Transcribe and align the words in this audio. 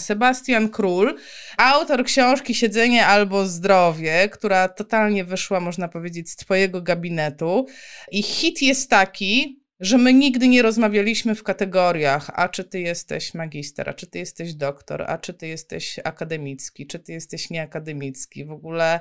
Sebastian 0.00 0.68
Król, 0.68 1.16
autor 1.56 2.04
książki 2.04 2.54
Siedzenie 2.54 3.06
albo 3.06 3.46
Zdrowie, 3.46 4.28
która 4.28 4.68
totalnie 4.68 5.24
wyszła, 5.24 5.60
można 5.60 5.88
powiedzieć, 5.88 6.30
z 6.30 6.36
Twojego 6.36 6.82
gabinetu. 6.82 7.66
I 8.10 8.22
hit 8.22 8.62
jest 8.62 8.90
taki, 8.90 9.60
że 9.80 9.98
my 9.98 10.14
nigdy 10.14 10.48
nie 10.48 10.62
rozmawialiśmy 10.62 11.34
w 11.34 11.42
kategoriach, 11.42 12.30
a 12.34 12.48
czy 12.48 12.64
ty 12.64 12.80
jesteś 12.80 13.34
magister, 13.34 13.90
a 13.90 13.92
czy 13.92 14.06
ty 14.06 14.18
jesteś 14.18 14.54
doktor, 14.54 15.02
a 15.02 15.18
czy 15.18 15.34
ty 15.34 15.46
jesteś 15.46 15.98
akademicki, 16.04 16.86
czy 16.86 16.98
ty 16.98 17.12
jesteś 17.12 17.50
nieakademicki. 17.50 18.44
W 18.44 18.50
ogóle, 18.50 19.00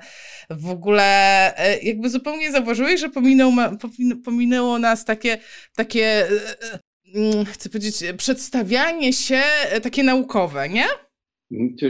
w 0.50 0.70
ogóle 0.70 1.04
e, 1.58 1.80
jakby 1.80 2.10
zupełnie 2.10 2.52
zauważyłeś, 2.52 3.00
że 3.00 3.10
pominął, 3.10 3.52
pominęło 4.26 4.80
nas 4.80 5.06
takie, 5.06 5.38
takie 5.76 6.06
e, 6.06 6.30
e, 6.74 6.80
chcę 7.46 7.70
powiedzieć, 7.70 8.04
przedstawianie 8.18 9.14
się 9.14 9.42
takie 9.84 10.04
naukowe, 10.04 10.70
nie? 10.70 10.86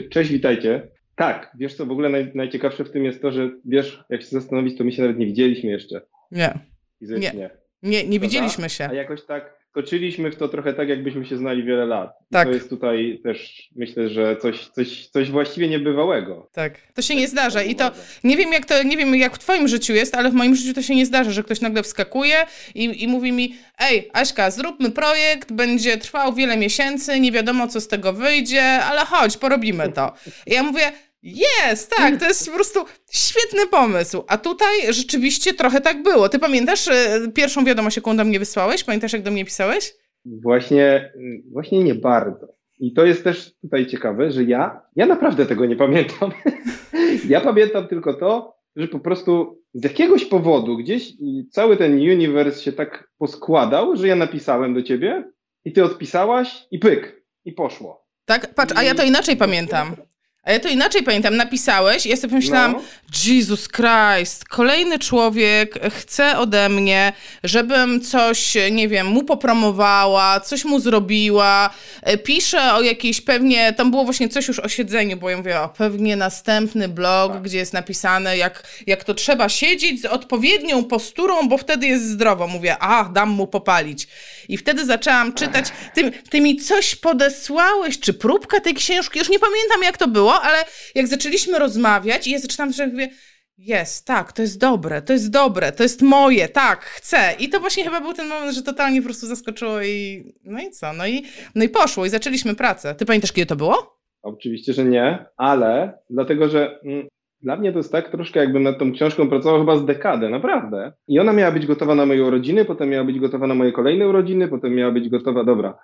Cześć, 0.09 0.31
witajcie. 0.31 0.87
Tak, 1.15 1.51
wiesz 1.59 1.75
co, 1.75 1.85
w 1.85 1.91
ogóle 1.91 2.09
naj, 2.09 2.31
najciekawsze 2.35 2.83
w 2.83 2.91
tym 2.91 3.05
jest 3.05 3.21
to, 3.21 3.31
że 3.31 3.49
wiesz, 3.65 4.03
jak 4.09 4.21
się 4.21 4.27
zastanowić, 4.27 4.77
to 4.77 4.83
my 4.83 4.91
się 4.91 5.01
nawet 5.01 5.17
nie 5.17 5.25
widzieliśmy 5.25 5.69
jeszcze. 5.69 6.01
Nie. 6.31 6.59
Fizycznie. 6.99 7.33
Nie. 7.33 7.49
Nie, 7.83 8.07
nie 8.07 8.19
widzieliśmy 8.19 8.69
się. 8.69 8.87
A 8.89 8.93
jakoś 8.93 9.25
tak 9.25 9.58
skoczyliśmy 9.69 10.31
w 10.31 10.35
to 10.35 10.47
trochę 10.47 10.73
tak, 10.73 10.89
jakbyśmy 10.89 11.25
się 11.25 11.37
znali 11.37 11.63
wiele 11.63 11.85
lat. 11.85 12.09
Tak. 12.31 12.47
To 12.47 12.53
jest 12.53 12.69
tutaj 12.69 13.19
też, 13.23 13.69
myślę, 13.75 14.09
że 14.09 14.37
coś, 14.37 14.67
coś, 14.67 15.07
coś 15.07 15.31
właściwie 15.31 15.67
niebywałego. 15.67 16.49
Tak, 16.53 16.73
to 16.93 17.01
się 17.01 17.15
nie 17.15 17.27
zdarza 17.27 17.63
i 17.63 17.75
to, 17.75 17.91
nie 18.23 18.37
wiem 18.37 18.53
jak 18.53 18.65
to, 18.65 18.83
nie 18.83 18.97
wiem 18.97 19.15
jak 19.15 19.35
w 19.35 19.39
twoim 19.39 19.67
życiu 19.67 19.93
jest, 19.93 20.15
ale 20.15 20.29
w 20.29 20.33
moim 20.33 20.55
życiu 20.55 20.73
to 20.73 20.81
się 20.81 20.95
nie 20.95 21.05
zdarza, 21.05 21.31
że 21.31 21.43
ktoś 21.43 21.61
nagle 21.61 21.83
wskakuje 21.83 22.45
i, 22.75 23.03
i 23.03 23.07
mówi 23.07 23.31
mi, 23.31 23.55
ej 23.79 24.09
Aśka, 24.13 24.51
zróbmy 24.51 24.91
projekt, 24.91 25.51
będzie 25.51 25.97
trwał 25.97 26.33
wiele 26.33 26.57
miesięcy, 26.57 27.19
nie 27.19 27.31
wiadomo 27.31 27.67
co 27.67 27.81
z 27.81 27.87
tego 27.87 28.13
wyjdzie, 28.13 28.63
ale 28.63 29.05
chodź, 29.05 29.37
porobimy 29.37 29.91
to. 29.91 30.13
I 30.47 30.53
ja 30.53 30.63
mówię, 30.63 30.91
jest, 31.23 31.89
tak, 31.97 32.19
to 32.19 32.25
jest 32.25 32.49
po 32.49 32.55
prostu 32.55 32.79
świetny 33.11 33.67
pomysł. 33.67 34.23
A 34.27 34.37
tutaj 34.37 34.93
rzeczywiście 34.93 35.53
trochę 35.53 35.81
tak 35.81 36.03
było. 36.03 36.29
Ty 36.29 36.39
pamiętasz 36.39 36.87
e, 36.87 37.19
pierwszą 37.35 37.65
wiadomość, 37.65 37.95
jaką 37.95 38.17
do 38.17 38.25
mnie 38.25 38.39
wysłałeś? 38.39 38.83
Pamiętasz, 38.83 39.13
jak 39.13 39.21
do 39.21 39.31
mnie 39.31 39.45
pisałeś? 39.45 39.93
Właśnie, 40.25 41.13
właśnie 41.51 41.83
nie 41.83 41.95
bardzo. 41.95 42.47
I 42.79 42.93
to 42.93 43.05
jest 43.05 43.23
też 43.23 43.53
tutaj 43.61 43.87
ciekawe, 43.87 44.31
że 44.31 44.43
ja, 44.43 44.81
ja 44.95 45.05
naprawdę 45.05 45.45
tego 45.45 45.65
nie 45.65 45.75
pamiętam. 45.75 46.31
ja 47.29 47.41
pamiętam 47.41 47.87
tylko 47.87 48.13
to, 48.13 48.55
że 48.75 48.87
po 48.87 48.99
prostu 48.99 49.61
z 49.73 49.83
jakiegoś 49.83 50.25
powodu 50.25 50.77
gdzieś 50.77 51.13
cały 51.51 51.77
ten 51.77 51.93
uniwers 51.93 52.61
się 52.61 52.71
tak 52.71 53.09
poskładał, 53.17 53.95
że 53.95 54.07
ja 54.07 54.15
napisałem 54.15 54.73
do 54.73 54.83
ciebie 54.83 55.23
i 55.65 55.73
ty 55.73 55.83
odpisałaś 55.83 56.67
i 56.71 56.79
pyk, 56.79 57.23
i 57.45 57.51
poszło. 57.51 58.05
Tak, 58.25 58.53
patrz, 58.53 58.73
a 58.77 58.83
ja 58.83 58.95
to 58.95 59.03
inaczej 59.03 59.37
pamiętam. 59.37 59.95
A 60.43 60.51
ja 60.51 60.59
to 60.59 60.69
inaczej 60.69 61.03
pamiętam, 61.03 61.35
napisałeś 61.35 62.05
i 62.05 62.09
ja 62.09 62.15
sobie 62.15 62.29
pomyślałam, 62.29 62.71
no. 62.71 62.81
Jesus 63.25 63.67
Christ, 63.67 64.45
kolejny 64.45 64.99
człowiek 64.99 65.79
chce 65.89 66.37
ode 66.37 66.69
mnie, 66.69 67.13
żebym 67.43 68.01
coś, 68.01 68.57
nie 68.71 68.87
wiem, 68.87 69.07
mu 69.07 69.23
popromowała, 69.23 70.39
coś 70.39 70.65
mu 70.65 70.79
zrobiła, 70.79 71.69
e, 72.01 72.17
pisze 72.17 72.73
o 72.73 72.81
jakiejś 72.81 73.21
pewnie, 73.21 73.73
tam 73.73 73.91
było 73.91 74.03
właśnie 74.03 74.29
coś 74.29 74.47
już 74.47 74.59
o 74.59 74.69
siedzeniu, 74.69 75.17
bo 75.17 75.29
ja 75.29 75.37
mówię, 75.37 75.61
o 75.61 75.69
pewnie 75.69 76.15
następny 76.15 76.87
blog, 76.87 77.33
tak. 77.33 77.41
gdzie 77.41 77.57
jest 77.57 77.73
napisane, 77.73 78.37
jak, 78.37 78.63
jak 78.87 79.03
to 79.03 79.13
trzeba 79.13 79.49
siedzieć 79.49 80.01
z 80.01 80.05
odpowiednią 80.05 80.83
posturą, 80.83 81.49
bo 81.49 81.57
wtedy 81.57 81.87
jest 81.87 82.09
zdrowo. 82.09 82.47
Mówię, 82.47 82.77
a, 82.79 83.03
dam 83.03 83.29
mu 83.29 83.47
popalić. 83.47 84.07
I 84.49 84.57
wtedy 84.57 84.85
zaczęłam 84.85 85.33
czytać, 85.33 85.65
ty, 85.93 86.11
ty 86.29 86.41
mi 86.41 86.57
coś 86.57 86.95
podesłałeś, 86.95 87.99
czy 87.99 88.13
próbka 88.13 88.59
tej 88.59 88.73
książki, 88.73 89.19
już 89.19 89.29
nie 89.29 89.39
pamiętam 89.39 89.83
jak 89.83 89.97
to 89.97 90.07
było, 90.07 90.28
ale 90.33 90.65
jak 90.95 91.07
zaczęliśmy 91.07 91.59
rozmawiać 91.59 92.27
i 92.27 92.31
ja 92.31 92.39
zaczynam, 92.39 92.73
że 92.73 92.87
mówię, 92.87 93.09
jest, 93.57 94.05
tak, 94.05 94.33
to 94.33 94.41
jest 94.41 94.59
dobre, 94.59 95.01
to 95.01 95.13
jest 95.13 95.29
dobre, 95.29 95.71
to 95.71 95.83
jest 95.83 96.01
moje, 96.01 96.47
tak, 96.47 96.85
chcę. 96.85 97.33
I 97.39 97.49
to 97.49 97.59
właśnie 97.59 97.83
chyba 97.83 98.01
był 98.01 98.13
ten 98.13 98.27
moment, 98.27 98.55
że 98.55 98.63
totalnie 98.63 99.01
po 99.01 99.05
prostu 99.05 99.27
zaskoczyło 99.27 99.81
i 99.81 100.23
no 100.43 100.61
i 100.61 100.71
co, 100.71 100.93
no 100.93 101.07
i, 101.07 101.25
no 101.55 101.63
i 101.63 101.69
poszło 101.69 102.05
i 102.05 102.09
zaczęliśmy 102.09 102.55
pracę. 102.55 102.95
Ty 102.95 103.05
pamiętasz, 103.05 103.31
kiedy 103.31 103.45
to 103.45 103.55
było? 103.55 103.99
Oczywiście, 104.21 104.73
że 104.73 104.85
nie, 104.85 105.25
ale 105.37 105.99
dlatego, 106.09 106.49
że 106.49 106.79
mm, 106.83 107.07
dla 107.41 107.55
mnie 107.55 107.71
to 107.71 107.77
jest 107.77 107.91
tak 107.91 108.09
troszkę, 108.09 108.39
jakbym 108.39 108.63
nad 108.63 108.79
tą 108.79 108.91
książką 108.91 109.29
pracował 109.29 109.59
chyba 109.59 109.77
z 109.77 109.85
dekadę, 109.85 110.29
naprawdę. 110.29 110.93
I 111.07 111.19
ona 111.19 111.33
miała 111.33 111.51
być 111.51 111.65
gotowa 111.65 111.95
na 111.95 112.05
moje 112.05 112.23
urodziny, 112.23 112.65
potem 112.65 112.89
miała 112.89 113.03
być 113.03 113.19
gotowa 113.19 113.47
na 113.47 113.55
moje 113.55 113.71
kolejne 113.71 114.07
urodziny, 114.07 114.47
potem 114.47 114.75
miała 114.75 114.91
być 114.91 115.09
gotowa, 115.09 115.43
dobra. 115.43 115.77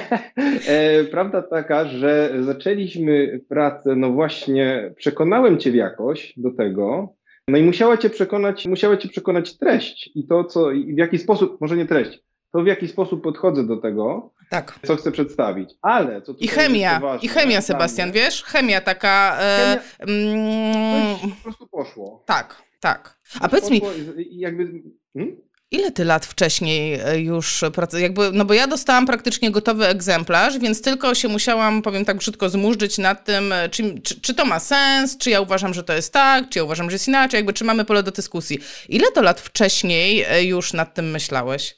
e, 0.68 1.04
prawda 1.04 1.42
taka, 1.42 1.84
że 1.84 2.32
zaczęliśmy 2.40 3.40
pracę, 3.48 3.96
no 3.96 4.10
właśnie, 4.10 4.94
przekonałem 4.96 5.58
Cię 5.58 5.70
jakoś 5.70 6.34
do 6.36 6.50
tego, 6.50 7.14
no 7.48 7.58
i 7.58 7.62
musiała 7.62 7.96
Cię 7.96 8.10
przekonać, 8.10 8.66
musiała 8.66 8.96
Cię 8.96 9.08
przekonać 9.08 9.58
treść 9.58 10.10
i 10.14 10.26
to, 10.26 10.44
co, 10.44 10.70
i 10.72 10.94
w 10.94 10.98
jaki 10.98 11.18
sposób, 11.18 11.60
może 11.60 11.76
nie 11.76 11.86
treść, 11.86 12.22
to 12.52 12.62
w 12.62 12.66
jaki 12.66 12.88
sposób 12.88 13.22
podchodzę 13.22 13.66
do 13.66 13.76
tego, 13.76 14.30
tak. 14.52 14.78
co 14.86 14.96
chcę 14.96 15.12
przedstawić. 15.12 15.70
Ale 15.82 16.22
co 16.22 16.34
I 16.38 16.48
chemia, 16.48 17.00
ważne, 17.00 17.26
i 17.26 17.28
chemia, 17.28 17.60
Sebastian, 17.60 18.12
wiesz? 18.12 18.42
Chemia 18.42 18.80
taka. 18.80 19.38
E, 19.40 19.80
chemia, 19.98 20.22
mm, 20.22 21.18
po 21.18 21.42
prostu 21.42 21.66
poszło. 21.66 22.22
Tak, 22.26 22.62
tak. 22.80 23.18
A 23.40 23.48
powiedz 23.48 23.70
mi. 23.70 23.82
Jakby, 24.30 24.82
hmm? 25.12 25.36
Ile 25.70 25.92
ty 25.92 26.04
lat 26.04 26.26
wcześniej 26.26 27.00
e, 27.04 27.20
już 27.20 27.64
jakby, 28.00 28.32
no 28.32 28.44
bo 28.44 28.54
ja 28.54 28.66
dostałam 28.66 29.06
praktycznie 29.06 29.50
gotowy 29.50 29.86
egzemplarz, 29.86 30.58
więc 30.58 30.82
tylko 30.82 31.14
się 31.14 31.28
musiałam, 31.28 31.82
powiem 31.82 32.04
tak 32.04 32.16
brzydko, 32.16 32.48
zmurzyć 32.48 32.98
nad 32.98 33.24
tym, 33.24 33.52
e, 33.52 33.68
czy, 33.68 34.00
czy, 34.00 34.20
czy, 34.20 34.34
to 34.34 34.44
ma 34.44 34.60
sens, 34.60 35.18
czy 35.18 35.30
ja 35.30 35.40
uważam, 35.40 35.74
że 35.74 35.82
to 35.82 35.92
jest 35.92 36.12
tak, 36.12 36.48
czy 36.48 36.58
ja 36.58 36.64
uważam, 36.64 36.90
że 36.90 36.94
jest 36.94 37.08
inaczej, 37.08 37.38
jakby 37.38 37.52
czy 37.52 37.64
mamy 37.64 37.84
pole 37.84 38.02
do 38.02 38.10
dyskusji. 38.10 38.58
Ile 38.88 39.12
to 39.12 39.22
lat 39.22 39.40
wcześniej 39.40 40.24
e, 40.28 40.44
już 40.44 40.72
nad 40.72 40.94
tym 40.94 41.10
myślałeś? 41.10 41.76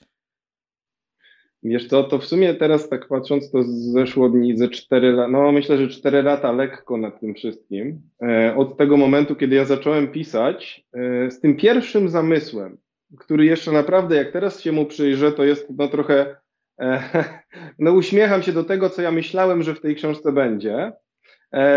Wiesz 1.64 1.86
co, 1.86 2.04
to 2.04 2.18
w 2.18 2.24
sumie 2.24 2.54
teraz 2.54 2.88
tak 2.88 3.08
patrząc, 3.08 3.50
to 3.50 3.62
zeszło 3.66 4.28
dni 4.28 4.56
ze 4.56 4.68
4 4.68 5.12
lata, 5.12 5.30
no 5.30 5.52
myślę, 5.52 5.78
że 5.78 5.88
4 5.88 6.22
lata 6.22 6.52
lekko 6.52 6.96
nad 6.96 7.20
tym 7.20 7.34
wszystkim. 7.34 8.00
E, 8.22 8.56
od 8.56 8.76
tego 8.76 8.96
momentu, 8.96 9.36
kiedy 9.36 9.56
ja 9.56 9.64
zacząłem 9.64 10.08
pisać, 10.08 10.84
e, 10.94 11.30
z 11.30 11.40
tym 11.40 11.56
pierwszym 11.56 12.08
zamysłem, 12.08 12.78
który 13.18 13.44
jeszcze 13.44 13.72
naprawdę, 13.72 14.16
jak 14.16 14.32
teraz 14.32 14.60
się 14.60 14.72
mu 14.72 14.86
przyjrzę, 14.86 15.32
to 15.32 15.44
jest 15.44 15.68
no 15.78 15.88
trochę, 15.88 16.36
e, 16.80 17.02
no 17.78 17.92
uśmiecham 17.92 18.42
się 18.42 18.52
do 18.52 18.64
tego, 18.64 18.90
co 18.90 19.02
ja 19.02 19.10
myślałem, 19.10 19.62
że 19.62 19.74
w 19.74 19.80
tej 19.80 19.94
książce 19.94 20.32
będzie, 20.32 20.92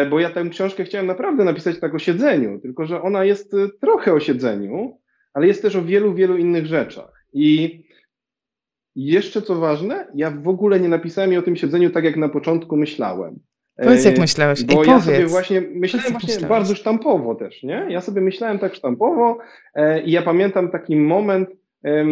bo 0.09 0.19
ja 0.19 0.29
tę 0.29 0.49
książkę 0.49 0.83
chciałem 0.83 1.07
naprawdę 1.07 1.43
napisać 1.43 1.79
tak 1.79 1.95
o 1.95 1.99
siedzeniu, 1.99 2.59
tylko 2.59 2.85
że 2.85 3.01
ona 3.01 3.25
jest 3.25 3.55
trochę 3.81 4.13
o 4.13 4.19
siedzeniu, 4.19 4.97
ale 5.33 5.47
jest 5.47 5.61
też 5.61 5.75
o 5.75 5.81
wielu, 5.81 6.13
wielu 6.13 6.37
innych 6.37 6.65
rzeczach. 6.65 7.25
I 7.33 7.83
i 8.97 9.06
jeszcze 9.06 9.41
co 9.41 9.56
ważne, 9.56 10.08
ja 10.16 10.31
w 10.31 10.47
ogóle 10.47 10.80
nie 10.80 10.90
napisałem 10.90 11.31
jej 11.31 11.40
o 11.40 11.44
tym 11.44 11.56
siedzeniu 11.56 11.90
tak, 11.90 12.03
jak 12.03 12.18
na 12.18 12.30
początku 12.30 12.78
myślałem. 12.78 13.40
Powiedz, 13.75 14.06
jak 14.06 14.19
myślałeś. 14.19 14.63
Bo 14.63 14.74
Ej, 14.74 14.80
ja 14.80 14.85
powiedz. 14.85 15.03
sobie 15.06 15.25
właśnie 15.25 15.62
myślałem 15.62 16.12
właśnie 16.12 16.28
myślałeś. 16.34 16.50
bardzo 16.50 16.75
sztampowo 16.75 17.35
też, 17.35 17.63
nie? 17.63 17.85
Ja 17.90 18.02
sobie 18.02 18.22
myślałem 18.22 18.59
tak 18.59 18.75
sztampowo 18.75 19.38
e, 19.74 20.02
i 20.03 20.12
ja 20.12 20.22
pamiętam 20.22 20.72
taki 20.72 20.96
moment, 20.96 21.50
e, 21.85 22.06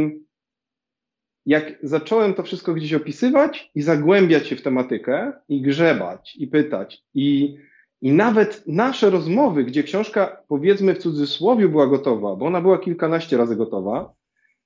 jak 1.46 1.74
zacząłem 1.84 2.34
to 2.34 2.44
wszystko 2.44 2.74
gdzieś 2.74 2.94
opisywać 2.94 3.72
i 3.76 3.82
zagłębiać 3.82 4.48
się 4.48 4.56
w 4.56 4.62
tematykę 4.62 5.32
i 5.50 5.62
grzebać 5.62 6.36
i 6.36 6.48
pytać 6.48 7.04
i 7.14 7.58
i 8.02 8.12
nawet 8.12 8.64
nasze 8.68 9.10
rozmowy, 9.10 9.64
gdzie 9.64 9.84
książka 9.84 10.44
powiedzmy 10.48 10.96
w 10.96 10.98
cudzysłowie 10.98 11.70
była 11.70 11.88
gotowa, 11.88 12.36
bo 12.36 12.46
ona 12.46 12.62
była 12.62 12.78
kilkanaście 12.78 13.38
razy 13.38 13.56
gotowa, 13.56 14.14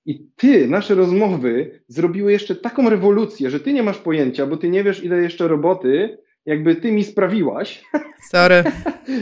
i 0.09 0.27
ty, 0.35 0.67
nasze 0.67 0.95
rozmowy 0.95 1.81
zrobiły 1.87 2.31
jeszcze 2.31 2.55
taką 2.55 2.89
rewolucję, 2.89 3.49
że 3.49 3.59
ty 3.59 3.73
nie 3.73 3.83
masz 3.83 3.97
pojęcia, 3.97 4.45
bo 4.45 4.57
ty 4.57 4.69
nie 4.69 4.83
wiesz, 4.83 5.03
ile 5.03 5.21
jeszcze 5.21 5.47
roboty 5.47 6.17
jakby 6.45 6.75
ty 6.75 6.91
mi 6.91 7.03
sprawiłaś. 7.03 7.83
Sorry. 8.31 8.63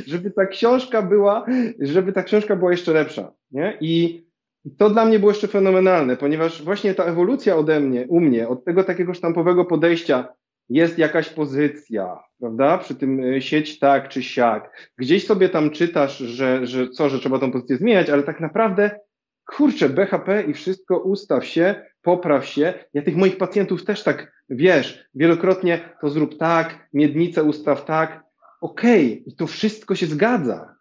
żeby 0.06 0.32
ta 0.32 0.46
książka 0.46 1.02
była, 1.02 1.46
żeby 1.80 2.14
ta 2.14 2.24
książka 2.24 2.56
była 2.56 2.72
jeszcze 2.72 2.94
lepsza. 2.94 3.34
Nie? 3.52 3.78
I 3.82 4.26
to 4.78 4.90
dla 4.90 5.06
mnie 5.06 5.20
było 5.20 5.32
jeszcze 5.32 5.48
fenomenalne, 5.48 6.18
ponieważ 6.18 6.64
właśnie 6.64 6.94
ta 6.94 7.04
ewolucja 7.04 7.56
ode 7.56 7.80
mnie, 7.80 8.06
u 8.08 8.20
mnie, 8.20 8.48
od 8.48 8.66
tego 8.66 8.84
takiego 8.84 9.14
sztampowego 9.14 9.66
podejścia, 9.66 10.28
jest 10.70 10.98
jakaś 10.98 11.30
pozycja, 11.30 12.20
prawda? 12.40 12.78
Przy 12.78 12.96
tym 12.96 13.20
y, 13.20 13.42
sieć 13.42 13.80
tak 13.80 14.10
czy 14.10 14.24
siak. 14.24 14.92
Gdzieś 14.98 15.26
sobie 15.26 15.50
tam 15.50 15.70
czytasz, 15.70 16.18
że, 16.18 16.68
że 16.68 16.90
co, 16.90 17.10
że 17.10 17.20
trzeba 17.20 17.40
tą 17.40 17.52
pozycję 17.52 17.78
zmieniać, 17.78 18.10
ale 18.10 18.24
tak 18.24 18.40
naprawdę 18.40 19.00
kurczę, 19.48 19.90
BHP 19.90 20.44
i 20.44 20.54
wszystko, 20.54 21.00
ustaw 21.00 21.46
się, 21.46 21.86
popraw 22.02 22.46
się. 22.46 22.74
Ja 22.94 23.02
tych 23.02 23.16
moich 23.16 23.38
pacjentów 23.38 23.86
też 23.86 24.04
tak, 24.04 24.32
wiesz, 24.50 25.10
wielokrotnie 25.16 25.80
to 26.02 26.10
zrób 26.10 26.38
tak, 26.38 26.90
miednicę 26.94 27.44
ustaw 27.44 27.86
tak. 27.86 28.24
Okej, 28.62 29.06
okay, 29.06 29.24
i 29.26 29.36
to 29.36 29.48
wszystko 29.48 29.96
się 29.96 30.06
zgadza. 30.06 30.76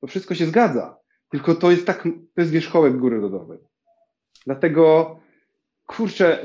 To 0.00 0.06
wszystko 0.06 0.34
się 0.34 0.46
zgadza. 0.46 0.96
Tylko 1.30 1.54
to 1.54 1.70
jest 1.70 1.86
tak, 1.86 2.02
to 2.34 2.40
jest 2.40 2.50
wierzchołek 2.50 2.96
góry 2.96 3.18
lodowej. 3.18 3.58
Dlatego, 4.46 5.16
kurczę, 5.86 6.44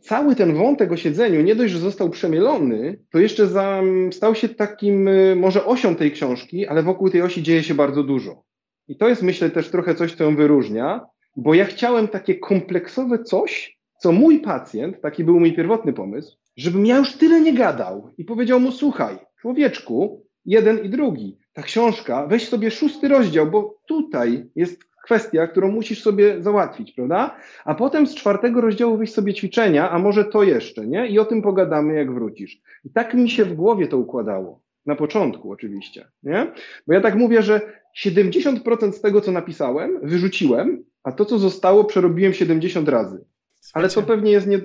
cały 0.00 0.36
ten 0.36 0.54
wątek 0.54 0.92
o 0.92 0.96
siedzeniu 0.96 1.42
nie 1.42 1.54
dość, 1.54 1.72
że 1.72 1.78
został 1.78 2.10
przemielony, 2.10 3.04
to 3.10 3.18
jeszcze 3.18 3.46
za, 3.46 3.82
stał 4.12 4.34
się 4.34 4.48
takim 4.48 5.08
y, 5.08 5.36
może 5.36 5.64
osią 5.64 5.96
tej 5.96 6.12
książki, 6.12 6.66
ale 6.66 6.82
wokół 6.82 7.10
tej 7.10 7.22
osi 7.22 7.42
dzieje 7.42 7.62
się 7.62 7.74
bardzo 7.74 8.02
dużo. 8.02 8.49
I 8.90 8.96
to 8.96 9.08
jest 9.08 9.22
myślę 9.22 9.50
też 9.50 9.70
trochę 9.70 9.94
coś, 9.94 10.14
co 10.14 10.24
ją 10.24 10.36
wyróżnia, 10.36 11.06
bo 11.36 11.54
ja 11.54 11.64
chciałem 11.64 12.08
takie 12.08 12.34
kompleksowe 12.34 13.18
coś, 13.18 13.78
co 13.98 14.12
mój 14.12 14.40
pacjent, 14.40 15.00
taki 15.00 15.24
był 15.24 15.40
mój 15.40 15.52
pierwotny 15.52 15.92
pomysł, 15.92 16.36
żebym 16.56 16.86
ja 16.86 16.96
już 16.98 17.12
tyle 17.12 17.40
nie 17.40 17.54
gadał 17.54 18.10
i 18.18 18.24
powiedział 18.24 18.60
mu, 18.60 18.72
słuchaj, 18.72 19.18
człowieczku, 19.40 20.26
jeden 20.44 20.84
i 20.84 20.88
drugi, 20.88 21.38
ta 21.52 21.62
książka, 21.62 22.26
weź 22.26 22.48
sobie 22.48 22.70
szósty 22.70 23.08
rozdział, 23.08 23.46
bo 23.46 23.80
tutaj 23.86 24.50
jest 24.56 24.84
kwestia, 25.04 25.46
którą 25.46 25.70
musisz 25.72 26.02
sobie 26.02 26.42
załatwić, 26.42 26.92
prawda? 26.92 27.36
A 27.64 27.74
potem 27.74 28.06
z 28.06 28.14
czwartego 28.14 28.60
rozdziału 28.60 28.96
weź 28.96 29.12
sobie 29.12 29.34
ćwiczenia, 29.34 29.90
a 29.90 29.98
może 29.98 30.24
to 30.24 30.42
jeszcze, 30.42 30.86
nie? 30.86 31.08
I 31.08 31.18
o 31.18 31.24
tym 31.24 31.42
pogadamy, 31.42 31.94
jak 31.94 32.14
wrócisz. 32.14 32.60
I 32.84 32.90
tak 32.90 33.14
mi 33.14 33.30
się 33.30 33.44
w 33.44 33.54
głowie 33.54 33.86
to 33.86 33.98
układało. 33.98 34.60
Na 34.86 34.96
początku 34.96 35.52
oczywiście, 35.52 36.08
nie? 36.22 36.52
Bo 36.86 36.94
ja 36.94 37.00
tak 37.00 37.14
mówię, 37.14 37.42
że 37.42 37.60
70% 38.04 38.92
z 38.92 39.00
tego, 39.00 39.20
co 39.20 39.32
napisałem, 39.32 40.00
wyrzuciłem, 40.02 40.84
a 41.02 41.12
to, 41.12 41.24
co 41.24 41.38
zostało, 41.38 41.84
przerobiłem 41.84 42.34
70 42.34 42.88
razy. 42.88 43.24
Ale 43.72 43.88
to 43.88 44.02
pewnie 44.02 44.32
jest 44.32 44.46
nie 44.46 44.60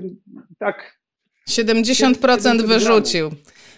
tak. 0.59 0.99
70% 1.49 2.61
wyrzucił. 2.61 3.31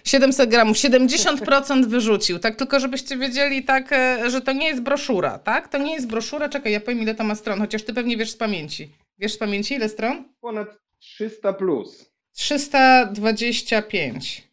700 0.03 0.49
gramów, 0.49 0.77
70% 0.77 1.85
wyrzucił. 1.85 2.39
Tak, 2.39 2.55
tylko 2.55 2.79
żebyście 2.79 3.17
wiedzieli, 3.17 3.63
tak, 3.63 3.93
e, 3.93 4.29
że 4.29 4.41
to 4.41 4.53
nie 4.53 4.67
jest 4.67 4.81
broszura, 4.81 5.39
tak? 5.39 5.67
To 5.67 5.77
nie 5.77 5.93
jest 5.93 6.07
broszura. 6.07 6.49
Czekaj, 6.49 6.71
ja 6.71 6.79
powiem, 6.79 6.99
ile 6.99 7.15
to 7.15 7.23
ma 7.23 7.35
stron, 7.35 7.59
chociaż 7.59 7.83
ty 7.83 7.93
pewnie 7.93 8.17
wiesz 8.17 8.31
z 8.31 8.37
pamięci. 8.37 8.89
Wiesz 9.19 9.33
z 9.33 9.37
pamięci, 9.37 9.73
ile 9.73 9.89
stron? 9.89 10.23
Ponad 10.41 10.77
300 10.99 11.53
plus. 11.53 12.11
325. 12.33 14.46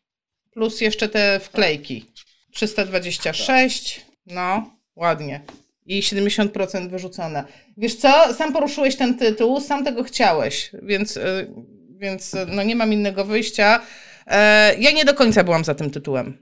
Plus 0.55 0.81
jeszcze 0.81 1.09
te 1.09 1.41
wklejki. 1.41 2.05
326. 2.53 4.07
No, 4.27 4.71
ładnie. 4.97 5.41
I 5.87 6.03
70% 6.03 6.91
wyrzucone. 6.91 7.45
Wiesz 7.77 7.95
co? 7.95 8.35
Sam 8.35 8.53
poruszyłeś 8.53 8.97
ten 8.97 9.19
tytuł, 9.19 9.61
sam 9.61 9.85
tego 9.85 10.03
chciałeś, 10.03 10.71
więc, 10.83 11.17
e, 11.17 11.47
więc 11.91 12.35
e, 12.35 12.47
no 12.49 12.63
nie 12.63 12.77
mam 12.77 12.93
innego 12.93 13.25
wyjścia. 13.25 13.81
E, 14.27 14.75
ja 14.79 14.91
nie 14.91 15.05
do 15.05 15.15
końca 15.15 15.45
byłam 15.45 15.65
za 15.65 15.75
tym 15.75 15.91
tytułem. 15.91 16.39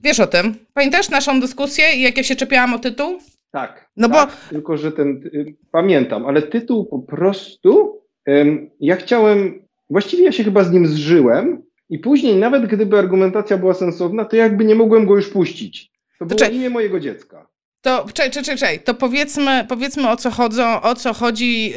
Wiesz 0.00 0.20
o 0.20 0.26
tym? 0.26 0.54
Pamiętasz 0.74 1.08
naszą 1.08 1.40
dyskusję 1.40 1.84
i 1.96 2.02
jak 2.02 2.16
ja 2.16 2.22
się 2.22 2.36
czepiałam 2.36 2.74
o 2.74 2.78
tytuł? 2.78 3.18
Tak. 3.50 3.90
No 3.96 4.08
tak, 4.08 4.30
bo... 4.30 4.50
Tylko, 4.50 4.76
że 4.76 4.92
ten. 4.92 5.08
Y, 5.34 5.54
pamiętam, 5.72 6.26
ale 6.26 6.42
tytuł 6.42 6.86
po 6.86 6.98
prostu. 6.98 8.02
ja 8.80 8.96
chciałem. 8.96 9.62
Właściwie 9.90 10.24
ja 10.24 10.32
się 10.32 10.44
chyba 10.44 10.64
z 10.64 10.72
nim 10.72 10.86
zżyłem. 10.86 11.67
I 11.90 11.98
później, 11.98 12.36
nawet 12.36 12.66
gdyby 12.66 12.98
argumentacja 12.98 13.58
była 13.58 13.74
sensowna, 13.74 14.24
to 14.24 14.36
jakby 14.36 14.64
nie 14.64 14.74
mogłem 14.74 15.06
go 15.06 15.16
już 15.16 15.28
puścić. 15.28 15.90
To 16.18 16.26
było 16.26 16.38
Czekaj. 16.38 16.56
imię 16.56 16.70
mojego 16.70 17.00
dziecka. 17.00 17.46
To 17.80 18.06
czekaj, 18.14 18.30
czekaj, 18.30 18.56
czekaj. 18.56 18.80
To 18.80 18.94
powiedzmy, 18.94 19.66
powiedzmy 19.68 20.10
o 20.10 20.16
co, 20.16 20.30
chodzą, 20.30 20.82
o 20.82 20.94
co 20.94 21.14
chodzi 21.14 21.70
yy, 21.70 21.76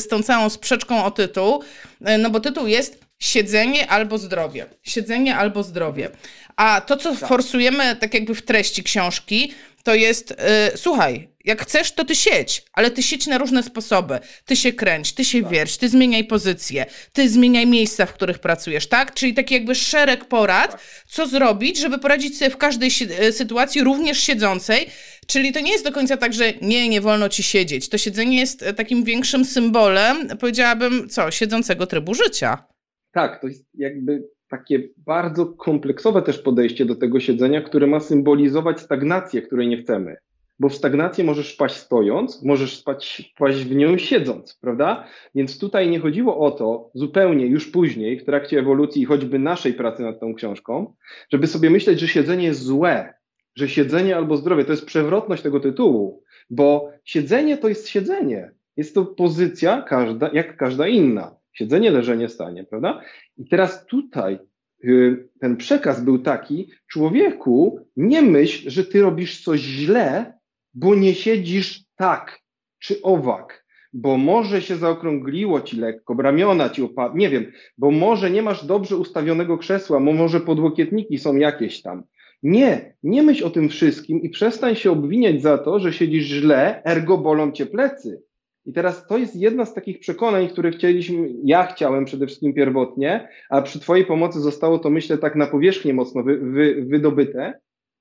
z 0.00 0.08
tą 0.08 0.22
całą 0.22 0.48
sprzeczką 0.48 1.04
o 1.04 1.10
tytuł. 1.10 1.62
Yy, 2.00 2.18
no 2.18 2.30
bo 2.30 2.40
tytuł 2.40 2.66
jest 2.66 3.06
siedzenie 3.18 3.90
albo 3.90 4.18
zdrowie. 4.18 4.66
Siedzenie 4.82 5.36
albo 5.36 5.62
zdrowie. 5.62 6.10
A 6.56 6.80
to, 6.80 6.96
co 6.96 7.16
tak. 7.16 7.28
forsujemy 7.28 7.96
tak 7.96 8.14
jakby 8.14 8.34
w 8.34 8.42
treści 8.42 8.82
książki, 8.82 9.52
to 9.86 9.94
jest, 9.94 10.30
yy, 10.30 10.76
słuchaj, 10.76 11.28
jak 11.44 11.62
chcesz, 11.62 11.92
to 11.92 12.04
ty 12.04 12.14
siedź, 12.14 12.62
ale 12.72 12.90
ty 12.90 13.02
siedź 13.02 13.26
na 13.26 13.38
różne 13.38 13.62
sposoby. 13.62 14.18
Ty 14.44 14.56
się 14.56 14.72
kręć, 14.72 15.12
ty 15.12 15.24
się 15.24 15.42
tak. 15.42 15.68
ty 15.80 15.88
zmieniaj 15.88 16.24
pozycję, 16.24 16.86
ty 17.12 17.28
zmieniaj 17.28 17.66
miejsca, 17.66 18.06
w 18.06 18.12
których 18.12 18.38
pracujesz, 18.38 18.86
tak? 18.86 19.14
Czyli 19.14 19.34
taki 19.34 19.54
jakby 19.54 19.74
szereg 19.74 20.24
porad, 20.24 20.70
tak. 20.70 20.80
co 21.08 21.26
zrobić, 21.26 21.78
żeby 21.78 21.98
poradzić 21.98 22.38
sobie 22.38 22.50
w 22.50 22.56
każdej 22.56 22.90
y, 23.20 23.32
sytuacji, 23.32 23.84
również 23.84 24.20
siedzącej. 24.20 24.86
Czyli 25.26 25.52
to 25.52 25.60
nie 25.60 25.72
jest 25.72 25.84
do 25.84 25.92
końca 25.92 26.16
tak, 26.16 26.32
że 26.32 26.52
nie, 26.62 26.88
nie 26.88 27.00
wolno 27.00 27.28
ci 27.28 27.42
siedzieć. 27.42 27.88
To 27.88 27.98
siedzenie 27.98 28.38
jest 28.38 28.62
e, 28.62 28.74
takim 28.74 29.04
większym 29.04 29.44
symbolem, 29.44 30.28
powiedziałabym, 30.40 31.08
co, 31.08 31.30
siedzącego 31.30 31.86
trybu 31.86 32.14
życia. 32.14 32.66
Tak, 33.12 33.40
to 33.40 33.46
jest 33.46 33.64
jakby 33.74 34.22
takie 34.48 34.88
bardzo 34.96 35.46
kompleksowe 35.46 36.22
też 36.22 36.38
podejście 36.38 36.84
do 36.84 36.96
tego 36.96 37.20
siedzenia, 37.20 37.62
które 37.62 37.86
ma 37.86 38.00
symbolizować 38.00 38.80
stagnację, 38.80 39.42
której 39.42 39.68
nie 39.68 39.82
chcemy. 39.82 40.16
Bo 40.58 40.68
w 40.68 40.74
stagnację 40.74 41.24
możesz 41.24 41.54
wpaść 41.54 41.74
stojąc, 41.74 42.42
możesz 42.42 42.76
spać, 42.76 43.32
wpaść 43.34 43.58
w 43.58 43.76
nią 43.76 43.98
siedząc, 43.98 44.58
prawda? 44.60 45.06
Więc 45.34 45.58
tutaj 45.58 45.90
nie 45.90 46.00
chodziło 46.00 46.38
o 46.38 46.50
to 46.50 46.90
zupełnie 46.94 47.46
już 47.46 47.70
później, 47.70 48.18
w 48.18 48.24
trakcie 48.24 48.58
ewolucji 48.58 49.04
choćby 49.04 49.38
naszej 49.38 49.74
pracy 49.74 50.02
nad 50.02 50.20
tą 50.20 50.34
książką, 50.34 50.94
żeby 51.32 51.46
sobie 51.46 51.70
myśleć, 51.70 52.00
że 52.00 52.08
siedzenie 52.08 52.44
jest 52.44 52.62
złe, 52.62 53.14
że 53.56 53.68
siedzenie 53.68 54.16
albo 54.16 54.36
zdrowie 54.36 54.64
to 54.64 54.72
jest 54.72 54.86
przewrotność 54.86 55.42
tego 55.42 55.60
tytułu, 55.60 56.22
bo 56.50 56.90
siedzenie 57.04 57.56
to 57.56 57.68
jest 57.68 57.88
siedzenie. 57.88 58.50
Jest 58.76 58.94
to 58.94 59.04
pozycja 59.04 59.82
każda, 59.82 60.30
jak 60.32 60.56
każda 60.56 60.88
inna. 60.88 61.35
Siedzenie, 61.58 61.90
leżenie, 61.90 62.28
stanie, 62.28 62.64
prawda? 62.64 63.00
I 63.38 63.48
teraz 63.48 63.86
tutaj 63.86 64.38
y, 64.84 65.28
ten 65.40 65.56
przekaz 65.56 66.04
był 66.04 66.18
taki, 66.18 66.70
człowieku, 66.88 67.86
nie 67.96 68.22
myśl, 68.22 68.70
że 68.70 68.84
ty 68.84 69.00
robisz 69.00 69.44
coś 69.44 69.60
źle, 69.60 70.38
bo 70.74 70.94
nie 70.94 71.14
siedzisz 71.14 71.84
tak 71.96 72.40
czy 72.78 73.02
owak, 73.02 73.66
bo 73.92 74.16
może 74.16 74.62
się 74.62 74.76
zaokrągliło 74.76 75.60
ci 75.60 75.76
lekko, 75.76 76.14
ramiona 76.18 76.70
ci 76.70 76.82
opadły, 76.82 77.18
nie 77.18 77.30
wiem, 77.30 77.52
bo 77.78 77.90
może 77.90 78.30
nie 78.30 78.42
masz 78.42 78.66
dobrze 78.66 78.96
ustawionego 78.96 79.58
krzesła, 79.58 80.00
bo 80.00 80.12
może 80.12 80.40
podłokietniki 80.40 81.18
są 81.18 81.36
jakieś 81.36 81.82
tam. 81.82 82.02
Nie, 82.42 82.94
nie 83.02 83.22
myśl 83.22 83.46
o 83.46 83.50
tym 83.50 83.68
wszystkim 83.68 84.22
i 84.22 84.30
przestań 84.30 84.74
się 84.74 84.90
obwiniać 84.90 85.42
za 85.42 85.58
to, 85.58 85.80
że 85.80 85.92
siedzisz 85.92 86.24
źle, 86.24 86.82
ergo 86.84 87.18
bolą 87.18 87.52
cię 87.52 87.66
plecy. 87.66 88.22
I 88.66 88.72
teraz 88.72 89.06
to 89.06 89.18
jest 89.18 89.36
jedna 89.36 89.64
z 89.64 89.74
takich 89.74 89.98
przekonań, 89.98 90.48
które 90.48 90.70
chcieliśmy, 90.70 91.28
ja 91.44 91.66
chciałem 91.66 92.04
przede 92.04 92.26
wszystkim 92.26 92.54
pierwotnie, 92.54 93.28
a 93.50 93.62
przy 93.62 93.80
Twojej 93.80 94.06
pomocy 94.06 94.40
zostało 94.40 94.78
to, 94.78 94.90
myślę, 94.90 95.18
tak 95.18 95.36
na 95.36 95.46
powierzchnię 95.46 95.94
mocno 95.94 96.22
wy, 96.22 96.38
wy, 96.38 96.84
wydobyte. 96.88 97.60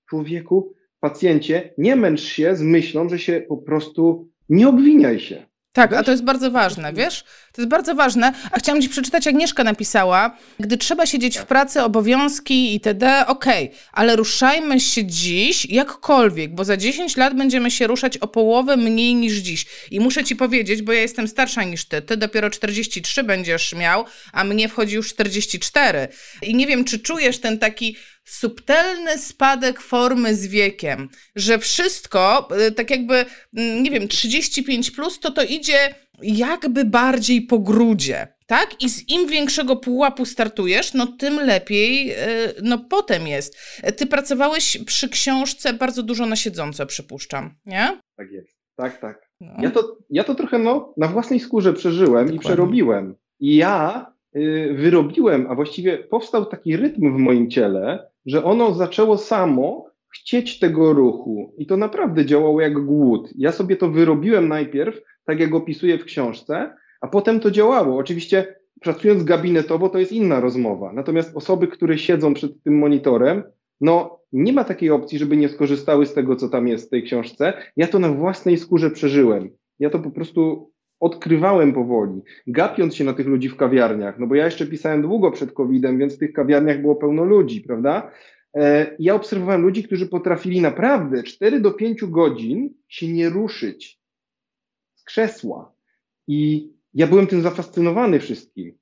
Człowieku, 0.09 0.73
pacjencie, 1.00 1.73
nie 1.77 1.95
męcz 1.95 2.21
się 2.21 2.56
z 2.56 2.62
myślą, 2.62 3.09
że 3.09 3.19
się 3.19 3.45
po 3.47 3.57
prostu 3.57 4.29
nie 4.50 4.69
obwiniaj 4.69 5.19
się. 5.19 5.45
Tak, 5.75 5.94
a 5.94 6.04
to 6.04 6.12
jest 6.12 6.24
bardzo 6.24 6.51
ważne, 6.51 6.94
wiesz? 6.94 7.24
To 7.51 7.62
jest 7.62 7.69
bardzo 7.69 7.95
ważne. 7.95 8.33
A 8.51 8.60
chciałam 8.60 8.81
ci 8.81 8.89
przeczytać, 8.89 9.27
Agnieszka 9.27 9.63
napisała, 9.63 10.38
gdy 10.59 10.78
trzeba 10.78 11.06
siedzieć 11.06 11.38
w 11.38 11.45
pracy, 11.45 11.81
obowiązki 11.81 12.73
itd., 12.73 13.23
okej, 13.28 13.66
okay, 13.66 13.78
ale 13.92 14.16
ruszajmy 14.16 14.80
się 14.80 15.06
dziś 15.06 15.66
jakkolwiek, 15.66 16.56
bo 16.56 16.64
za 16.64 16.78
10 16.78 17.18
lat 17.18 17.35
będziemy 17.35 17.71
się 17.71 17.88
ruszać 17.88 18.18
o 18.18 18.28
połowę 18.28 18.78
mniej 18.78 19.16
niż 19.16 19.33
dziś. 19.33 19.66
I 19.92 19.99
muszę 19.99 20.23
ci 20.23 20.35
powiedzieć, 20.35 20.81
bo 20.81 20.94
ja 20.94 21.02
jestem 21.02 21.28
starsza 21.28 21.64
niż 21.64 21.85
ty, 21.85 22.02
ty 22.02 22.18
dopiero 22.18 22.49
43 22.49 23.23
będziesz 23.23 23.73
miał, 23.73 24.06
a 24.33 24.44
mnie 24.44 24.69
wchodzi 24.69 24.95
już 24.95 25.09
44. 25.09 26.07
I 26.42 26.56
nie 26.56 26.68
wiem, 26.68 26.85
czy 26.85 26.99
czujesz 26.99 27.40
ten 27.40 27.59
taki 27.59 27.95
subtelny 28.25 29.17
spadek 29.17 29.81
formy 29.81 30.35
z 30.35 30.47
wiekiem, 30.47 31.09
że 31.35 31.59
wszystko, 31.59 32.47
y, 32.67 32.71
tak 32.71 32.91
jakby, 32.91 33.25
mm, 33.57 33.83
nie 33.83 33.91
wiem, 33.91 34.07
35 34.07 34.91
plus, 34.91 35.19
to 35.19 35.31
to 35.31 35.44
idzie 35.44 35.95
jakby 36.21 36.85
bardziej 36.85 37.41
po 37.41 37.59
grudzie. 37.59 38.27
Tak? 38.47 38.83
I 38.83 38.89
z 38.89 39.09
im 39.09 39.27
większego 39.27 39.75
pułapu 39.75 40.25
startujesz, 40.25 40.94
no 40.94 41.07
tym 41.07 41.39
lepiej 41.39 42.11
y, 42.11 42.15
no 42.63 42.77
potem 42.89 43.27
jest. 43.27 43.57
Ty 43.97 44.05
pracowałeś 44.05 44.77
przy 44.85 45.09
książce 45.09 45.73
bardzo 45.73 46.03
dużo 46.03 46.25
na 46.25 46.35
siedząco, 46.35 46.85
przypuszczam, 46.85 47.55
nie? 47.65 47.99
Tak 48.17 48.31
jest. 48.31 48.55
Tak, 48.75 49.01
tak. 49.01 49.29
No. 49.41 49.53
Ja, 49.61 49.71
to, 49.71 49.97
ja 50.09 50.23
to 50.23 50.35
trochę 50.35 50.59
no, 50.59 50.94
na 50.97 51.07
własnej 51.07 51.39
skórze 51.39 51.73
przeżyłem 51.73 52.11
Dokładnie. 52.11 52.35
i 52.35 52.39
przerobiłem. 52.39 53.15
I 53.39 53.55
ja 53.55 54.05
y, 54.35 54.73
wyrobiłem, 54.77 55.47
a 55.49 55.55
właściwie 55.55 55.97
powstał 55.97 56.45
taki 56.45 56.77
rytm 56.77 57.15
w 57.15 57.19
moim 57.19 57.49
ciele, 57.49 58.07
że 58.25 58.44
ono 58.44 58.73
zaczęło 58.73 59.17
samo 59.17 59.85
chcieć 60.13 60.59
tego 60.59 60.94
ruchu 60.94 61.53
i 61.57 61.65
to 61.65 61.77
naprawdę 61.77 62.25
działało 62.25 62.61
jak 62.61 62.85
głód. 62.85 63.29
Ja 63.37 63.51
sobie 63.51 63.75
to 63.75 63.89
wyrobiłem 63.89 64.47
najpierw, 64.47 65.01
tak 65.25 65.39
jak 65.39 65.55
opisuję 65.55 65.97
w 65.97 66.05
książce, 66.05 66.73
a 67.01 67.07
potem 67.07 67.39
to 67.39 67.51
działało. 67.51 67.97
Oczywiście 67.97 68.55
pracując 68.81 69.23
gabinetowo 69.23 69.89
to 69.89 69.99
jest 69.99 70.11
inna 70.11 70.39
rozmowa. 70.39 70.94
Natomiast 70.94 71.35
osoby, 71.35 71.67
które 71.67 71.97
siedzą 71.97 72.33
przed 72.33 72.63
tym 72.63 72.77
monitorem, 72.79 73.44
no 73.81 74.19
nie 74.33 74.53
ma 74.53 74.63
takiej 74.63 74.91
opcji, 74.91 75.19
żeby 75.19 75.37
nie 75.37 75.49
skorzystały 75.49 76.05
z 76.05 76.13
tego, 76.13 76.35
co 76.35 76.49
tam 76.49 76.67
jest 76.67 76.87
w 76.87 76.89
tej 76.89 77.03
książce. 77.03 77.53
Ja 77.77 77.87
to 77.87 77.99
na 77.99 78.09
własnej 78.09 78.57
skórze 78.57 78.91
przeżyłem. 78.91 79.49
Ja 79.79 79.89
to 79.89 79.99
po 79.99 80.11
prostu 80.11 80.71
odkrywałem 80.99 81.73
powoli, 81.73 82.21
gapiąc 82.47 82.95
się 82.95 83.04
na 83.04 83.14
tych 83.14 83.28
ludzi 83.28 83.49
w 83.49 83.56
kawiarniach, 83.56 84.19
no 84.19 84.28
bo 84.28 84.35
ja 84.35 84.45
jeszcze 84.45 84.68
pisałem 84.68 85.02
długo 85.02 85.31
przed 85.31 85.52
COVID-em, 85.52 85.97
więc 85.97 86.16
w 86.16 86.19
tych 86.19 86.33
kawiarniach 86.33 86.81
było 86.81 86.95
pełno 86.95 87.23
ludzi, 87.23 87.61
prawda? 87.61 88.11
E, 88.56 88.95
ja 88.99 89.16
obserwowałem 89.16 89.61
ludzi, 89.61 89.83
którzy 89.83 90.07
potrafili 90.07 90.61
naprawdę 90.61 91.23
4 91.23 91.59
do 91.59 91.71
5 91.71 92.06
godzin 92.06 92.73
się 92.87 93.07
nie 93.07 93.30
ruszyć 93.30 93.99
z 94.95 95.04
krzesła. 95.04 95.75
I 96.28 96.69
ja 96.94 97.07
byłem 97.07 97.28
tym 97.28 97.42
zafascynowany 97.42 98.19
wszystkim. 98.19 98.78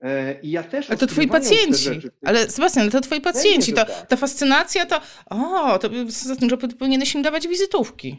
E, 0.00 0.40
I 0.40 0.50
ja 0.50 0.62
też. 0.62 0.90
Ale 0.90 0.98
to 0.98 1.06
twoi 1.06 1.28
pacjenci. 1.28 1.90
Ale 2.24 2.50
Sebastian, 2.50 2.90
to 2.90 3.00
twoi 3.00 3.20
pacjenci. 3.20 3.72
To, 3.72 3.84
tak. 3.84 4.06
ta 4.06 4.16
fascynacja 4.16 4.86
to. 4.86 5.00
O, 5.30 5.78
to 5.78 5.90
za 6.08 6.36
tym, 6.36 6.48
że 6.50 6.56
powinieneś 6.56 7.14
im 7.14 7.22
dawać 7.22 7.48
wizytówki. 7.48 8.16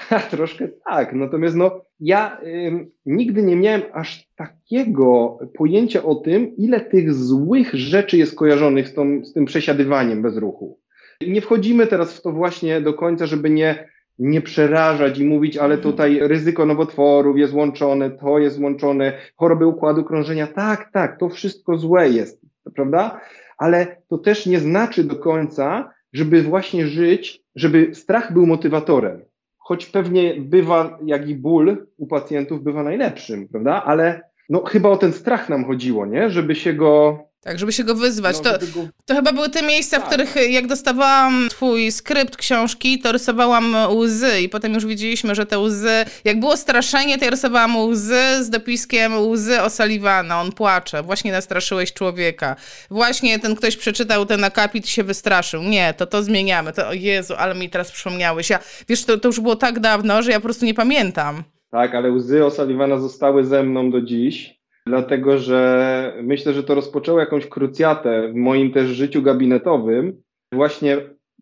Troszkę 0.30 0.68
tak. 0.84 1.12
Natomiast 1.12 1.56
no, 1.56 1.80
ja 2.00 2.40
y, 2.42 2.88
nigdy 3.06 3.42
nie 3.42 3.56
miałem 3.56 3.82
aż 3.92 4.28
takiego 4.36 5.38
pojęcia 5.56 6.02
o 6.02 6.14
tym, 6.14 6.56
ile 6.56 6.80
tych 6.80 7.14
złych 7.14 7.74
rzeczy 7.74 8.16
jest 8.16 8.36
kojarzonych 8.36 8.88
z, 8.88 8.94
tą, 8.94 9.24
z 9.24 9.32
tym 9.32 9.44
przesiadywaniem 9.44 10.22
bez 10.22 10.36
ruchu. 10.36 10.80
Nie 11.26 11.40
wchodzimy 11.40 11.86
teraz 11.86 12.18
w 12.18 12.22
to 12.22 12.32
właśnie 12.32 12.80
do 12.80 12.94
końca, 12.94 13.26
żeby 13.26 13.50
nie 13.50 13.88
nie 14.18 14.40
przerażać 14.40 15.18
i 15.18 15.24
mówić, 15.24 15.56
ale 15.56 15.74
mhm. 15.74 15.92
tutaj 15.92 16.18
ryzyko 16.22 16.66
nowotworów 16.66 17.38
jest 17.38 17.54
łączone, 17.54 18.10
to 18.10 18.38
jest 18.38 18.60
łączone, 18.60 19.12
choroby 19.36 19.66
układu 19.66 20.04
krążenia. 20.04 20.46
Tak, 20.46 20.90
tak, 20.92 21.18
to 21.18 21.28
wszystko 21.28 21.76
złe 21.76 22.08
jest, 22.08 22.40
prawda? 22.74 23.20
Ale 23.58 24.02
to 24.08 24.18
też 24.18 24.46
nie 24.46 24.60
znaczy 24.60 25.04
do 25.04 25.16
końca, 25.16 25.90
żeby 26.12 26.42
właśnie 26.42 26.86
żyć, 26.86 27.42
żeby 27.54 27.94
strach 27.94 28.32
był 28.32 28.46
motywatorem. 28.46 29.20
Choć 29.68 29.86
pewnie 29.86 30.34
bywa, 30.40 30.98
jak 31.04 31.28
i 31.28 31.34
ból 31.34 31.86
u 31.96 32.06
pacjentów 32.06 32.62
bywa 32.62 32.82
najlepszym, 32.82 33.48
prawda? 33.48 33.84
Ale 33.84 34.20
no 34.48 34.64
chyba 34.64 34.88
o 34.88 34.96
ten 34.96 35.12
strach 35.12 35.48
nam 35.48 35.64
chodziło, 35.64 36.06
nie? 36.06 36.30
Żeby 36.30 36.54
się 36.54 36.72
go 36.72 37.18
tak, 37.48 37.58
żeby 37.58 37.72
się 37.72 37.84
go 37.84 37.94
wyzwać. 37.94 38.36
No, 38.36 38.42
to, 38.42 38.58
go... 38.58 38.88
to 39.06 39.14
chyba 39.14 39.32
były 39.32 39.48
te 39.48 39.62
miejsca, 39.62 39.96
tak. 39.96 40.06
w 40.06 40.08
których 40.08 40.50
jak 40.50 40.66
dostawałam 40.66 41.48
twój 41.50 41.92
skrypt 41.92 42.36
książki, 42.36 42.98
to 42.98 43.12
rysowałam 43.12 43.76
łzy 43.90 44.40
i 44.40 44.48
potem 44.48 44.74
już 44.74 44.86
widzieliśmy, 44.86 45.34
że 45.34 45.46
te 45.46 45.58
łzy, 45.58 46.04
jak 46.24 46.40
było 46.40 46.56
straszenie, 46.56 47.18
to 47.18 47.24
ja 47.24 47.30
rysowałam 47.30 47.76
łzy 47.76 48.44
z 48.44 48.50
dopiskiem 48.50 49.18
łzy 49.18 49.56
O'Sullivana, 49.56 50.40
on 50.40 50.52
płacze, 50.52 51.02
właśnie 51.02 51.32
nastraszyłeś 51.32 51.92
człowieka. 51.92 52.56
Właśnie 52.90 53.38
ten 53.38 53.56
ktoś 53.56 53.76
przeczytał 53.76 54.26
ten 54.26 54.44
akapit 54.44 54.86
i 54.86 54.88
się 54.88 55.04
wystraszył. 55.04 55.62
Nie, 55.62 55.94
to 55.94 56.06
to 56.06 56.22
zmieniamy. 56.22 56.72
To, 56.72 56.88
o 56.88 56.92
Jezu, 56.92 57.34
ale 57.38 57.54
mi 57.54 57.70
teraz 57.70 57.92
przypomniałeś. 57.92 58.50
Ja, 58.50 58.58
wiesz, 58.88 59.04
to, 59.04 59.18
to 59.18 59.28
już 59.28 59.40
było 59.40 59.56
tak 59.56 59.80
dawno, 59.80 60.22
że 60.22 60.30
ja 60.30 60.36
po 60.36 60.44
prostu 60.44 60.64
nie 60.64 60.74
pamiętam. 60.74 61.42
Tak, 61.70 61.94
ale 61.94 62.10
łzy 62.10 62.40
O'Sullivana 62.40 63.00
zostały 63.00 63.44
ze 63.44 63.62
mną 63.62 63.90
do 63.90 64.00
dziś 64.02 64.57
dlatego 64.88 65.38
że 65.38 66.12
myślę, 66.22 66.52
że 66.52 66.64
to 66.64 66.74
rozpoczęło 66.74 67.20
jakąś 67.20 67.46
krucjatę 67.46 68.28
w 68.28 68.34
moim 68.34 68.72
też 68.72 68.88
życiu 68.88 69.22
gabinetowym, 69.22 70.22
właśnie 70.52 70.96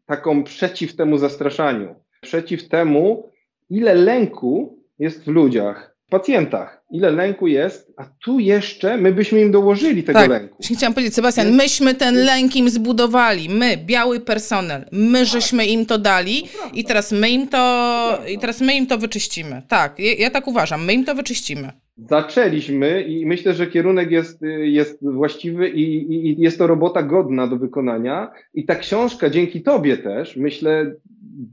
taką 0.07 0.45
przeciw 0.45 0.97
temu 0.97 1.19
zastraszaniu, 1.19 1.95
przeciw 2.21 2.69
temu, 2.69 3.31
ile 3.71 3.95
lęku 3.95 4.83
jest 4.99 5.25
w 5.25 5.29
ludziach, 5.29 5.96
pacjentach, 6.11 6.85
ile 6.91 7.11
lęku 7.11 7.47
jest, 7.47 7.93
a 7.97 8.05
tu 8.25 8.39
jeszcze 8.39 8.97
my 8.97 9.13
byśmy 9.13 9.41
im 9.41 9.51
dołożyli 9.51 10.03
tego 10.03 10.19
tak, 10.19 10.31
lęku. 10.31 10.57
Chciałam 10.63 10.95
powiedzieć, 10.95 11.15
Sebastian, 11.15 11.53
myśmy 11.53 11.95
ten 11.95 12.15
lęk 12.15 12.57
im 12.57 12.71
zbudowali, 12.71 13.49
my, 13.49 13.77
biały 13.77 14.21
personel, 14.21 14.85
my 14.93 15.19
tak. 15.19 15.29
żeśmy 15.29 15.67
im 15.67 15.87
to 15.87 15.99
dali 15.99 16.45
i 16.73 16.85
teraz 16.85 17.13
my 17.13 17.31
im 17.31 17.49
to, 17.49 18.23
i 18.29 18.39
teraz 18.39 18.61
my 18.61 18.75
im 18.75 18.87
to 18.87 18.99
wyczyścimy. 18.99 19.63
Tak, 19.69 19.99
ja, 19.99 20.15
ja 20.19 20.31
tak 20.31 20.47
uważam, 20.49 20.85
my 20.85 20.93
im 20.93 21.05
to 21.05 21.15
wyczyścimy. 21.15 21.73
Zaczęliśmy 21.99 23.03
i 23.03 23.27
myślę, 23.27 23.55
że 23.55 23.67
kierunek 23.67 24.11
jest, 24.11 24.41
jest 24.61 24.99
właściwy 25.03 25.69
i, 25.69 25.83
i, 26.13 26.41
jest 26.41 26.59
to 26.59 26.67
robota 26.67 27.03
godna 27.03 27.47
do 27.47 27.57
wykonania. 27.57 28.31
I 28.55 28.65
ta 28.65 28.75
książka 28.75 29.31
dzięki 29.31 29.63
Tobie 29.63 29.97
też, 29.97 30.37
myślę, 30.37 30.95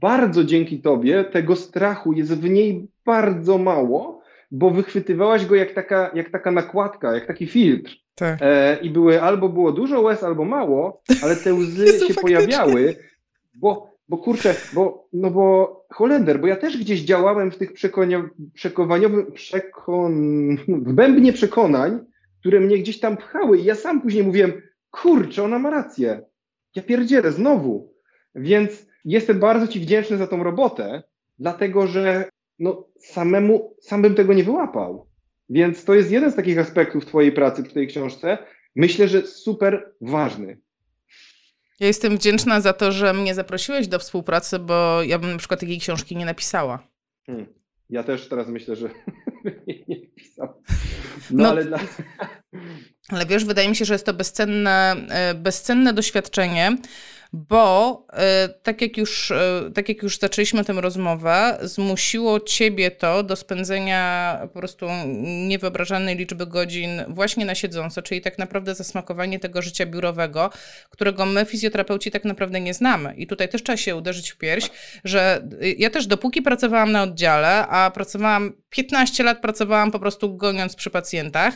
bardzo 0.00 0.44
dzięki 0.44 0.80
Tobie, 0.80 1.24
tego 1.24 1.56
strachu 1.56 2.12
jest 2.12 2.40
w 2.40 2.50
niej 2.50 2.86
bardzo 3.06 3.58
mało, 3.58 4.13
bo 4.54 4.70
wychwytywałaś 4.70 5.46
go 5.46 5.54
jak 5.54 5.72
taka, 5.72 6.10
jak 6.14 6.30
taka 6.30 6.50
nakładka, 6.50 7.14
jak 7.14 7.26
taki 7.26 7.46
filtr. 7.46 7.96
Tak. 8.14 8.38
E, 8.42 8.76
I 8.82 8.90
były 8.90 9.22
albo 9.22 9.48
było 9.48 9.72
dużo 9.72 10.00
łez, 10.00 10.22
albo 10.22 10.44
mało, 10.44 11.02
ale 11.22 11.36
te 11.36 11.54
łzy 11.54 11.86
się 11.86 11.92
faktycznie. 11.92 12.22
pojawiały, 12.22 12.96
bo 13.54 13.94
bo 14.08 14.18
kurczę, 14.18 14.54
bo, 14.72 15.08
no 15.12 15.30
bo 15.30 15.86
Holender, 15.92 16.40
bo 16.40 16.46
ja 16.46 16.56
też 16.56 16.78
gdzieś 16.78 17.00
działałem 17.00 17.50
w 17.50 17.58
tych 17.58 17.72
przekonaniowym, 18.52 19.32
przekon, 19.32 20.56
w 20.68 20.92
bębnie 20.92 21.32
przekonań, 21.32 22.00
które 22.40 22.60
mnie 22.60 22.78
gdzieś 22.78 23.00
tam 23.00 23.16
pchały 23.16 23.58
i 23.58 23.64
ja 23.64 23.74
sam 23.74 24.02
później 24.02 24.24
mówiłem, 24.24 24.52
kurczę, 24.90 25.42
ona 25.42 25.58
ma 25.58 25.70
rację. 25.70 26.22
Ja 26.76 26.82
pierdzielę, 26.82 27.32
znowu. 27.32 27.94
Więc 28.34 28.86
jestem 29.04 29.40
bardzo 29.40 29.68
Ci 29.68 29.80
wdzięczny 29.80 30.16
za 30.16 30.26
tą 30.26 30.42
robotę, 30.42 31.02
dlatego 31.38 31.86
że 31.86 32.28
no, 32.58 32.88
samemu, 32.98 33.76
sam 33.80 34.02
bym 34.02 34.14
tego 34.14 34.34
nie 34.34 34.44
wyłapał. 34.44 35.06
Więc 35.48 35.84
to 35.84 35.94
jest 35.94 36.10
jeden 36.10 36.32
z 36.32 36.36
takich 36.36 36.58
aspektów 36.58 37.06
Twojej 37.06 37.32
pracy 37.32 37.62
w 37.62 37.72
tej 37.72 37.88
książce. 37.88 38.38
Myślę, 38.76 39.08
że 39.08 39.26
super 39.26 39.94
ważny. 40.00 40.60
Ja 41.80 41.86
jestem 41.86 42.16
wdzięczna 42.16 42.60
za 42.60 42.72
to, 42.72 42.92
że 42.92 43.14
mnie 43.14 43.34
zaprosiłeś 43.34 43.88
do 43.88 43.98
współpracy, 43.98 44.58
bo 44.58 45.02
ja 45.02 45.18
bym 45.18 45.32
na 45.32 45.38
przykład 45.38 45.60
takiej 45.60 45.80
książki 45.80 46.16
nie 46.16 46.24
napisała. 46.24 46.88
Hmm. 47.26 47.46
Ja 47.90 48.02
też 48.02 48.28
teraz 48.28 48.48
myślę, 48.48 48.76
że 48.76 48.90
nie, 49.66 49.84
nie 49.88 50.00
napisał. 50.00 50.62
No, 51.30 51.42
no, 51.42 51.48
ale 51.48 51.64
dla... 51.64 51.78
Ale 53.08 53.26
wiesz, 53.26 53.44
wydaje 53.44 53.68
mi 53.68 53.76
się, 53.76 53.84
że 53.84 53.94
jest 53.94 54.06
to 54.06 54.14
bezcenne, 54.14 54.96
e, 55.10 55.34
bezcenne 55.34 55.92
doświadczenie, 55.92 56.76
bo 57.34 58.06
e, 58.12 58.48
tak 58.48 58.82
jak, 58.82 58.96
już, 58.96 59.30
e, 59.30 59.70
tak 59.74 59.88
jak 59.88 60.02
już 60.02 60.18
zaczęliśmy 60.18 60.64
tę 60.64 60.72
rozmowę, 60.72 61.58
zmusiło 61.62 62.40
ciebie 62.40 62.90
to 62.90 63.22
do 63.22 63.36
spędzenia 63.36 64.38
po 64.42 64.58
prostu 64.58 64.86
niewyobrażalnej 65.22 66.16
liczby 66.16 66.46
godzin 66.46 67.02
właśnie 67.08 67.44
na 67.44 67.54
siedząco, 67.54 68.02
czyli 68.02 68.20
tak 68.20 68.38
naprawdę 68.38 68.74
zasmakowanie 68.74 69.38
tego 69.38 69.62
życia 69.62 69.86
biurowego, 69.86 70.50
którego 70.90 71.26
my 71.26 71.44
fizjoterapeuci 71.44 72.10
tak 72.10 72.24
naprawdę 72.24 72.60
nie 72.60 72.74
znamy. 72.74 73.14
I 73.16 73.26
tutaj 73.26 73.48
też 73.48 73.62
trzeba 73.62 73.76
się 73.76 73.96
uderzyć 73.96 74.30
w 74.30 74.36
pierś, 74.36 74.70
że 75.04 75.48
ja 75.78 75.90
też 75.90 76.06
dopóki 76.06 76.42
pracowałam 76.42 76.92
na 76.92 77.02
oddziale, 77.02 77.66
a 77.66 77.90
pracowałam 77.90 78.52
15 78.70 79.24
lat, 79.24 79.40
pracowałam 79.40 79.90
po 79.90 79.98
prostu 79.98 80.36
goniąc 80.36 80.76
przy 80.76 80.90
pacjentach, 80.90 81.54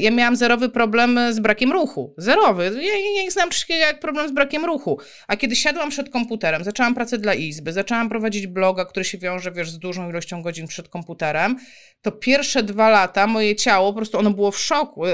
ja 0.00 0.10
miałam 0.10 0.36
zerowy 0.36 0.68
problem 0.68 1.20
z 1.30 1.40
brakiem 1.40 1.72
ruchu. 1.72 2.14
Zerowy. 2.18 2.64
Ja 2.82 3.22
nie 3.22 3.30
znam 3.30 3.50
czegoś 3.50 3.80
jak 3.80 4.00
problem 4.00 4.28
z 4.28 4.32
brakiem 4.32 4.64
ruchu. 4.64 4.98
A 5.28 5.36
kiedy 5.36 5.56
siadłam 5.56 5.90
przed 5.90 6.10
komputerem, 6.10 6.64
zaczęłam 6.64 6.94
pracę 6.94 7.18
dla 7.18 7.34
Izby, 7.34 7.72
zaczęłam 7.72 8.08
prowadzić 8.08 8.46
bloga, 8.46 8.84
który 8.84 9.04
się 9.04 9.18
wiąże, 9.18 9.52
wiesz, 9.52 9.70
z 9.70 9.78
dużą 9.78 10.10
ilością 10.10 10.42
godzin 10.42 10.66
przed 10.66 10.88
komputerem, 10.88 11.56
to 12.02 12.12
pierwsze 12.12 12.62
dwa 12.62 12.88
lata 12.88 13.26
moje 13.26 13.56
ciało, 13.56 13.92
po 13.92 13.96
prostu 13.96 14.18
ono 14.18 14.30
było 14.30 14.50
w 14.50 14.58
szoku. 14.58 15.06
E, 15.06 15.12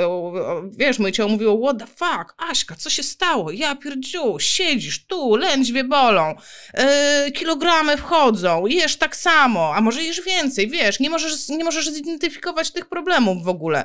wiesz, 0.79 0.99
moje 0.99 1.13
ciało 1.13 1.31
mówiło, 1.31 1.67
what 1.67 1.79
the 1.79 1.87
fuck, 1.87 2.35
Aśka, 2.51 2.75
co 2.77 2.91
się 2.91 3.03
stało? 3.03 3.51
Ja 3.51 3.77
pierdziu, 3.77 4.39
siedzisz 4.39 5.07
tu, 5.07 5.37
lędźwie 5.37 5.85
bolą, 5.85 6.35
yy, 7.25 7.33
kilogramy 7.33 7.97
wchodzą, 7.97 8.67
jesz 8.67 8.97
tak 8.97 9.17
samo, 9.17 9.75
a 9.75 9.81
może 9.81 10.03
jesz 10.03 10.21
więcej, 10.21 10.69
wiesz, 10.69 11.01
nie 11.01 11.11
możesz, 11.11 11.49
nie 11.49 11.65
możesz 11.65 11.91
zidentyfikować 11.91 12.71
tych 12.71 12.89
problemów 12.89 13.45
w 13.45 13.49
ogóle. 13.49 13.85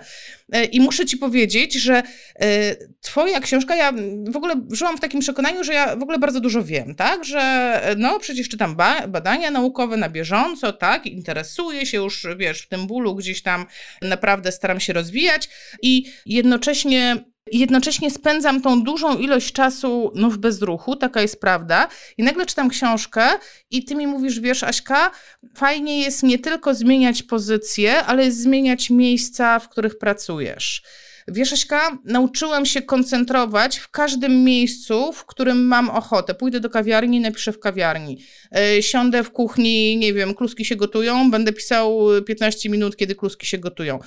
I 0.71 0.81
muszę 0.81 1.05
ci 1.05 1.17
powiedzieć, 1.17 1.73
że 1.73 2.03
yy, 2.39 2.47
twoja 3.01 3.39
książka, 3.39 3.75
ja 3.75 3.93
w 4.27 4.35
ogóle 4.37 4.55
żyłam 4.71 4.97
w 4.97 4.99
takim 4.99 5.19
przekonaniu, 5.19 5.63
że 5.63 5.73
ja 5.73 5.95
w 5.95 6.03
ogóle 6.03 6.19
bardzo 6.19 6.39
dużo 6.39 6.63
wiem, 6.63 6.95
tak, 6.95 7.25
że 7.25 7.81
no 7.97 8.19
przecież 8.19 8.49
czytam 8.49 8.75
ba 8.75 9.07
badania 9.07 9.51
naukowe 9.51 9.97
na 9.97 10.09
bieżąco, 10.09 10.73
tak, 10.73 11.05
interesuję 11.05 11.85
się 11.85 11.97
już, 11.97 12.27
wiesz, 12.37 12.61
w 12.61 12.67
tym 12.67 12.87
bólu 12.87 13.15
gdzieś 13.15 13.41
tam 13.41 13.65
naprawdę 14.01 14.51
staram 14.51 14.79
się 14.79 14.93
rozwijać. 14.93 15.49
I 15.81 16.05
jednocześnie 16.25 17.23
jednocześnie 17.51 18.11
spędzam 18.11 18.61
tą 18.61 18.83
dużą 18.83 19.17
ilość 19.17 19.53
czasu 19.53 20.11
no, 20.15 20.29
w 20.29 20.37
bezruchu, 20.37 20.95
taka 20.95 21.21
jest 21.21 21.41
prawda. 21.41 21.87
I 22.17 22.23
nagle 22.23 22.45
czytam 22.45 22.69
książkę 22.69 23.29
i 23.71 23.85
ty 23.85 23.95
mi 23.95 24.07
mówisz, 24.07 24.39
wiesz, 24.39 24.63
Aśka, 24.63 25.11
fajnie 25.55 25.99
jest 26.01 26.23
nie 26.23 26.39
tylko 26.39 26.73
zmieniać 26.73 27.23
pozycję, 27.23 28.03
ale 28.03 28.31
zmieniać 28.31 28.89
miejsca, 28.89 29.59
w 29.59 29.69
których 29.69 29.97
pracujesz. 29.97 30.81
Wiesz, 31.27 31.53
Aśka, 31.53 31.97
nauczyłam 32.03 32.65
się 32.65 32.81
koncentrować 32.81 33.77
w 33.77 33.89
każdym 33.89 34.43
miejscu, 34.43 35.13
w 35.13 35.25
którym 35.25 35.65
mam 35.65 35.89
ochotę. 35.89 36.35
Pójdę 36.35 36.59
do 36.59 36.69
kawiarni, 36.69 37.19
napiszę 37.19 37.51
w 37.51 37.59
kawiarni. 37.59 38.17
Yy, 38.51 38.83
siądę 38.83 39.23
w 39.23 39.31
kuchni, 39.31 39.97
nie 39.97 40.13
wiem, 40.13 40.35
kluski 40.35 40.65
się 40.65 40.75
gotują, 40.75 41.31
będę 41.31 41.53
pisał 41.53 41.99
15 42.25 42.69
minut, 42.69 42.95
kiedy 42.95 43.15
kluski 43.15 43.45
się 43.45 43.57
gotują. 43.57 43.99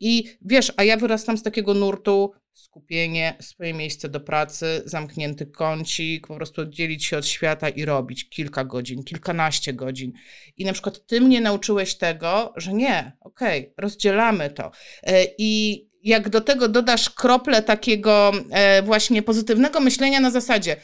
I 0.00 0.24
wiesz, 0.42 0.72
a 0.76 0.84
ja 0.84 0.96
wyrastam 0.96 1.38
z 1.38 1.42
takiego 1.42 1.74
nurtu 1.74 2.32
skupienie, 2.58 3.36
swoje 3.40 3.74
miejsce 3.74 4.08
do 4.08 4.20
pracy, 4.20 4.82
zamknięty 4.84 5.46
kącik, 5.46 6.26
po 6.26 6.36
prostu 6.36 6.62
oddzielić 6.62 7.04
się 7.04 7.18
od 7.18 7.26
świata 7.26 7.68
i 7.68 7.84
robić 7.84 8.28
kilka 8.28 8.64
godzin, 8.64 9.04
kilkanaście 9.04 9.72
godzin. 9.72 10.12
I 10.56 10.64
na 10.64 10.72
przykład 10.72 11.06
ty 11.06 11.20
mnie 11.20 11.40
nauczyłeś 11.40 11.94
tego, 11.94 12.52
że 12.56 12.72
nie, 12.72 13.16
okej, 13.20 13.60
okay, 13.60 13.74
rozdzielamy 13.78 14.50
to. 14.50 14.70
E, 15.02 15.24
I 15.38 15.82
jak 16.02 16.28
do 16.28 16.40
tego 16.40 16.68
dodasz 16.68 17.10
krople 17.10 17.62
takiego 17.62 18.32
e, 18.50 18.82
właśnie 18.82 19.22
pozytywnego 19.22 19.80
myślenia 19.80 20.20
na 20.20 20.30
zasadzie 20.30 20.76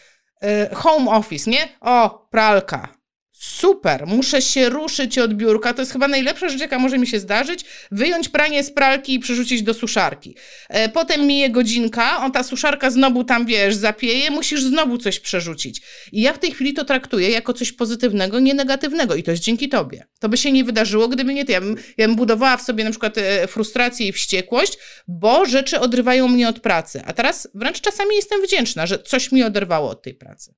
e, 0.43 0.75
home 0.75 1.11
office, 1.11 1.51
nie? 1.51 1.69
O, 1.81 2.29
pralka, 2.31 3.04
super, 3.45 4.07
muszę 4.07 4.43
się 4.43 4.69
ruszyć 4.69 5.19
od 5.19 5.35
biurka, 5.35 5.75
to 5.75 5.83
jest 5.83 5.93
chyba 5.93 6.09
najlepsza 6.09 6.49
rzecz, 6.49 6.61
jaka 6.61 6.79
może 6.79 6.99
mi 6.99 7.07
się 7.07 7.21
zdarzyć, 7.21 7.65
wyjąć 7.91 8.29
pranie 8.29 8.65
z 8.65 8.71
pralki 8.71 9.15
i 9.15 9.19
przerzucić 9.19 9.63
do 9.63 9.75
suszarki. 9.75 10.37
E, 10.69 10.89
potem 10.89 11.27
mije 11.27 11.51
godzinka, 11.51 12.19
on 12.19 12.33
ta 12.33 12.43
suszarka 12.43 12.91
znowu 12.91 13.25
tam, 13.25 13.47
wiesz, 13.47 13.75
zapieje, 13.75 14.31
musisz 14.31 14.63
znowu 14.63 14.99
coś 14.99 15.21
przerzucić. 15.21 15.83
I 16.13 16.21
ja 16.23 16.33
w 16.33 16.39
tej 16.39 16.53
chwili 16.53 16.73
to 16.73 16.85
traktuję 16.85 17.31
jako 17.31 17.53
coś 17.53 17.73
pozytywnego, 17.73 18.41
nie 18.41 18.55
negatywnego 18.55 19.15
i 19.15 19.23
to 19.23 19.31
jest 19.31 19.43
dzięki 19.43 19.69
tobie. 19.69 20.07
To 20.21 20.29
by 20.29 20.37
się 20.37 20.53
nie 20.53 20.65
wydarzyło, 20.65 21.09
gdyby 21.09 21.35
nie 21.35 21.45
ty. 21.45 21.53
Ja 21.53 21.61
bym, 21.61 21.77
ja 21.99 22.07
bym 22.07 22.17
budowała 22.17 22.57
w 22.57 22.63
sobie 22.63 22.85
na 22.85 22.91
przykład 22.91 23.19
e, 23.19 23.47
frustrację 23.47 24.09
i 24.09 24.13
wściekłość, 24.13 24.79
bo 25.09 25.47
rzeczy 25.47 25.81
odrywają 25.81 26.29
mnie 26.29 26.49
od 26.49 26.61
pracy. 26.61 27.03
A 27.07 27.13
teraz 27.13 27.49
wręcz 27.55 27.81
czasami 27.81 28.17
jestem 28.17 28.43
wdzięczna, 28.43 28.87
że 28.87 28.99
coś 28.99 29.33
mi 29.33 29.43
oderwało 29.43 29.91
od 29.91 30.03
tej 30.03 30.15
pracy. 30.15 30.55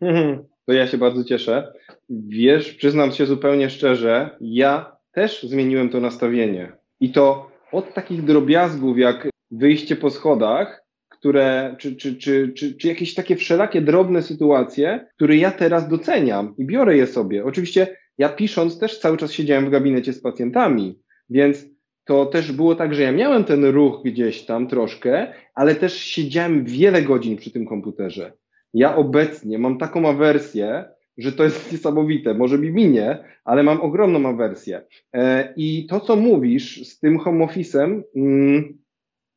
Mhm. 0.00 0.55
To 0.66 0.72
ja 0.72 0.86
się 0.86 0.98
bardzo 0.98 1.24
cieszę. 1.24 1.72
Wiesz, 2.10 2.74
przyznam 2.74 3.12
się 3.12 3.26
zupełnie 3.26 3.70
szczerze, 3.70 4.30
ja 4.40 4.96
też 5.12 5.42
zmieniłem 5.42 5.88
to 5.88 6.00
nastawienie. 6.00 6.72
I 7.00 7.12
to 7.12 7.50
od 7.72 7.94
takich 7.94 8.24
drobiazgów 8.24 8.98
jak 8.98 9.28
wyjście 9.50 9.96
po 9.96 10.10
schodach, 10.10 10.86
które, 11.08 11.76
czy, 11.78 11.96
czy, 11.96 12.16
czy, 12.16 12.52
czy, 12.78 12.88
jakieś 12.88 13.14
takie 13.14 13.36
wszelakie 13.36 13.80
drobne 13.80 14.22
sytuacje, 14.22 15.06
które 15.14 15.36
ja 15.36 15.50
teraz 15.50 15.88
doceniam 15.88 16.54
i 16.58 16.66
biorę 16.66 16.96
je 16.96 17.06
sobie. 17.06 17.44
Oczywiście 17.44 17.96
ja 18.18 18.28
pisząc 18.28 18.78
też 18.78 18.98
cały 18.98 19.16
czas 19.16 19.32
siedziałem 19.32 19.66
w 19.66 19.70
gabinecie 19.70 20.12
z 20.12 20.20
pacjentami, 20.20 20.98
więc 21.30 21.64
to 22.04 22.26
też 22.26 22.52
było 22.52 22.74
tak, 22.74 22.94
że 22.94 23.02
ja 23.02 23.12
miałem 23.12 23.44
ten 23.44 23.64
ruch 23.64 24.02
gdzieś 24.04 24.42
tam 24.42 24.68
troszkę, 24.68 25.32
ale 25.54 25.74
też 25.74 25.96
siedziałem 25.96 26.64
wiele 26.64 27.02
godzin 27.02 27.36
przy 27.36 27.50
tym 27.50 27.66
komputerze. 27.66 28.32
Ja 28.76 28.96
obecnie 28.96 29.58
mam 29.58 29.78
taką 29.78 30.08
awersję, 30.08 30.84
że 31.18 31.32
to 31.32 31.44
jest 31.44 31.66
niesamowite. 31.72 32.34
Może 32.34 32.58
mi 32.58 32.70
minie, 32.70 33.24
ale 33.44 33.62
mam 33.62 33.80
ogromną 33.80 34.28
awersję. 34.28 34.82
E, 35.12 35.54
I 35.56 35.86
to, 35.86 36.00
co 36.00 36.16
mówisz 36.16 36.88
z 36.88 36.98
tym 36.98 37.18
home 37.18 37.46
office'em, 37.46 38.02
mm, 38.16 38.78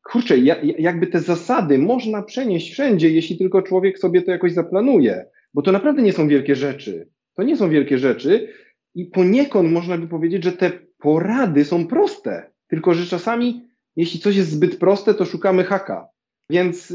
kurczę, 0.04 0.38
jakby 0.80 1.08
te 1.08 1.20
zasady 1.20 1.78
można 1.78 2.24
przenieść 2.24 2.72
wszędzie, 2.72 3.10
jeśli 3.10 3.38
tylko 3.38 3.62
człowiek 3.62 4.00
sobie 4.00 4.22
to 4.22 4.32
jakoś 4.32 4.54
zaplanuje, 4.54 5.26
bo 5.54 5.62
to 5.62 5.72
naprawdę 5.72 6.02
nie 6.02 6.14
są 6.14 6.28
wielkie 6.28 6.56
rzeczy. 6.56 7.10
To 7.36 7.44
nie 7.44 7.58
są 7.58 7.70
wielkie 7.70 7.98
rzeczy 7.98 8.54
i 8.96 9.06
poniekąd 9.06 9.72
można 9.72 9.98
by 9.98 10.08
powiedzieć, 10.08 10.44
że 10.44 10.52
te 10.52 10.72
porady 10.98 11.66
są 11.66 11.88
proste, 11.88 12.52
tylko 12.68 12.94
że 12.94 13.06
czasami, 13.06 13.62
jeśli 13.96 14.20
coś 14.20 14.36
jest 14.36 14.52
zbyt 14.52 14.80
proste, 14.80 15.14
to 15.14 15.26
szukamy 15.26 15.64
haka. 15.64 16.08
Więc 16.50 16.94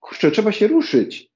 kurczę, 0.00 0.30
trzeba 0.30 0.52
się 0.52 0.66
ruszyć. 0.66 1.31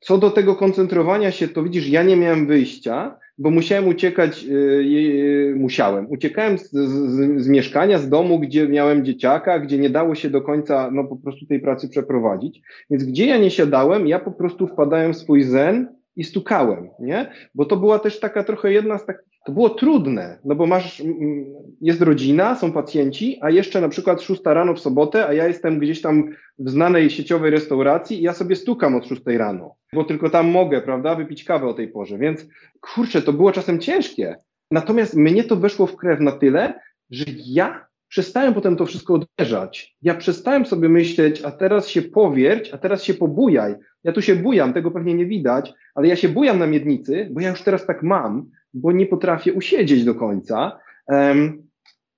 Co 0.00 0.18
do 0.18 0.30
tego 0.30 0.54
koncentrowania 0.54 1.30
się, 1.30 1.48
to 1.48 1.62
widzisz, 1.62 1.88
ja 1.88 2.02
nie 2.02 2.16
miałem 2.16 2.46
wyjścia, 2.46 3.18
bo 3.38 3.50
musiałem 3.50 3.88
uciekać, 3.88 4.44
yy, 4.44 5.54
musiałem. 5.56 6.10
Uciekałem 6.10 6.58
z, 6.58 6.70
z, 6.70 7.42
z, 7.42 7.48
mieszkania, 7.48 7.98
z 7.98 8.08
domu, 8.08 8.38
gdzie 8.38 8.68
miałem 8.68 9.04
dzieciaka, 9.04 9.58
gdzie 9.58 9.78
nie 9.78 9.90
dało 9.90 10.14
się 10.14 10.30
do 10.30 10.42
końca 10.42 10.90
no, 10.92 11.04
po 11.04 11.16
prostu 11.16 11.46
tej 11.46 11.60
pracy 11.60 11.88
przeprowadzić. 11.88 12.62
Więc 12.90 13.04
gdzie 13.04 13.26
ja 13.26 13.38
nie 13.38 13.50
siadałem, 13.50 14.06
ja 14.06 14.18
po 14.18 14.32
prostu 14.32 14.66
wpadałem 14.66 15.12
w 15.12 15.16
swój 15.16 15.42
zen 15.42 15.88
i 16.16 16.24
stukałem, 16.24 16.90
nie? 16.98 17.30
Bo 17.54 17.64
to 17.64 17.76
była 17.76 17.98
też 17.98 18.20
taka 18.20 18.44
trochę 18.44 18.72
jedna 18.72 18.98
z 18.98 19.06
takich, 19.06 19.24
to 19.46 19.52
było 19.52 19.70
trudne, 19.70 20.38
no 20.44 20.54
bo 20.54 20.66
masz, 20.66 21.02
jest 21.80 22.02
rodzina, 22.02 22.54
są 22.54 22.72
pacjenci, 22.72 23.38
a 23.42 23.50
jeszcze 23.50 23.80
na 23.80 23.88
przykład 23.88 24.22
szósta 24.22 24.54
rano 24.54 24.74
w 24.74 24.80
sobotę, 24.80 25.26
a 25.26 25.32
ja 25.32 25.46
jestem 25.46 25.78
gdzieś 25.78 26.00
tam 26.00 26.30
w 26.58 26.70
znanej 26.70 27.10
sieciowej 27.10 27.50
restauracji 27.50 28.18
i 28.18 28.22
ja 28.22 28.32
sobie 28.32 28.56
stukam 28.56 28.94
od 28.94 29.06
szóstej 29.06 29.38
rano, 29.38 29.74
bo 29.92 30.04
tylko 30.04 30.30
tam 30.30 30.50
mogę, 30.50 30.80
prawda, 30.80 31.14
wypić 31.14 31.44
kawę 31.44 31.66
o 31.66 31.74
tej 31.74 31.88
porze, 31.88 32.18
więc 32.18 32.46
kurczę, 32.80 33.22
to 33.22 33.32
było 33.32 33.52
czasem 33.52 33.80
ciężkie. 33.80 34.36
Natomiast 34.70 35.14
mnie 35.14 35.44
to 35.44 35.56
weszło 35.56 35.86
w 35.86 35.96
krew 35.96 36.20
na 36.20 36.32
tyle, 36.32 36.80
że 37.10 37.24
ja 37.46 37.85
przestałem 38.08 38.54
potem 38.54 38.76
to 38.76 38.86
wszystko 38.86 39.14
uderzać. 39.14 39.96
Ja 40.02 40.14
przestałem 40.14 40.66
sobie 40.66 40.88
myśleć, 40.88 41.42
a 41.42 41.50
teraz 41.50 41.88
się 41.88 42.02
powierć, 42.02 42.70
a 42.72 42.78
teraz 42.78 43.02
się 43.02 43.14
pobujaj. 43.14 43.74
Ja 44.04 44.12
tu 44.12 44.22
się 44.22 44.36
bujam, 44.36 44.72
tego 44.72 44.90
pewnie 44.90 45.14
nie 45.14 45.26
widać, 45.26 45.72
ale 45.94 46.08
ja 46.08 46.16
się 46.16 46.28
bujam 46.28 46.58
na 46.58 46.66
miednicy, 46.66 47.28
bo 47.32 47.40
ja 47.40 47.50
już 47.50 47.62
teraz 47.62 47.86
tak 47.86 48.02
mam, 48.02 48.50
bo 48.74 48.92
nie 48.92 49.06
potrafię 49.06 49.52
usiedzieć 49.52 50.04
do 50.04 50.14
końca. 50.14 50.78
Um, 51.08 51.62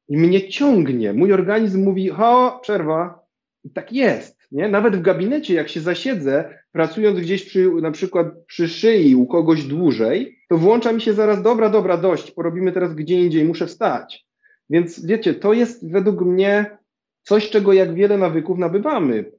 I 0.08 0.16
mnie 0.18 0.48
ciągnie. 0.48 1.12
Mój 1.12 1.32
organizm 1.32 1.84
mówi, 1.84 2.08
ho, 2.08 2.58
przerwa. 2.62 3.20
I 3.64 3.70
tak 3.70 3.92
jest. 3.92 4.38
Nie? 4.52 4.68
Nawet 4.68 4.96
w 4.96 5.02
gabinecie, 5.02 5.54
jak 5.54 5.68
się 5.68 5.80
zasiedzę, 5.80 6.58
pracując 6.72 7.20
gdzieś 7.20 7.44
przy, 7.44 7.70
na 7.82 7.90
przykład 7.90 8.26
przy 8.46 8.68
szyi 8.68 9.14
u 9.14 9.26
kogoś 9.26 9.64
dłużej, 9.64 10.38
to 10.48 10.58
włącza 10.58 10.92
mi 10.92 11.00
się 11.00 11.12
zaraz, 11.12 11.42
dobra, 11.42 11.70
dobra, 11.70 11.96
dość, 11.96 12.30
porobimy 12.30 12.72
teraz 12.72 12.94
gdzie 12.94 13.14
indziej, 13.14 13.44
muszę 13.44 13.66
wstać. 13.66 14.27
Więc 14.70 15.06
wiecie, 15.06 15.34
to 15.34 15.52
jest 15.52 15.90
według 15.90 16.20
mnie 16.20 16.78
coś, 17.22 17.50
czego 17.50 17.72
jak 17.72 17.94
wiele 17.94 18.18
nawyków 18.18 18.58
nabywamy. 18.58 19.32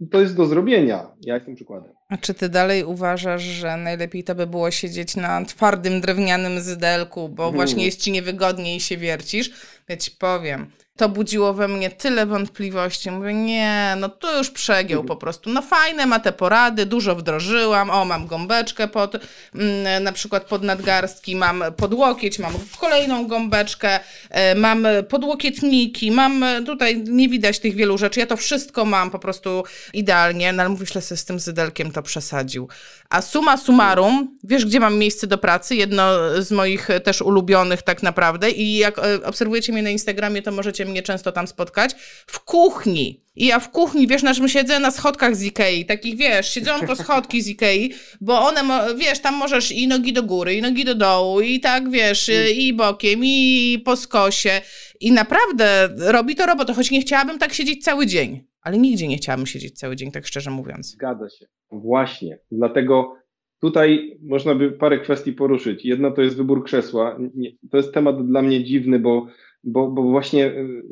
I 0.00 0.08
to 0.08 0.20
jest 0.20 0.36
do 0.36 0.46
zrobienia. 0.46 1.10
Ja 1.20 1.34
jestem 1.34 1.54
przykładem. 1.54 1.92
A 2.08 2.16
czy 2.16 2.34
ty 2.34 2.48
dalej 2.48 2.84
uważasz, 2.84 3.42
że 3.42 3.76
najlepiej 3.76 4.24
to 4.24 4.34
by 4.34 4.46
było 4.46 4.70
siedzieć 4.70 5.16
na 5.16 5.44
twardym 5.44 6.00
drewnianym 6.00 6.60
zydelku, 6.60 7.28
bo 7.28 7.42
hmm. 7.42 7.56
właśnie 7.56 7.84
jest 7.84 8.00
ci 8.00 8.12
niewygodnie 8.12 8.76
i 8.76 8.80
się 8.80 8.96
wiercisz? 8.96 9.50
Ja 9.88 9.96
ci 9.96 10.10
powiem 10.10 10.70
to 10.96 11.08
budziło 11.08 11.54
we 11.54 11.68
mnie 11.68 11.90
tyle 11.90 12.26
wątpliwości. 12.26 13.10
Mówię, 13.10 13.34
nie, 13.34 13.96
no 14.00 14.08
to 14.08 14.38
już 14.38 14.50
przegiął 14.50 15.04
po 15.04 15.16
prostu. 15.16 15.50
No 15.50 15.62
fajne 15.62 16.06
ma 16.06 16.20
te 16.20 16.32
porady, 16.32 16.86
dużo 16.86 17.16
wdrożyłam. 17.16 17.90
O, 17.90 18.04
mam 18.04 18.26
gąbeczkę 18.26 18.88
pod, 18.88 19.16
mm, 19.54 20.02
na 20.04 20.12
przykład 20.12 20.44
pod 20.44 20.62
nadgarstki, 20.62 21.36
mam 21.36 21.64
podłokieć, 21.76 22.38
mam 22.38 22.52
kolejną 22.80 23.26
gąbeczkę, 23.26 24.00
e, 24.30 24.54
mam 24.54 24.86
podłokietniki, 25.08 26.10
mam 26.10 26.44
tutaj, 26.66 27.02
nie 27.04 27.28
widać 27.28 27.58
tych 27.58 27.74
wielu 27.74 27.98
rzeczy. 27.98 28.20
Ja 28.20 28.26
to 28.26 28.36
wszystko 28.36 28.84
mam 28.84 29.10
po 29.10 29.18
prostu 29.18 29.64
idealnie, 29.92 30.52
no 30.52 30.62
ale 30.62 30.68
mówisz, 30.68 30.92
że 30.92 31.00
z 31.00 31.24
tym 31.24 31.40
zydelkiem 31.40 31.92
to 31.92 32.02
przesadził. 32.02 32.68
A 33.10 33.22
suma 33.22 33.56
summarum, 33.56 34.38
wiesz, 34.44 34.66
gdzie 34.66 34.80
mam 34.80 34.98
miejsce 34.98 35.26
do 35.26 35.38
pracy? 35.38 35.76
Jedno 35.76 36.12
z 36.42 36.52
moich 36.52 36.88
też 37.04 37.22
ulubionych 37.22 37.82
tak 37.82 38.02
naprawdę 38.02 38.50
i 38.50 38.76
jak 38.76 38.98
e, 38.98 39.24
obserwujecie 39.24 39.72
mnie 39.72 39.82
na 39.82 39.90
Instagramie, 39.90 40.42
to 40.42 40.52
możecie 40.52 40.85
mnie 40.86 41.02
często 41.02 41.32
tam 41.32 41.46
spotkać, 41.46 41.94
w 42.26 42.40
kuchni. 42.40 43.20
I 43.36 43.46
ja 43.46 43.60
w 43.60 43.70
kuchni, 43.70 44.06
wiesz, 44.06 44.22
na 44.22 44.34
czym 44.34 44.48
siedzę? 44.48 44.80
Na 44.80 44.90
schodkach 44.90 45.36
z 45.36 45.44
Ikei, 45.44 45.84
takich, 45.86 46.16
wiesz, 46.16 46.50
siedzonko 46.50 46.96
schodki 46.96 47.42
z 47.42 47.48
Ikei, 47.48 47.92
bo 48.20 48.40
one, 48.40 48.60
wiesz, 48.96 49.20
tam 49.20 49.34
możesz 49.34 49.72
i 49.72 49.88
nogi 49.88 50.12
do 50.12 50.22
góry, 50.22 50.54
i 50.54 50.62
nogi 50.62 50.84
do 50.84 50.94
dołu, 50.94 51.40
i 51.40 51.60
tak, 51.60 51.90
wiesz, 51.90 52.28
mm. 52.28 52.54
i 52.54 52.72
bokiem, 52.72 53.20
i 53.22 53.82
po 53.84 53.96
skosie. 53.96 54.60
I 55.00 55.12
naprawdę 55.12 55.88
robi 55.98 56.34
to 56.34 56.46
robotę, 56.46 56.74
choć 56.74 56.90
nie 56.90 57.00
chciałabym 57.00 57.38
tak 57.38 57.52
siedzieć 57.52 57.84
cały 57.84 58.06
dzień. 58.06 58.44
Ale 58.60 58.78
nigdzie 58.78 59.08
nie 59.08 59.16
chciałabym 59.16 59.46
siedzieć 59.46 59.78
cały 59.78 59.96
dzień, 59.96 60.10
tak 60.12 60.26
szczerze 60.26 60.50
mówiąc. 60.50 60.86
Zgadza 60.86 61.30
się. 61.30 61.46
Właśnie. 61.70 62.38
Dlatego 62.50 63.14
tutaj 63.60 64.18
można 64.22 64.54
by 64.54 64.72
parę 64.72 64.98
kwestii 64.98 65.32
poruszyć. 65.32 65.84
Jedna 65.84 66.10
to 66.10 66.22
jest 66.22 66.36
wybór 66.36 66.64
krzesła. 66.64 67.18
To 67.70 67.76
jest 67.76 67.94
temat 67.94 68.26
dla 68.26 68.42
mnie 68.42 68.64
dziwny, 68.64 68.98
bo 68.98 69.26
bo, 69.66 69.90
bo 69.90 70.02
właśnie 70.02 70.46
y, 70.46 70.82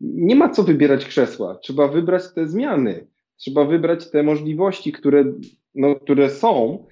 nie 0.00 0.36
ma 0.36 0.48
co 0.48 0.62
wybierać 0.62 1.04
krzesła. 1.04 1.58
Trzeba 1.62 1.88
wybrać 1.88 2.22
te 2.34 2.48
zmiany. 2.48 3.06
Trzeba 3.36 3.64
wybrać 3.64 4.10
te 4.10 4.22
możliwości, 4.22 4.92
które, 4.92 5.24
no, 5.74 5.94
które 5.94 6.30
są. 6.30 6.86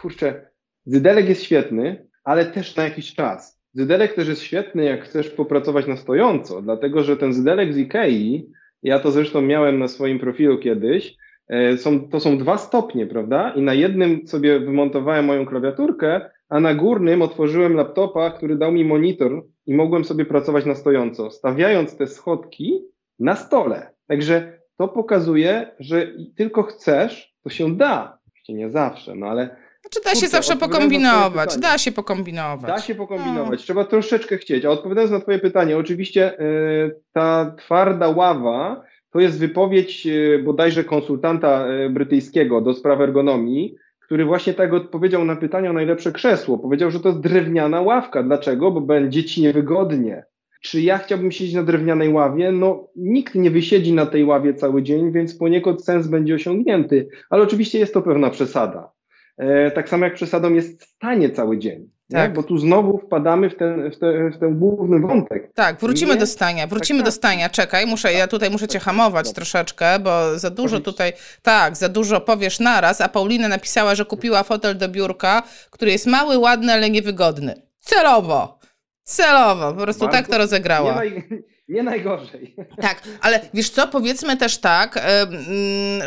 Kurczę, 0.00 0.50
Zydelek 0.86 1.28
jest 1.28 1.42
świetny, 1.42 2.08
ale 2.24 2.46
też 2.46 2.76
na 2.76 2.84
jakiś 2.84 3.14
czas. 3.14 3.60
Zydelek 3.72 4.14
też 4.14 4.28
jest 4.28 4.42
świetny, 4.42 4.84
jak 4.84 5.04
chcesz 5.04 5.30
popracować 5.30 5.86
na 5.86 5.96
stojąco, 5.96 6.62
dlatego 6.62 7.02
że 7.02 7.16
ten 7.16 7.32
Zydelek 7.32 7.74
z 7.74 7.78
Ikei, 7.78 8.50
ja 8.82 8.98
to 8.98 9.10
zresztą 9.10 9.42
miałem 9.42 9.78
na 9.78 9.88
swoim 9.88 10.18
profilu 10.18 10.58
kiedyś, 10.58 11.16
e, 11.48 11.78
są, 11.78 12.08
to 12.08 12.20
są 12.20 12.38
dwa 12.38 12.58
stopnie, 12.58 13.06
prawda? 13.06 13.50
I 13.56 13.62
na 13.62 13.74
jednym 13.74 14.28
sobie 14.28 14.60
wymontowałem 14.60 15.24
moją 15.24 15.46
klawiaturkę, 15.46 16.30
a 16.48 16.60
na 16.60 16.74
górnym 16.74 17.22
otworzyłem 17.22 17.74
laptopa, 17.74 18.30
który 18.30 18.56
dał 18.56 18.72
mi 18.72 18.84
monitor 18.84 19.46
i 19.66 19.74
mogłem 19.74 20.04
sobie 20.04 20.24
pracować 20.24 20.64
na 20.66 20.74
stojąco, 20.74 21.30
stawiając 21.30 21.96
te 21.96 22.06
schodki 22.06 22.82
na 23.18 23.36
stole. 23.36 23.90
Także 24.06 24.58
to 24.78 24.88
pokazuje, 24.88 25.70
że 25.78 26.06
tylko 26.36 26.62
chcesz, 26.62 27.34
to 27.42 27.50
się 27.50 27.76
da. 27.76 28.18
Oczywiście 28.28 28.54
nie 28.54 28.70
zawsze, 28.70 29.14
no 29.14 29.26
ale. 29.26 29.56
Znaczy 29.80 30.00
da 30.04 30.20
się 30.20 30.28
zawsze 30.28 30.56
pokombinować, 30.56 31.58
da 31.58 31.78
się 31.78 31.92
pokombinować. 31.92 32.70
Da 32.70 32.78
się 32.78 32.94
pokombinować, 32.94 33.60
no. 33.60 33.64
trzeba 33.64 33.84
troszeczkę 33.84 34.38
chcieć. 34.38 34.64
A 34.64 34.70
odpowiadając 34.70 35.12
na 35.12 35.20
Twoje 35.20 35.38
pytanie, 35.38 35.78
oczywiście 35.78 36.36
yy, 36.38 37.00
ta 37.12 37.54
twarda 37.58 38.08
ława 38.08 38.82
to 39.10 39.20
jest 39.20 39.38
wypowiedź 39.38 40.06
yy, 40.06 40.42
bodajże 40.44 40.84
konsultanta 40.84 41.66
yy, 41.66 41.90
brytyjskiego 41.90 42.60
do 42.60 42.74
spraw 42.74 43.00
ergonomii, 43.00 43.76
który 44.08 44.24
właśnie 44.24 44.54
tak 44.54 44.72
odpowiedział 44.72 45.24
na 45.24 45.36
pytanie 45.36 45.70
o 45.70 45.72
najlepsze 45.72 46.12
krzesło. 46.12 46.58
Powiedział, 46.58 46.90
że 46.90 47.00
to 47.00 47.08
jest 47.08 47.20
drewniana 47.20 47.80
ławka. 47.80 48.22
Dlaczego? 48.22 48.70
Bo 48.70 48.80
będzie 48.80 49.24
ci 49.24 49.42
niewygodnie. 49.42 50.24
Czy 50.62 50.80
ja 50.80 50.98
chciałbym 50.98 51.32
siedzieć 51.32 51.54
na 51.54 51.62
drewnianej 51.62 52.12
ławie? 52.12 52.52
No, 52.52 52.88
nikt 52.96 53.34
nie 53.34 53.50
wysiedzi 53.50 53.92
na 53.92 54.06
tej 54.06 54.24
ławie 54.24 54.54
cały 54.54 54.82
dzień, 54.82 55.12
więc 55.12 55.38
poniekąd 55.38 55.84
sens 55.84 56.06
będzie 56.06 56.34
osiągnięty. 56.34 57.08
Ale 57.30 57.42
oczywiście 57.42 57.78
jest 57.78 57.94
to 57.94 58.02
pewna 58.02 58.30
przesada. 58.30 58.92
E, 59.38 59.70
tak 59.70 59.88
samo 59.88 60.04
jak 60.04 60.14
przesadą 60.14 60.54
jest 60.54 60.82
stanie 60.82 61.30
cały 61.30 61.58
dzień. 61.58 61.90
Tak. 62.12 62.32
Bo 62.32 62.42
tu 62.42 62.58
znowu 62.58 62.98
wpadamy 62.98 63.50
w 63.50 63.56
ten, 63.56 63.90
w, 63.90 63.98
te, 63.98 64.30
w 64.30 64.38
ten 64.38 64.58
główny 64.58 65.00
wątek. 65.00 65.52
Tak, 65.54 65.80
wrócimy 65.80 66.14
nie? 66.14 66.20
do 66.20 66.26
stania, 66.26 66.66
wrócimy 66.66 66.98
tak, 66.98 67.04
do 67.04 67.10
tak. 67.10 67.16
stania. 67.16 67.48
Czekaj, 67.48 67.86
muszę, 67.86 68.12
ja 68.12 68.26
tutaj 68.28 68.50
muszę 68.50 68.68
cię 68.68 68.78
hamować 68.78 69.32
troszeczkę, 69.32 69.98
bo 69.98 70.38
za 70.38 70.50
dużo 70.50 70.80
tutaj, 70.80 71.12
tak, 71.42 71.76
za 71.76 71.88
dużo 71.88 72.20
powiesz 72.20 72.60
naraz, 72.60 73.00
a 73.00 73.08
Paulina 73.08 73.48
napisała, 73.48 73.94
że 73.94 74.04
kupiła 74.04 74.42
fotel 74.42 74.78
do 74.78 74.88
biurka, 74.88 75.42
który 75.70 75.90
jest 75.90 76.06
mały, 76.06 76.38
ładny, 76.38 76.72
ale 76.72 76.90
niewygodny. 76.90 77.62
Celowo! 77.80 78.58
Celowo, 79.04 79.72
po 79.72 79.82
prostu 79.82 80.04
Bardzo, 80.04 80.18
tak 80.18 80.28
to 80.28 80.38
rozegrała. 80.38 81.04
Nie, 81.04 81.22
nie 81.68 81.82
najgorzej. 81.82 82.54
Tak, 82.82 83.02
ale 83.20 83.40
wiesz 83.54 83.70
co, 83.70 83.88
powiedzmy 83.88 84.36
też 84.36 84.58
tak, 84.58 85.06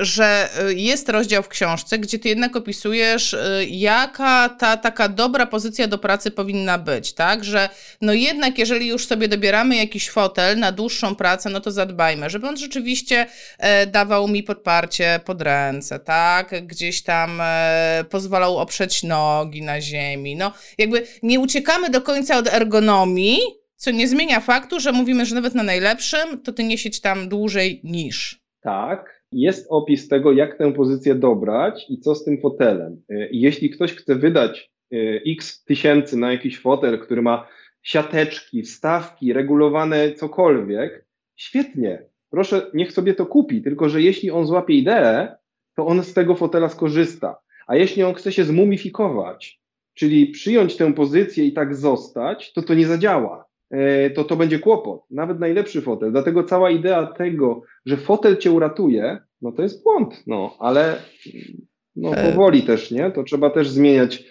że 0.01 0.49
jest 0.75 1.09
rozdział 1.09 1.43
w 1.43 1.47
książce, 1.47 1.99
gdzie 1.99 2.19
ty 2.19 2.29
jednak 2.29 2.55
opisujesz, 2.55 3.33
y, 3.33 3.65
jaka 3.69 4.49
ta 4.49 4.77
taka 4.77 5.09
dobra 5.09 5.45
pozycja 5.45 5.87
do 5.87 5.97
pracy 5.97 6.31
powinna 6.31 6.77
być, 6.77 7.13
tak? 7.13 7.43
Że 7.43 7.69
no 8.01 8.13
jednak, 8.13 8.57
jeżeli 8.57 8.87
już 8.87 9.05
sobie 9.05 9.27
dobieramy 9.27 9.75
jakiś 9.75 10.09
fotel 10.09 10.59
na 10.59 10.71
dłuższą 10.71 11.15
pracę, 11.15 11.49
no 11.49 11.61
to 11.61 11.71
zadbajmy, 11.71 12.29
żeby 12.29 12.47
on 12.47 12.57
rzeczywiście 12.57 13.25
e, 13.57 13.87
dawał 13.87 14.27
mi 14.27 14.43
podparcie 14.43 15.19
pod 15.25 15.41
ręce, 15.41 15.99
tak? 15.99 16.67
Gdzieś 16.67 17.01
tam 17.01 17.41
e, 17.41 18.03
pozwalał 18.09 18.57
oprzeć 18.57 19.03
nogi 19.03 19.61
na 19.61 19.81
ziemi. 19.81 20.35
No, 20.35 20.51
jakby 20.77 21.07
nie 21.23 21.39
uciekamy 21.39 21.89
do 21.89 22.01
końca 22.01 22.37
od 22.37 22.53
ergonomii, 22.53 23.60
co 23.81 23.91
nie 23.91 24.07
zmienia 24.07 24.39
faktu, 24.39 24.79
że 24.79 24.91
mówimy, 24.91 25.25
że 25.25 25.35
nawet 25.35 25.55
na 25.55 25.63
najlepszym, 25.63 26.41
to 26.43 26.53
ty 26.53 26.63
nie 26.63 26.77
siedź 26.77 27.01
tam 27.01 27.29
dłużej 27.29 27.81
niż. 27.83 28.41
Tak, 28.61 29.23
jest 29.31 29.67
opis 29.69 30.07
tego, 30.07 30.31
jak 30.31 30.57
tę 30.57 30.73
pozycję 30.73 31.15
dobrać 31.15 31.85
i 31.89 31.99
co 31.99 32.15
z 32.15 32.23
tym 32.23 32.41
fotelem. 32.41 33.01
Y, 33.11 33.29
jeśli 33.31 33.69
ktoś 33.69 33.93
chce 33.93 34.15
wydać 34.15 34.71
y, 34.93 35.21
x 35.27 35.63
tysięcy 35.63 36.17
na 36.17 36.31
jakiś 36.31 36.59
fotel, 36.59 36.99
który 36.99 37.21
ma 37.21 37.47
siateczki, 37.83 38.61
wstawki, 38.61 39.33
regulowane 39.33 40.13
cokolwiek, 40.13 41.05
świetnie. 41.35 42.03
Proszę, 42.29 42.71
niech 42.73 42.91
sobie 42.91 43.13
to 43.13 43.25
kupi, 43.25 43.61
tylko 43.61 43.89
że 43.89 44.01
jeśli 44.01 44.31
on 44.31 44.45
złapie 44.45 44.73
ideę, 44.73 45.35
to 45.75 45.85
on 45.85 46.03
z 46.03 46.13
tego 46.13 46.35
fotela 46.35 46.69
skorzysta. 46.69 47.35
A 47.67 47.75
jeśli 47.75 48.03
on 48.03 48.13
chce 48.13 48.31
się 48.31 48.43
zmumifikować, 48.43 49.61
czyli 49.93 50.27
przyjąć 50.27 50.77
tę 50.77 50.93
pozycję 50.93 51.45
i 51.45 51.53
tak 51.53 51.75
zostać, 51.75 52.53
to 52.53 52.61
to 52.61 52.73
nie 52.73 52.87
zadziała. 52.87 53.50
E, 53.71 54.09
to 54.09 54.23
to 54.23 54.35
będzie 54.35 54.59
kłopot. 54.59 55.01
Nawet 55.09 55.39
najlepszy 55.39 55.81
fotel. 55.81 56.11
Dlatego 56.11 56.43
cała 56.43 56.71
idea 56.71 57.05
tego, 57.05 57.61
że 57.85 57.97
fotel 57.97 58.37
cię 58.37 58.51
uratuje, 58.51 59.17
no 59.41 59.51
to 59.51 59.63
jest 59.63 59.83
błąd. 59.83 60.23
No, 60.27 60.55
ale 60.59 60.95
no, 61.95 62.15
e. 62.15 62.31
powoli 62.31 62.61
też, 62.61 62.91
nie? 62.91 63.11
To 63.11 63.23
trzeba 63.23 63.49
też 63.49 63.69
zmieniać 63.69 64.23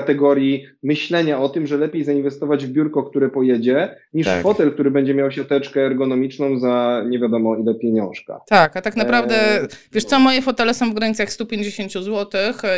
kategorii 0.00 0.66
myślenia 0.82 1.40
o 1.40 1.48
tym, 1.48 1.66
że 1.66 1.76
lepiej 1.76 2.04
zainwestować 2.04 2.66
w 2.66 2.70
biurko, 2.70 3.02
które 3.02 3.28
pojedzie, 3.28 3.96
niż 4.14 4.26
tak. 4.26 4.42
fotel, 4.42 4.72
który 4.72 4.90
będzie 4.90 5.14
miał 5.14 5.30
siateczkę 5.30 5.80
ergonomiczną 5.80 6.58
za 6.58 7.04
nie 7.08 7.18
wiadomo 7.18 7.56
ile 7.56 7.74
pieniążka. 7.74 8.40
Tak, 8.48 8.76
a 8.76 8.82
tak 8.82 8.96
naprawdę, 8.96 9.62
e, 9.62 9.68
wiesz 9.92 10.04
co, 10.04 10.18
moje 10.18 10.42
fotele 10.42 10.74
są 10.74 10.90
w 10.90 10.94
granicach 10.94 11.32
150 11.32 11.92
zł 11.92 12.26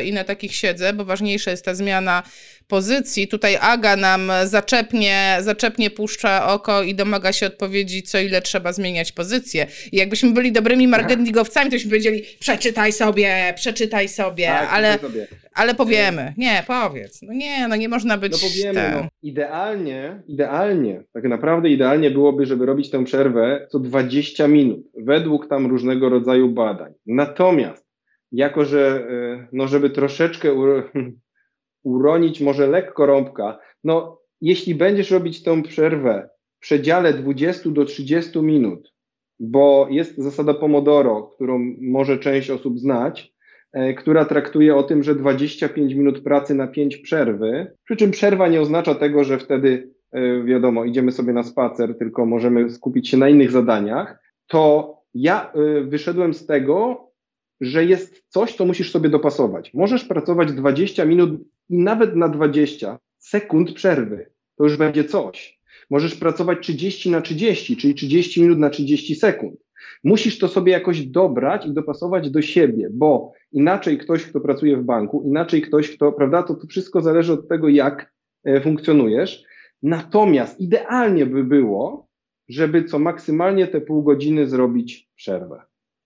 i 0.04 0.12
na 0.12 0.24
takich 0.24 0.54
siedzę, 0.54 0.92
bo 0.92 1.04
ważniejsza 1.04 1.50
jest 1.50 1.64
ta 1.64 1.74
zmiana 1.74 2.22
pozycji. 2.68 3.28
Tutaj 3.28 3.56
Aga 3.60 3.96
nam 3.96 4.32
zaczepnie, 4.44 5.38
zaczepnie 5.40 5.90
puszcza 5.90 6.52
oko 6.52 6.82
i 6.82 6.94
domaga 6.94 7.32
się 7.32 7.46
odpowiedzi, 7.46 8.02
co 8.02 8.18
ile 8.18 8.42
trzeba 8.42 8.72
zmieniać 8.72 9.12
pozycję. 9.12 9.66
I 9.92 9.96
jakbyśmy 9.96 10.30
byli 10.30 10.52
dobrymi 10.52 10.88
marketingowcami, 10.88 11.70
to 11.70 11.76
byśmy 11.76 11.90
powiedzieli, 11.90 12.24
przeczytaj 12.40 12.92
sobie, 12.92 13.52
przeczytaj 13.56 14.08
sobie, 14.08 14.46
tak, 14.46 14.68
ale, 14.72 14.98
sobie. 14.98 15.26
Ale 15.58 15.74
powiemy. 15.74 16.34
Nie, 16.36 16.64
powiedz. 16.66 17.22
No 17.22 17.32
nie, 17.32 17.68
no 17.68 17.76
nie 17.76 17.88
można 17.88 18.18
być... 18.18 18.32
No 18.32 18.48
powiemy, 18.48 18.90
no, 18.94 19.08
idealnie, 19.22 20.22
idealnie, 20.28 21.04
tak 21.12 21.24
naprawdę 21.24 21.68
idealnie 21.68 22.10
byłoby, 22.10 22.46
żeby 22.46 22.66
robić 22.66 22.90
tę 22.90 23.04
przerwę 23.04 23.66
co 23.70 23.78
20 23.78 24.48
minut, 24.48 24.80
według 24.94 25.48
tam 25.48 25.66
różnego 25.66 26.08
rodzaju 26.08 26.48
badań. 26.48 26.92
Natomiast 27.06 27.88
jako 28.32 28.64
że, 28.64 29.06
e, 29.10 29.48
no 29.52 29.68
żeby 29.68 29.90
troszeczkę 29.90 30.48
uronić 31.84 32.40
może 32.40 32.66
lekko 32.66 33.06
rąbka. 33.06 33.58
No, 33.84 34.20
jeśli 34.40 34.74
będziesz 34.74 35.10
robić 35.10 35.42
tę 35.42 35.62
przerwę 35.62 36.28
w 36.56 36.60
przedziale 36.60 37.12
20 37.12 37.70
do 37.70 37.84
30 37.84 38.38
minut, 38.38 38.92
bo 39.40 39.88
jest 39.90 40.18
zasada 40.18 40.54
Pomodoro, 40.54 41.22
którą 41.22 41.74
może 41.80 42.18
część 42.18 42.50
osób 42.50 42.78
znać, 42.78 43.32
która 43.96 44.24
traktuje 44.24 44.76
o 44.76 44.82
tym, 44.82 45.02
że 45.02 45.14
25 45.14 45.94
minut 45.94 46.22
pracy 46.22 46.54
na 46.54 46.66
5 46.66 46.96
przerwy, 46.96 47.72
przy 47.84 47.96
czym 47.96 48.10
przerwa 48.10 48.48
nie 48.48 48.60
oznacza 48.60 48.94
tego, 48.94 49.24
że 49.24 49.38
wtedy, 49.38 49.90
e, 50.12 50.44
wiadomo, 50.44 50.84
idziemy 50.84 51.12
sobie 51.12 51.32
na 51.32 51.42
spacer, 51.42 51.98
tylko 51.98 52.26
możemy 52.26 52.70
skupić 52.70 53.08
się 53.08 53.16
na 53.16 53.28
innych 53.28 53.50
zadaniach, 53.50 54.18
to 54.46 54.94
ja 55.14 55.52
e, 55.52 55.80
wyszedłem 55.80 56.34
z 56.34 56.46
tego, 56.46 57.08
że 57.60 57.84
jest 57.84 58.24
coś, 58.28 58.56
co 58.56 58.66
musisz 58.66 58.92
sobie 58.92 59.08
dopasować. 59.08 59.74
Możesz 59.74 60.04
pracować 60.04 60.52
20 60.52 61.04
minut 61.04 61.40
i 61.68 61.78
nawet 61.78 62.16
na 62.16 62.28
20 62.28 62.98
sekund 63.18 63.72
przerwy. 63.72 64.30
To 64.56 64.64
już 64.64 64.76
będzie 64.76 65.04
coś. 65.04 65.58
Możesz 65.90 66.14
pracować 66.14 66.58
30 66.62 67.10
na 67.10 67.20
30, 67.20 67.76
czyli 67.76 67.94
30 67.94 68.42
minut 68.42 68.58
na 68.58 68.70
30 68.70 69.14
sekund. 69.14 69.60
Musisz 70.04 70.38
to 70.38 70.48
sobie 70.48 70.72
jakoś 70.72 71.06
dobrać 71.06 71.66
i 71.66 71.72
dopasować 71.72 72.30
do 72.30 72.42
siebie, 72.42 72.88
bo 72.92 73.32
inaczej 73.52 73.98
ktoś, 73.98 74.26
kto 74.26 74.40
pracuje 74.40 74.76
w 74.76 74.84
banku, 74.84 75.22
inaczej 75.26 75.62
ktoś, 75.62 75.96
kto, 75.96 76.12
prawda, 76.12 76.42
to, 76.42 76.54
to 76.54 76.66
wszystko 76.66 77.00
zależy 77.00 77.32
od 77.32 77.48
tego, 77.48 77.68
jak 77.68 78.12
e, 78.44 78.60
funkcjonujesz. 78.60 79.44
Natomiast 79.82 80.60
idealnie 80.60 81.26
by 81.26 81.44
było, 81.44 82.08
żeby 82.48 82.84
co 82.84 82.98
maksymalnie 82.98 83.66
te 83.66 83.80
pół 83.80 84.02
godziny 84.02 84.46
zrobić 84.46 85.08
przerwę. 85.16 85.62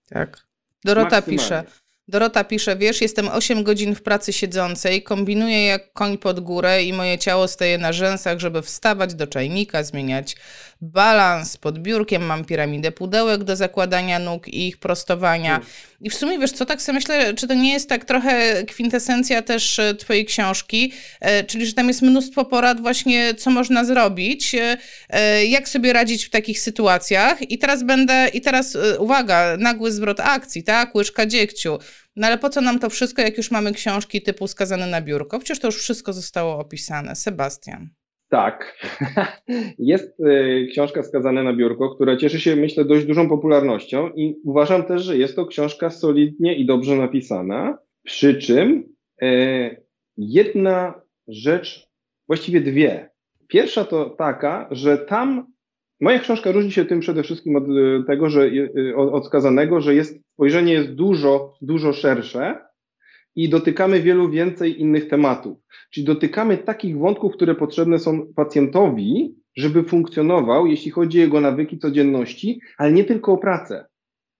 Tak. 0.09 0.47
Dorota 0.83 1.21
pisze. 1.21 1.63
Dorota 2.07 2.43
pisze, 2.43 2.75
wiesz, 2.75 3.01
jestem 3.01 3.27
8 3.27 3.63
godzin 3.63 3.95
w 3.95 4.01
pracy 4.01 4.33
siedzącej, 4.33 5.03
kombinuję 5.03 5.65
jak 5.65 5.93
koń 5.93 6.17
pod 6.17 6.39
górę 6.39 6.83
i 6.83 6.93
moje 6.93 7.17
ciało 7.17 7.47
staje 7.47 7.77
na 7.77 7.93
rzęsach, 7.93 8.39
żeby 8.39 8.61
wstawać 8.61 9.13
do 9.15 9.27
czajnika, 9.27 9.83
zmieniać 9.83 10.35
balans. 10.83 11.57
Pod 11.57 11.79
biurkiem, 11.79 12.25
mam 12.25 12.45
piramidę 12.45 12.91
pudełek 12.91 13.43
do 13.43 13.55
zakładania 13.55 14.19
nóg 14.19 14.47
i 14.47 14.67
ich 14.67 14.77
prostowania. 14.77 15.61
I 16.01 16.09
w 16.09 16.15
sumie, 16.15 16.39
wiesz 16.39 16.51
co, 16.51 16.65
tak 16.65 16.81
sobie 16.81 16.95
myślę, 16.95 17.33
czy 17.33 17.47
to 17.47 17.53
nie 17.53 17.73
jest 17.73 17.89
tak 17.89 18.05
trochę 18.05 18.63
kwintesencja 18.63 19.41
też 19.41 19.79
e, 19.79 19.95
twojej 19.95 20.25
książki, 20.25 20.91
e, 21.21 21.43
czyli 21.43 21.65
że 21.65 21.73
tam 21.73 21.87
jest 21.87 22.01
mnóstwo 22.01 22.45
porad 22.45 22.81
właśnie, 22.81 23.33
co 23.35 23.51
można 23.51 23.85
zrobić, 23.85 24.55
e, 25.09 25.45
jak 25.45 25.69
sobie 25.69 25.93
radzić 25.93 26.25
w 26.25 26.29
takich 26.29 26.59
sytuacjach. 26.59 27.51
I 27.51 27.57
teraz 27.57 27.83
będę, 27.83 28.27
i 28.33 28.41
teraz 28.41 28.77
uwaga, 28.99 29.57
nagły 29.59 29.91
zwrot 29.91 30.19
akcji, 30.19 30.63
tak, 30.63 30.95
łyżka 30.95 31.25
dziegciu, 31.25 31.79
no 32.15 32.27
ale 32.27 32.37
po 32.37 32.49
co 32.49 32.61
nam 32.61 32.79
to 32.79 32.89
wszystko, 32.89 33.21
jak 33.21 33.37
już 33.37 33.51
mamy 33.51 33.71
książki 33.71 34.21
typu 34.21 34.47
skazane 34.47 34.87
na 34.87 35.01
biurko? 35.01 35.39
Przecież 35.39 35.59
to 35.59 35.67
już 35.67 35.77
wszystko 35.77 36.13
zostało 36.13 36.59
opisane. 36.59 37.15
Sebastian. 37.15 37.89
Tak. 38.33 38.77
Jest 39.79 40.19
y, 40.19 40.67
książka 40.71 41.03
Skazane 41.03 41.43
na 41.43 41.53
biurko, 41.53 41.95
która 41.95 42.17
cieszy 42.17 42.39
się, 42.39 42.55
myślę, 42.55 42.85
dość 42.85 43.05
dużą 43.05 43.29
popularnością 43.29 44.09
i 44.09 44.35
uważam 44.45 44.83
też, 44.83 45.03
że 45.03 45.17
jest 45.17 45.35
to 45.35 45.45
książka 45.45 45.89
solidnie 45.89 46.55
i 46.55 46.65
dobrze 46.65 46.95
napisana. 46.95 47.77
Przy 48.03 48.35
czym 48.35 48.83
y, 49.23 49.83
jedna 50.17 51.01
rzecz, 51.27 51.87
właściwie 52.27 52.61
dwie. 52.61 53.09
Pierwsza 53.47 53.85
to 53.85 54.09
taka, 54.09 54.67
że 54.71 54.97
tam 54.97 55.52
moja 56.03 56.19
książka 56.19 56.51
różni 56.51 56.71
się 56.71 56.85
tym 56.85 56.99
przede 56.99 57.23
wszystkim 57.23 57.55
od 57.55 57.63
y, 57.69 58.03
tego, 58.07 58.29
że 58.29 58.49
od 58.95 59.25
skazanego, 59.25 59.81
że 59.81 59.95
jest 59.95 60.19
spojrzenie 60.33 60.73
jest 60.73 60.93
dużo, 60.93 61.53
dużo 61.61 61.93
szersze 61.93 62.59
i 63.35 63.49
dotykamy 63.49 64.01
wielu 64.01 64.29
więcej 64.29 64.81
innych 64.81 65.07
tematów. 65.07 65.57
Czyli 65.91 66.05
dotykamy 66.05 66.57
takich 66.57 66.97
wątków, 66.97 67.33
które 67.33 67.55
potrzebne 67.55 67.99
są 67.99 68.33
pacjentowi, 68.35 69.35
żeby 69.55 69.83
funkcjonował, 69.83 70.67
jeśli 70.67 70.91
chodzi 70.91 71.19
o 71.19 71.21
jego 71.21 71.41
nawyki 71.41 71.77
codzienności, 71.77 72.59
ale 72.77 72.91
nie 72.91 73.03
tylko 73.03 73.33
o 73.33 73.37
pracę. 73.37 73.85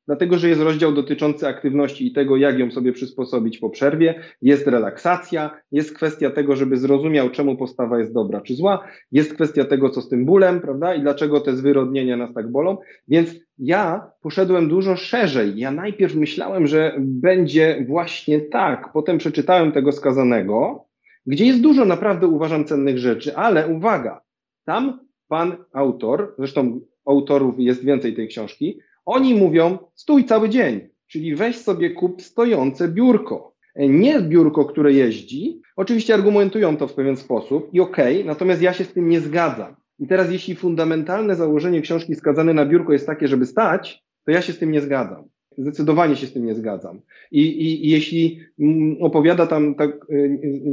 Dlatego, 0.08 0.38
że 0.38 0.50
jest 0.50 0.62
rozdział 0.62 0.94
dotyczący 0.94 1.48
aktywności 1.48 2.08
i 2.08 2.14
tego, 2.14 2.38
jak 2.38 2.60
ją 2.60 2.72
sobie 2.72 2.92
przysposobić 2.92 3.58
po 3.58 3.70
przerwie, 3.70 4.22
jest 4.42 4.68
relaksacja, 4.68 5.62
jest 5.72 5.96
kwestia 5.96 6.30
tego, 6.30 6.56
żeby 6.56 6.78
zrozumiał, 6.78 7.30
czemu 7.30 7.58
postawa 7.58 8.00
jest 8.00 8.14
dobra 8.14 8.42
czy 8.42 8.56
zła, 8.56 8.88
jest 9.12 9.34
kwestia 9.34 9.66
tego, 9.66 9.90
co 9.90 10.02
z 10.02 10.10
tym 10.10 10.26
bólem, 10.26 10.62
prawda, 10.62 10.96
i 10.96 11.02
dlaczego 11.02 11.40
te 11.40 11.56
zwyrodnienia 11.56 12.18
nas 12.18 12.34
tak 12.34 12.52
bolą. 12.52 12.78
Więc 13.08 13.36
ja 13.58 14.12
poszedłem 14.22 14.70
dużo 14.70 14.96
szerzej. 14.96 15.58
Ja 15.58 15.72
najpierw 15.72 16.16
myślałem, 16.16 16.68
że 16.68 16.96
będzie 17.00 17.86
właśnie 17.88 18.42
tak, 18.42 18.90
potem 18.94 19.18
przeczytałem 19.18 19.72
tego 19.72 19.92
skazanego, 19.92 20.86
gdzie 21.26 21.46
jest 21.46 21.62
dużo 21.62 21.86
naprawdę 21.86 22.28
uważam 22.28 22.66
cennych 22.66 22.98
rzeczy, 22.98 23.36
ale 23.36 23.68
uwaga, 23.68 24.22
tam 24.66 25.00
pan 25.28 25.56
autor, 25.74 26.36
zresztą 26.38 26.80
autorów 27.06 27.56
jest 27.60 27.86
więcej 27.86 28.16
tej 28.16 28.28
książki, 28.28 28.80
oni 29.06 29.36
mówią, 29.36 29.78
stój 29.96 30.26
cały 30.26 30.50
dzień, 30.50 30.90
czyli 31.08 31.36
weź 31.36 31.58
sobie 31.58 31.90
kup 31.90 32.22
stojące 32.22 32.88
biurko. 32.88 33.54
nie 33.76 34.22
biurko, 34.22 34.66
które 34.66 34.94
jeździ. 34.94 35.62
Oczywiście 35.76 36.14
argumentują 36.14 36.78
to 36.78 36.88
w 36.88 36.94
pewien 36.94 37.18
sposób 37.18 37.74
i 37.74 37.80
okej, 37.80 38.16
okay, 38.16 38.26
natomiast 38.26 38.62
ja 38.62 38.74
się 38.74 38.84
z 38.84 38.94
tym 38.94 39.10
nie 39.10 39.22
zgadzam. 39.22 39.76
I 40.00 40.08
teraz, 40.08 40.32
jeśli 40.32 40.56
fundamentalne 40.56 41.36
założenie 41.36 41.82
książki 41.82 42.16
skazane 42.16 42.54
na 42.54 42.66
biurko 42.66 42.94
jest 42.94 43.08
takie, 43.08 43.28
żeby 43.28 43.46
stać, 43.46 44.04
to 44.26 44.32
ja 44.32 44.42
się 44.42 44.54
z 44.54 44.60
tym 44.60 44.72
nie 44.72 44.82
zgadzam. 44.82 45.24
Zdecydowanie 45.58 46.16
się 46.16 46.28
z 46.28 46.34
tym 46.34 46.46
nie 46.46 46.56
zgadzam. 46.56 47.02
I, 47.32 47.42
i, 47.42 47.88
i 47.88 47.90
jeśli 47.90 48.40
mm, 48.60 48.98
opowiada 49.02 49.48
tam, 49.48 49.76
tak 49.76 50.10
y, 50.10 50.14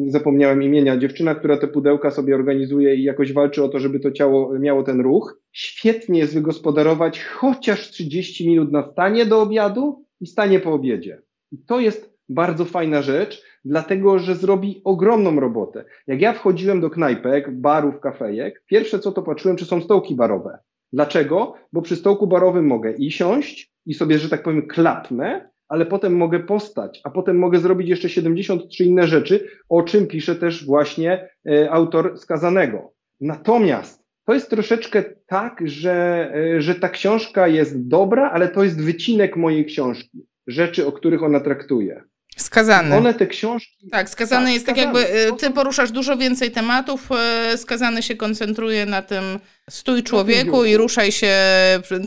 y, 0.07 0.11
zapomniałem 0.11 0.63
imienia, 0.63 0.97
dziewczyna, 0.97 1.35
która 1.35 1.57
te 1.57 1.69
pudełka 1.69 2.11
sobie 2.11 2.35
organizuje 2.35 2.95
i 2.95 3.03
jakoś 3.03 3.33
walczy 3.33 3.65
o 3.65 3.69
to, 3.69 3.79
żeby 3.79 4.01
to 4.01 4.11
ciało 4.11 4.59
miało 4.59 4.83
ten 4.83 5.01
ruch, 5.01 5.41
świetnie 5.53 6.19
jest 6.19 6.35
wygospodarować 6.35 7.25
chociaż 7.25 7.91
30 7.91 8.49
minut 8.49 8.73
na 8.73 8.93
stanie 8.93 9.27
do 9.27 9.43
obiadu 9.43 10.05
i 10.21 10.27
stanie 10.27 10.61
po 10.61 10.73
obiedzie. 10.73 11.23
I 11.53 11.59
to 11.59 11.81
jest 11.81 12.15
bardzo 12.29 12.65
fajna 12.65 13.03
rzecz, 13.03 13.43
dlatego 13.65 14.19
że 14.19 14.35
zrobi 14.35 14.81
ogromną 14.85 15.41
robotę. 15.41 15.85
Jak 16.07 16.21
ja 16.21 16.33
wchodziłem 16.33 16.81
do 16.81 16.91
knajpek, 16.91 17.51
barów, 17.51 18.01
kafejek, 18.01 18.63
pierwsze 18.67 18.99
co 18.99 19.13
to 19.13 19.23
patrzyłem, 19.23 19.57
czy 19.57 19.65
są 19.65 19.81
stołki 19.81 20.15
barowe. 20.15 20.59
Dlaczego? 20.93 21.55
Bo 21.73 21.83
przy 21.83 21.97
stołku 21.97 22.27
barowym 22.27 22.67
mogę 22.67 22.93
i 22.93 23.11
siąść 23.11 23.73
i 23.87 23.95
sobie, 23.95 24.19
że 24.19 24.29
tak 24.29 24.43
powiem, 24.43 24.67
klapnę, 24.67 25.51
ale 25.69 25.87
potem 25.87 26.17
mogę 26.17 26.41
postać, 26.41 27.01
a 27.05 27.11
potem 27.11 27.39
mogę 27.39 27.59
zrobić 27.59 27.89
jeszcze 27.89 28.09
73 28.09 28.85
inne 28.85 29.07
rzeczy, 29.07 29.49
o 29.69 29.83
czym 29.83 30.07
pisze 30.07 30.37
też 30.37 30.67
właśnie 30.67 31.29
e, 31.51 31.71
autor 31.71 32.19
skazanego. 32.19 32.93
Natomiast 33.21 34.05
to 34.27 34.35
jest 34.35 34.51
troszeczkę 34.51 35.05
tak, 35.27 35.61
że, 35.65 36.31
e, 36.35 36.63
że 36.63 36.75
ta 36.75 36.89
książka 36.89 37.49
jest 37.49 37.89
dobra, 37.89 38.31
ale 38.31 38.49
to 38.49 38.65
jest 38.65 38.85
wycinek 38.85 39.37
mojej 39.37 39.65
książki, 39.65 40.27
rzeczy, 40.47 40.87
o 40.87 40.93
których 40.93 41.23
ona 41.23 41.41
traktuje. 41.41 42.03
Skazany. 42.43 42.97
One 42.97 43.15
te 43.15 43.27
książki. 43.27 43.89
Tak, 43.91 44.09
skazany 44.09 44.45
tak, 44.47 44.55
jest 44.55 44.67
skazany. 44.67 44.93
tak 44.93 45.03
jakby, 45.03 45.37
ty 45.37 45.51
poruszasz 45.51 45.91
dużo 45.91 46.17
więcej 46.17 46.51
tematów, 46.51 47.09
e, 47.13 47.59
skazany 47.59 48.03
się 48.03 48.17
koncentruje 48.17 48.87
na 48.87 49.03
tym 49.03 49.41
stój 49.71 50.03
człowieku 50.03 50.65
i 50.65 50.77
ruszaj 50.77 51.13
się, 51.13 51.37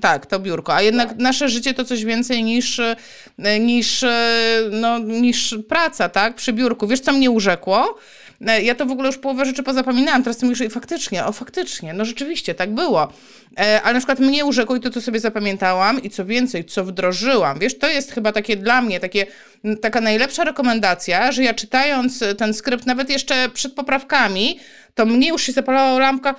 tak, 0.02 0.26
to 0.26 0.39
biurko. 0.39 0.76
A 0.76 0.82
jednak 0.82 1.10
tak. 1.10 1.17
nasze 1.17 1.50
życie 1.50 1.74
to 1.74 1.86
coś 1.86 2.06
więcej 2.06 2.43
niż, 2.43 2.80
e, 2.80 3.60
niż, 3.60 4.06
no, 4.72 5.00
niż 5.00 5.56
praca, 5.69 6.10
tak, 6.10 6.36
przy 6.36 6.54
biurku. 6.54 6.88
Wiesz, 6.88 7.00
co 7.00 7.13
mnie 7.13 7.32
urzekło? 7.32 7.98
E, 8.48 8.62
ja 8.62 8.76
to 8.76 8.86
w 8.86 8.92
ogóle 8.92 9.08
już 9.08 9.18
połowę 9.18 9.46
rzeczy 9.46 9.64
pozapominałam, 9.64 10.24
teraz 10.24 10.38
ty 10.38 10.46
mówisz, 10.46 10.62
i 10.62 10.70
faktycznie, 10.70 11.26
o 11.26 11.32
faktycznie, 11.32 11.94
no 11.94 12.06
rzeczywiście, 12.06 12.56
tak 12.56 12.74
było. 12.74 13.14
E, 13.60 13.82
ale 13.82 13.94
na 13.94 14.00
przykład 14.00 14.20
mnie 14.20 14.46
urzekło 14.46 14.76
i 14.76 14.80
to, 14.80 14.90
co 14.90 15.02
sobie 15.02 15.20
zapamiętałam 15.20 16.04
i 16.04 16.10
co 16.10 16.26
więcej, 16.26 16.66
co 16.66 16.84
wdrożyłam, 16.84 17.60
wiesz, 17.60 17.78
to 17.78 17.88
jest 17.88 18.12
chyba 18.12 18.32
takie 18.32 18.58
dla 18.58 18.82
mnie, 18.82 19.00
takie, 19.00 19.26
taka 19.82 20.02
najlepsza 20.02 20.44
rekomendacja, 20.44 21.32
że 21.32 21.44
ja 21.44 21.54
czytając 21.54 22.24
ten 22.38 22.54
skrypt, 22.54 22.86
nawet 22.86 23.10
jeszcze 23.10 23.50
przed 23.50 23.74
poprawkami, 23.74 24.60
to 24.94 25.06
mnie 25.06 25.30
już 25.30 25.42
się 25.42 25.52
zapalała 25.52 26.00
lampka, 26.00 26.36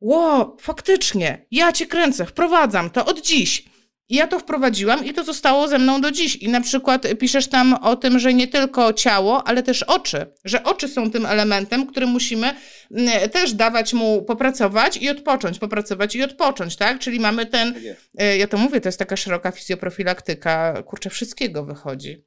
Ło, 0.00 0.56
faktycznie, 0.60 1.46
ja 1.50 1.72
cię 1.72 1.86
kręcę, 1.86 2.26
wprowadzam 2.26 2.90
to 2.90 3.04
od 3.04 3.20
dziś. 3.20 3.64
I 4.08 4.14
ja 4.14 4.26
to 4.26 4.38
wprowadziłam 4.38 5.04
i 5.04 5.12
to 5.12 5.24
zostało 5.24 5.68
ze 5.68 5.78
mną 5.78 6.00
do 6.00 6.10
dziś. 6.10 6.36
I 6.36 6.48
na 6.48 6.60
przykład 6.60 7.06
piszesz 7.18 7.46
tam 7.46 7.74
o 7.74 7.96
tym, 7.96 8.18
że 8.18 8.34
nie 8.34 8.48
tylko 8.48 8.92
ciało, 8.92 9.48
ale 9.48 9.62
też 9.62 9.82
oczy. 9.82 10.26
Że 10.44 10.62
oczy 10.62 10.88
są 10.88 11.10
tym 11.10 11.26
elementem, 11.26 11.86
który 11.86 12.06
musimy 12.06 12.54
mm, 12.90 13.30
też 13.30 13.52
dawać 13.52 13.94
mu 13.94 14.22
popracować 14.22 14.96
i 14.96 15.10
odpocząć, 15.10 15.58
popracować 15.58 16.16
i 16.16 16.22
odpocząć, 16.22 16.76
tak? 16.76 16.98
Czyli 16.98 17.20
mamy 17.20 17.46
ten, 17.46 17.74
tak 17.74 17.82
e, 18.18 18.36
ja 18.36 18.46
to 18.46 18.58
mówię, 18.58 18.80
to 18.80 18.88
jest 18.88 18.98
taka 18.98 19.16
szeroka 19.16 19.50
fizjoprofilaktyka, 19.50 20.82
kurczę, 20.82 21.10
wszystkiego 21.10 21.64
wychodzi. 21.64 22.24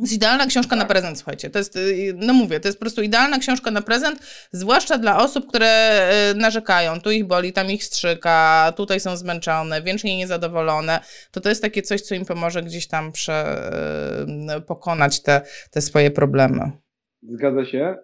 Jest 0.00 0.12
idealna 0.12 0.46
książka 0.46 0.76
na 0.76 0.84
prezent, 0.84 1.18
słuchajcie. 1.18 1.50
To 1.50 1.58
jest, 1.58 1.76
y, 1.76 2.14
no 2.16 2.32
mówię, 2.32 2.60
to 2.60 2.68
jest 2.68 2.78
po 2.78 2.84
prostu 2.84 3.02
idealna 3.02 3.38
książka 3.38 3.70
na 3.70 3.82
prezent, 3.82 4.18
zwłaszcza 4.52 4.98
dla 4.98 5.22
osób, 5.22 5.46
które 5.46 6.00
y, 6.32 6.34
narzekają. 6.34 7.00
Tu 7.00 7.10
ich 7.10 7.26
boli, 7.26 7.52
tam 7.52 7.70
ich 7.70 7.84
strzyka, 7.84 8.72
tutaj 8.76 9.00
są 9.00 9.16
zmęczone, 9.16 9.82
wiecznie 9.82 10.16
niezadowolone. 10.16 11.00
To 11.30 11.40
to 11.40 11.48
jest 11.48 11.62
takie 11.62 11.82
coś, 11.82 12.00
co 12.00 12.14
im 12.14 12.24
pomoże 12.24 12.62
gdzieś 12.62 12.86
tam 12.86 13.12
prze, 13.12 13.70
y, 14.58 14.60
pokonać 14.60 15.22
te, 15.22 15.40
te 15.70 15.80
swoje 15.80 16.10
problemy. 16.10 16.70
Zgadza 17.22 17.64
się. 17.64 17.96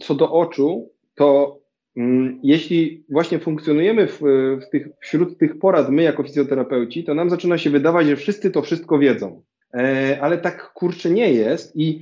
Co 0.00 0.14
do 0.14 0.32
oczu, 0.32 0.90
to 1.14 1.58
mm, 1.96 2.40
jeśli 2.42 3.04
właśnie 3.10 3.38
funkcjonujemy 3.38 4.06
w, 4.06 4.20
w 4.66 4.70
tych, 4.70 4.88
wśród 5.00 5.38
tych 5.38 5.58
porad, 5.58 5.90
my 5.90 6.02
jako 6.02 6.22
fizjoterapeuci, 6.22 7.04
to 7.04 7.14
nam 7.14 7.30
zaczyna 7.30 7.58
się 7.58 7.70
wydawać, 7.70 8.06
że 8.06 8.16
wszyscy 8.16 8.50
to 8.50 8.62
wszystko 8.62 8.98
wiedzą. 8.98 9.42
E, 9.74 10.18
ale 10.20 10.38
tak 10.38 10.72
kurczę 10.72 11.10
nie 11.10 11.32
jest 11.32 11.76
i 11.76 12.00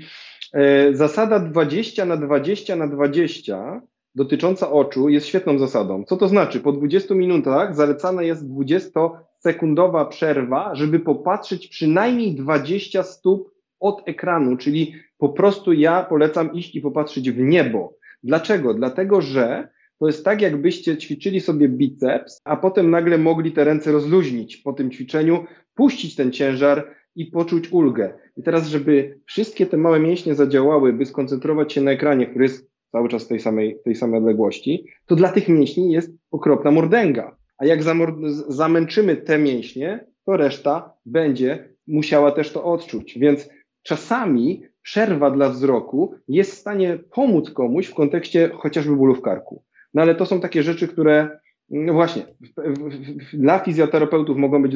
e, 0.54 0.94
zasada 0.94 1.38
20 1.38 2.04
na 2.04 2.16
20 2.16 2.76
na 2.76 2.87
20 2.88 3.83
dotycząca 4.14 4.70
oczu 4.70 5.09
jest 5.09 5.26
świetną 5.26 5.59
zasadą. 5.59 6.04
Co 6.04 6.16
to 6.16 6.28
znaczy? 6.28 6.61
Po 6.61 6.72
20 6.72 7.14
minutach 7.14 7.76
zalecana 7.76 8.22
jest 8.22 8.48
20-sekundowa 8.48 10.09
przerwa, 10.09 10.74
żeby 10.74 11.00
popatrzeć 11.00 11.68
przynajmniej 11.68 12.35
20 12.35 13.02
stóp 13.02 13.50
od 13.81 14.02
ekranu, 14.09 14.57
czyli 14.57 14.94
po 15.18 15.28
prostu 15.28 15.72
ja 15.72 16.02
polecam 16.02 16.52
iść 16.52 16.74
i 16.74 16.81
popatrzeć 16.81 17.31
w 17.31 17.38
niebo. 17.38 17.94
Dlaczego? 18.22 18.74
Dlatego, 18.74 19.20
że 19.20 19.68
to 19.98 20.07
jest 20.07 20.24
tak, 20.24 20.40
jakbyście 20.40 20.96
ćwiczyli 20.96 21.40
sobie 21.40 21.68
biceps, 21.68 22.40
a 22.44 22.57
potem 22.57 22.90
nagle 22.90 23.18
mogli 23.18 23.52
te 23.52 23.64
ręce 23.64 23.92
rozluźnić 23.92 24.57
po 24.57 24.72
tym 24.72 24.90
ćwiczeniu, 24.90 25.44
puścić 25.74 26.14
ten 26.14 26.33
ciężar, 26.33 26.94
i 27.18 27.26
poczuć 27.26 27.72
ulgę. 27.72 28.12
I 28.37 28.42
teraz, 28.42 28.68
żeby 28.68 29.18
wszystkie 29.26 29.66
te 29.66 29.76
małe 29.76 30.00
mięśnie 30.00 30.35
zadziałały, 30.35 30.92
by 30.92 31.07
skoncentrować 31.07 31.72
się 31.72 31.81
na 31.81 31.90
ekranie, 31.90 32.26
który 32.26 32.44
jest 32.44 32.70
cały 32.92 33.09
czas 33.09 33.26
tej 33.26 33.40
samej, 33.40 33.78
tej 33.85 33.94
samej 33.94 34.18
odległości, 34.18 34.87
to 35.07 35.16
dla 35.16 35.33
tych 35.33 35.48
mięśni 35.48 35.92
jest 35.92 36.12
okropna 36.31 36.70
mordęga. 36.70 37.37
A 37.59 37.66
jak 37.66 37.81
zamęczymy 38.48 39.16
te 39.16 39.38
mięśnie, 39.38 40.07
to 40.24 40.37
reszta 40.37 40.92
będzie 41.07 41.68
musiała 41.87 42.33
też 42.33 42.52
to 42.52 42.64
odczuć. 42.64 43.18
Więc 43.18 43.48
czasami 43.83 44.62
przerwa 44.83 45.31
dla 45.31 45.48
wzroku 45.48 46.14
jest 46.28 46.52
w 46.52 46.59
stanie 46.59 46.98
pomóc 47.11 47.50
komuś 47.50 47.87
w 47.87 47.94
kontekście 47.94 48.50
chociażby 48.54 48.96
bólu 48.96 49.14
w 49.14 49.22
karku. 49.22 49.62
No 49.94 50.02
ale 50.02 50.14
to 50.14 50.26
są 50.26 50.40
takie 50.40 50.62
rzeczy, 50.62 50.88
które 50.88 51.38
no 51.70 51.92
właśnie, 51.92 52.22
dla 53.33 53.59
fizjoterapeutów 53.59 54.37
mogą 54.37 54.62
być 54.62 54.72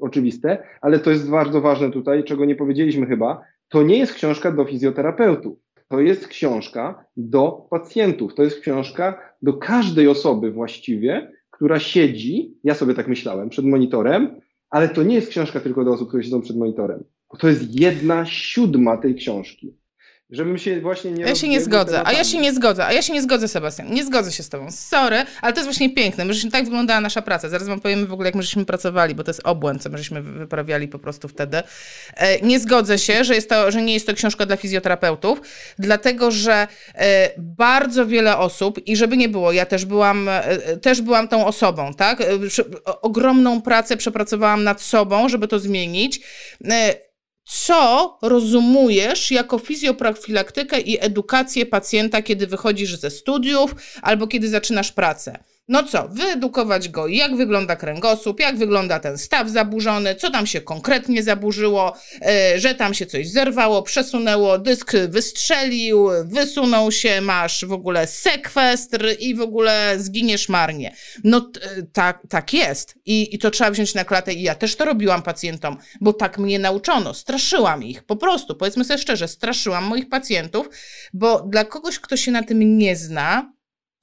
oczywiste, 0.00 0.62
ale 0.80 0.98
to 0.98 1.10
jest 1.10 1.30
bardzo 1.30 1.60
ważne 1.60 1.90
tutaj, 1.90 2.24
czego 2.24 2.44
nie 2.44 2.56
powiedzieliśmy 2.56 3.06
chyba. 3.06 3.42
To 3.68 3.82
nie 3.82 3.98
jest 3.98 4.14
książka 4.14 4.52
do 4.52 4.64
fizjoterapeutów. 4.64 5.58
To 5.88 6.00
jest 6.00 6.28
książka 6.28 7.04
do 7.16 7.66
pacjentów. 7.70 8.34
To 8.34 8.42
jest 8.42 8.60
książka 8.60 9.20
do 9.42 9.52
każdej 9.52 10.08
osoby 10.08 10.50
właściwie, 10.50 11.32
która 11.50 11.78
siedzi, 11.78 12.54
ja 12.64 12.74
sobie 12.74 12.94
tak 12.94 13.08
myślałem, 13.08 13.48
przed 13.48 13.64
monitorem, 13.64 14.40
ale 14.70 14.88
to 14.88 15.02
nie 15.02 15.14
jest 15.14 15.28
książka 15.28 15.60
tylko 15.60 15.84
do 15.84 15.92
osób, 15.92 16.08
które 16.08 16.22
siedzą 16.22 16.40
przed 16.40 16.56
monitorem. 16.56 17.04
To 17.38 17.48
jest 17.48 17.80
jedna 17.80 18.24
siódma 18.26 18.96
tej 18.96 19.14
książki. 19.14 19.74
Żebym 20.30 20.58
się 20.58 20.80
właśnie 20.80 21.10
nie. 21.10 21.24
Ja 21.24 21.34
się 21.34 21.48
nie 21.48 21.60
zgodzę, 21.60 22.02
a 22.04 22.12
ja 22.12 22.24
się 22.24 22.38
nie 22.38 22.52
zgodzę, 22.52 22.86
a 22.86 22.92
ja 22.92 23.02
się 23.02 23.12
nie 23.12 23.22
zgodzę, 23.22 23.48
Sebastian. 23.48 23.90
Nie 23.90 24.04
zgodzę 24.04 24.32
się 24.32 24.42
z 24.42 24.48
tobą. 24.48 24.70
Sorry, 24.70 25.24
ale 25.40 25.52
to 25.52 25.60
jest 25.60 25.66
właśnie 25.66 25.90
piękne. 25.94 26.24
My 26.24 26.34
żeśmy 26.34 26.50
tak 26.50 26.64
wyglądała 26.64 27.00
nasza 27.00 27.22
praca. 27.22 27.48
Zaraz 27.48 27.68
wam 27.68 27.80
powiemy 27.80 28.06
w 28.06 28.12
ogóle, 28.12 28.28
jak 28.28 28.34
my 28.34 28.42
żeśmy 28.42 28.64
pracowali, 28.64 29.14
bo 29.14 29.24
to 29.24 29.30
jest 29.30 29.40
obłęd, 29.44 29.82
co 29.82 29.90
my 29.90 29.98
żeśmy 29.98 30.22
wyprawiali 30.22 30.88
po 30.88 30.98
prostu 30.98 31.28
wtedy. 31.28 31.62
E, 32.16 32.40
nie 32.40 32.60
zgodzę 32.60 32.98
się, 32.98 33.24
że, 33.24 33.34
jest 33.34 33.48
to, 33.48 33.70
że 33.70 33.82
nie 33.82 33.94
jest 33.94 34.06
to 34.06 34.14
książka 34.14 34.46
dla 34.46 34.56
fizjoterapeutów, 34.56 35.40
dlatego 35.78 36.30
że 36.30 36.68
e, 36.94 37.30
bardzo 37.38 38.06
wiele 38.06 38.38
osób, 38.38 38.88
i 38.88 38.96
żeby 38.96 39.16
nie 39.16 39.28
było, 39.28 39.52
ja 39.52 39.66
też 39.66 39.84
byłam, 39.84 40.28
e, 40.28 40.76
też 40.76 41.02
byłam 41.02 41.28
tą 41.28 41.46
osobą, 41.46 41.94
tak? 41.94 42.22
Ogromną 43.02 43.62
pracę 43.62 43.96
przepracowałam 43.96 44.64
nad 44.64 44.82
sobą, 44.82 45.28
żeby 45.28 45.48
to 45.48 45.58
zmienić 45.58 46.20
co 47.46 48.18
rozumujesz 48.22 49.30
jako 49.30 49.58
fizjoprofilaktykę 49.58 50.80
i 50.80 51.04
edukację 51.04 51.66
pacjenta, 51.66 52.22
kiedy 52.22 52.46
wychodzisz 52.46 52.96
ze 52.96 53.10
studiów 53.10 53.74
albo 54.02 54.26
kiedy 54.26 54.48
zaczynasz 54.48 54.92
pracę. 54.92 55.44
No 55.68 55.82
co, 55.82 56.08
wyedukować 56.08 56.88
go, 56.88 57.06
jak 57.06 57.36
wygląda 57.36 57.76
kręgosłup, 57.76 58.40
jak 58.40 58.56
wygląda 58.56 59.00
ten 59.00 59.18
staw 59.18 59.48
zaburzony, 59.48 60.14
co 60.14 60.30
tam 60.30 60.46
się 60.46 60.60
konkretnie 60.60 61.22
zaburzyło, 61.22 61.96
yy, 62.20 62.60
że 62.60 62.74
tam 62.74 62.94
się 62.94 63.06
coś 63.06 63.30
zerwało, 63.30 63.82
przesunęło, 63.82 64.58
dysk 64.58 64.92
wystrzelił, 65.08 66.08
wysunął 66.24 66.92
się, 66.92 67.20
masz 67.20 67.64
w 67.64 67.72
ogóle 67.72 68.06
sekwestr 68.06 69.06
i 69.18 69.34
w 69.34 69.40
ogóle 69.40 69.94
zginiesz 69.98 70.48
marnie. 70.48 70.94
No 71.24 71.50
tak, 71.92 72.22
tak 72.28 72.52
jest. 72.52 72.94
I, 73.06 73.34
i 73.34 73.38
to 73.38 73.50
trzeba 73.50 73.70
wziąć 73.70 73.94
na 73.94 74.04
klatę. 74.04 74.34
I 74.34 74.42
ja 74.42 74.54
też 74.54 74.76
to 74.76 74.84
robiłam 74.84 75.22
pacjentom, 75.22 75.76
bo 76.00 76.12
tak 76.12 76.38
mnie 76.38 76.58
nauczono, 76.58 77.14
straszyłam 77.14 77.84
ich, 77.84 78.04
po 78.04 78.16
prostu, 78.16 78.54
powiedzmy 78.54 78.84
sobie 78.84 78.98
szczerze, 78.98 79.28
straszyłam 79.28 79.84
moich 79.84 80.08
pacjentów, 80.08 80.68
bo 81.12 81.40
dla 81.40 81.64
kogoś, 81.64 81.98
kto 81.98 82.16
się 82.16 82.32
na 82.32 82.42
tym 82.42 82.78
nie 82.78 82.96
zna, 82.96 83.55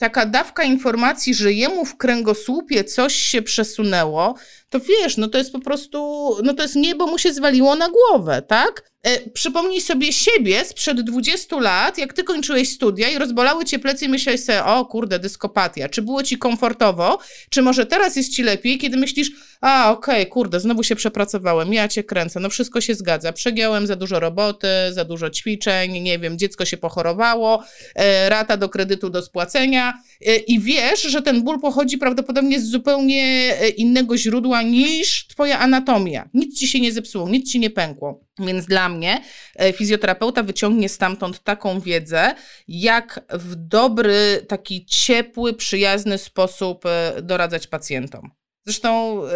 taka 0.03 0.25
dawka 0.25 0.63
informacji, 0.63 1.33
że 1.33 1.53
jemu 1.53 1.85
w 1.85 1.97
kręgosłupie 1.97 2.83
coś 2.83 3.15
się 3.15 3.41
przesunęło, 3.41 4.35
to 4.73 4.79
wiesz, 4.79 5.17
no 5.17 5.27
to 5.27 5.37
jest 5.37 5.51
po 5.51 5.59
prostu, 5.59 6.29
no 6.43 6.53
to 6.53 6.63
jest 6.63 6.75
niebo 6.75 7.07
mu 7.07 7.17
się 7.17 7.33
zwaliło 7.33 7.75
na 7.75 7.89
głowę, 7.89 8.41
tak? 8.47 8.93
E, 9.03 9.29
przypomnij 9.29 9.81
sobie 9.81 10.13
siebie 10.13 10.65
sprzed 10.65 11.01
20 11.01 11.59
lat, 11.59 11.97
jak 11.97 12.13
ty 12.13 12.23
kończyłeś 12.23 12.69
studia 12.69 13.09
i 13.09 13.17
rozbolały 13.17 13.65
cię 13.65 13.79
plecy 13.79 14.05
i 14.05 14.09
myślałeś 14.09 14.43
sobie, 14.43 14.65
o 14.65 14.85
kurde, 14.85 15.19
dyskopatia. 15.19 15.89
Czy 15.89 16.01
było 16.01 16.23
ci 16.23 16.37
komfortowo? 16.37 17.19
Czy 17.49 17.61
może 17.61 17.85
teraz 17.85 18.15
jest 18.15 18.31
ci 18.31 18.43
lepiej, 18.43 18.77
kiedy 18.77 18.97
myślisz, 18.97 19.31
a 19.61 19.91
okej, 19.91 20.21
okay, 20.21 20.25
kurde, 20.25 20.59
znowu 20.59 20.83
się 20.83 20.95
przepracowałem, 20.95 21.73
ja 21.73 21.87
cię 21.87 22.03
kręcę, 22.03 22.39
no 22.39 22.49
wszystko 22.49 22.81
się 22.81 22.95
zgadza. 22.95 23.33
Przegiąłem 23.33 23.87
za 23.87 23.95
dużo 23.95 24.19
roboty, 24.19 24.67
za 24.91 25.05
dużo 25.05 25.29
ćwiczeń, 25.29 25.99
nie 26.01 26.19
wiem, 26.19 26.37
dziecko 26.37 26.65
się 26.65 26.77
pochorowało, 26.77 27.63
e, 27.95 28.29
rata 28.29 28.57
do 28.57 28.69
kredytu 28.69 29.09
do 29.09 29.21
spłacenia 29.21 29.93
e, 30.25 30.35
i 30.35 30.59
wiesz, 30.59 31.01
że 31.01 31.21
ten 31.21 31.43
ból 31.43 31.59
pochodzi 31.59 31.97
prawdopodobnie 31.97 32.59
z 32.59 32.69
zupełnie 32.69 33.53
innego 33.77 34.17
źródła 34.17 34.61
niż 34.63 35.27
twoja 35.27 35.59
anatomia. 35.59 36.29
Nic 36.33 36.59
ci 36.59 36.67
się 36.67 36.79
nie 36.79 36.91
zepsuło, 36.91 37.29
nic 37.29 37.51
ci 37.51 37.59
nie 37.59 37.69
pękło. 37.69 38.23
Więc 38.39 38.65
dla 38.65 38.89
mnie 38.89 39.21
e, 39.55 39.73
fizjoterapeuta 39.73 40.43
wyciągnie 40.43 40.89
stamtąd 40.89 41.43
taką 41.43 41.79
wiedzę, 41.79 42.35
jak 42.67 43.25
w 43.29 43.55
dobry, 43.55 44.45
taki 44.47 44.85
ciepły, 44.85 45.53
przyjazny 45.53 46.17
sposób 46.17 46.85
e, 46.85 47.21
doradzać 47.21 47.67
pacjentom. 47.67 48.31
Zresztą, 48.65 49.23
e, 49.25 49.29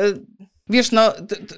wiesz, 0.69 0.91
no, 0.91 1.13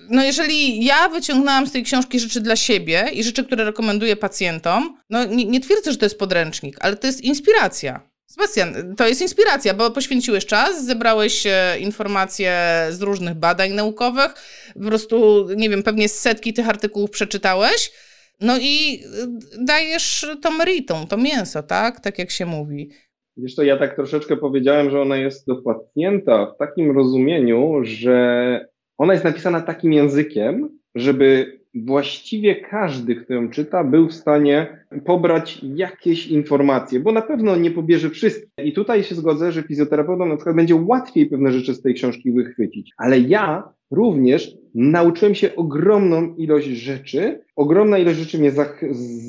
no 0.10 0.24
jeżeli 0.24 0.86
ja 0.86 1.10
wyciągnęłam 1.10 1.68
z 1.68 1.72
tej 1.72 1.84
książki 1.84 2.20
rzeczy 2.20 2.42
dla 2.42 2.56
siebie 2.56 3.10
i 3.14 3.24
rzeczy, 3.24 3.44
które 3.44 3.64
rekomenduję 3.64 4.16
pacjentom, 4.16 4.98
no 5.10 5.26
nie, 5.26 5.46
nie 5.46 5.60
twierdzę, 5.60 5.92
że 5.92 5.98
to 5.98 6.06
jest 6.06 6.20
podręcznik, 6.20 6.78
ale 6.80 6.98
to 6.98 7.08
jest 7.08 7.22
inspiracja. 7.22 8.10
Sebastian, 8.32 8.96
to 8.96 9.08
jest 9.08 9.22
inspiracja, 9.22 9.74
bo 9.74 9.92
poświęciłeś 9.92 10.46
czas, 10.46 10.86
zebrałeś 10.86 11.44
informacje 11.80 12.54
z 12.90 13.02
różnych 13.02 13.36
badań 13.36 13.72
naukowych, 13.72 14.34
po 14.74 14.80
prostu, 14.88 15.48
nie 15.58 15.70
wiem, 15.70 15.84
pewnie 15.84 16.10
setki 16.10 16.54
tych 16.54 16.70
artykułów 16.70 17.10
przeczytałeś, 17.10 17.92
no 18.42 18.58
i 18.62 19.04
y, 19.60 19.66
dajesz 19.66 20.28
to 20.42 20.52
meritum, 20.52 21.08
to 21.08 21.18
mięso, 21.18 21.64
tak? 21.64 22.00
Tak 22.00 22.20
jak 22.20 22.32
się 22.32 22.46
mówi. 22.46 22.90
Wiesz 23.38 23.56
to 23.56 23.64
ja 23.64 23.78
tak 23.78 23.96
troszeczkę 23.96 24.38
powiedziałem, 24.38 24.92
że 24.92 25.02
ona 25.02 25.18
jest 25.18 25.48
do 25.48 25.56
pacjenta 25.56 26.46
w 26.46 26.58
takim 26.58 26.98
rozumieniu, 26.98 27.80
że 27.84 28.66
ona 28.98 29.14
jest 29.14 29.26
napisana 29.26 29.62
takim 29.62 29.94
językiem, 29.94 30.80
żeby 30.96 31.59
właściwie 31.86 32.56
każdy, 32.56 33.16
kto 33.16 33.34
ją 33.34 33.50
czyta, 33.50 33.84
był 33.84 34.08
w 34.08 34.14
stanie 34.14 34.86
pobrać 35.06 35.62
jakieś 35.64 36.28
informacje, 36.28 37.00
bo 37.00 37.12
na 37.12 37.22
pewno 37.22 37.56
nie 37.56 37.72
pobierze 37.72 38.10
wszystkich. 38.10 38.50
I 38.66 38.74
tutaj 38.74 39.04
się 39.04 39.16
zgodzę, 39.16 39.52
że 39.52 39.64
fizjoterapeutom 39.64 40.30
na 40.30 40.36
przykład 40.36 40.56
będzie 40.56 40.76
łatwiej 40.76 41.26
pewne 41.26 41.52
rzeczy 41.52 41.74
z 41.74 41.82
tej 41.82 41.94
książki 41.94 42.32
wychwycić. 42.32 42.92
Ale 42.98 43.20
ja 43.20 43.74
również 43.92 44.52
nauczyłem 44.76 45.36
się 45.36 45.56
ogromną 45.56 46.36
ilość 46.36 46.68
rzeczy. 46.68 47.42
Ogromna 47.56 47.98
ilość 47.98 48.20
rzeczy 48.20 48.40
mnie 48.40 48.52
za, 48.52 48.66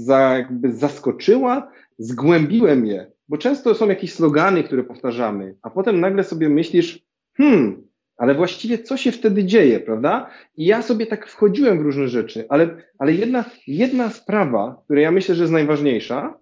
za, 0.04 0.38
jakby 0.38 0.72
zaskoczyła, 0.72 1.70
zgłębiłem 1.98 2.86
je, 2.86 3.12
bo 3.28 3.38
często 3.38 3.74
są 3.74 3.88
jakieś 3.88 4.12
slogany, 4.12 4.64
które 4.64 4.84
powtarzamy, 4.84 5.54
a 5.62 5.70
potem 5.70 6.00
nagle 6.00 6.24
sobie 6.24 6.48
myślisz, 6.48 7.00
hmm, 7.36 7.82
ale 8.20 8.34
właściwie 8.34 8.78
co 8.78 8.96
się 8.96 9.12
wtedy 9.12 9.44
dzieje, 9.44 9.80
prawda? 9.80 10.30
I 10.56 10.66
ja 10.66 10.82
sobie 10.82 11.06
tak 11.06 11.28
wchodziłem 11.28 11.78
w 11.78 11.82
różne 11.82 12.08
rzeczy, 12.08 12.44
ale, 12.48 12.76
ale 12.98 13.12
jedna, 13.12 13.44
jedna 13.66 14.10
sprawa, 14.10 14.82
która 14.84 15.00
ja 15.00 15.10
myślę, 15.10 15.34
że 15.34 15.42
jest 15.42 15.52
najważniejsza, 15.52 16.38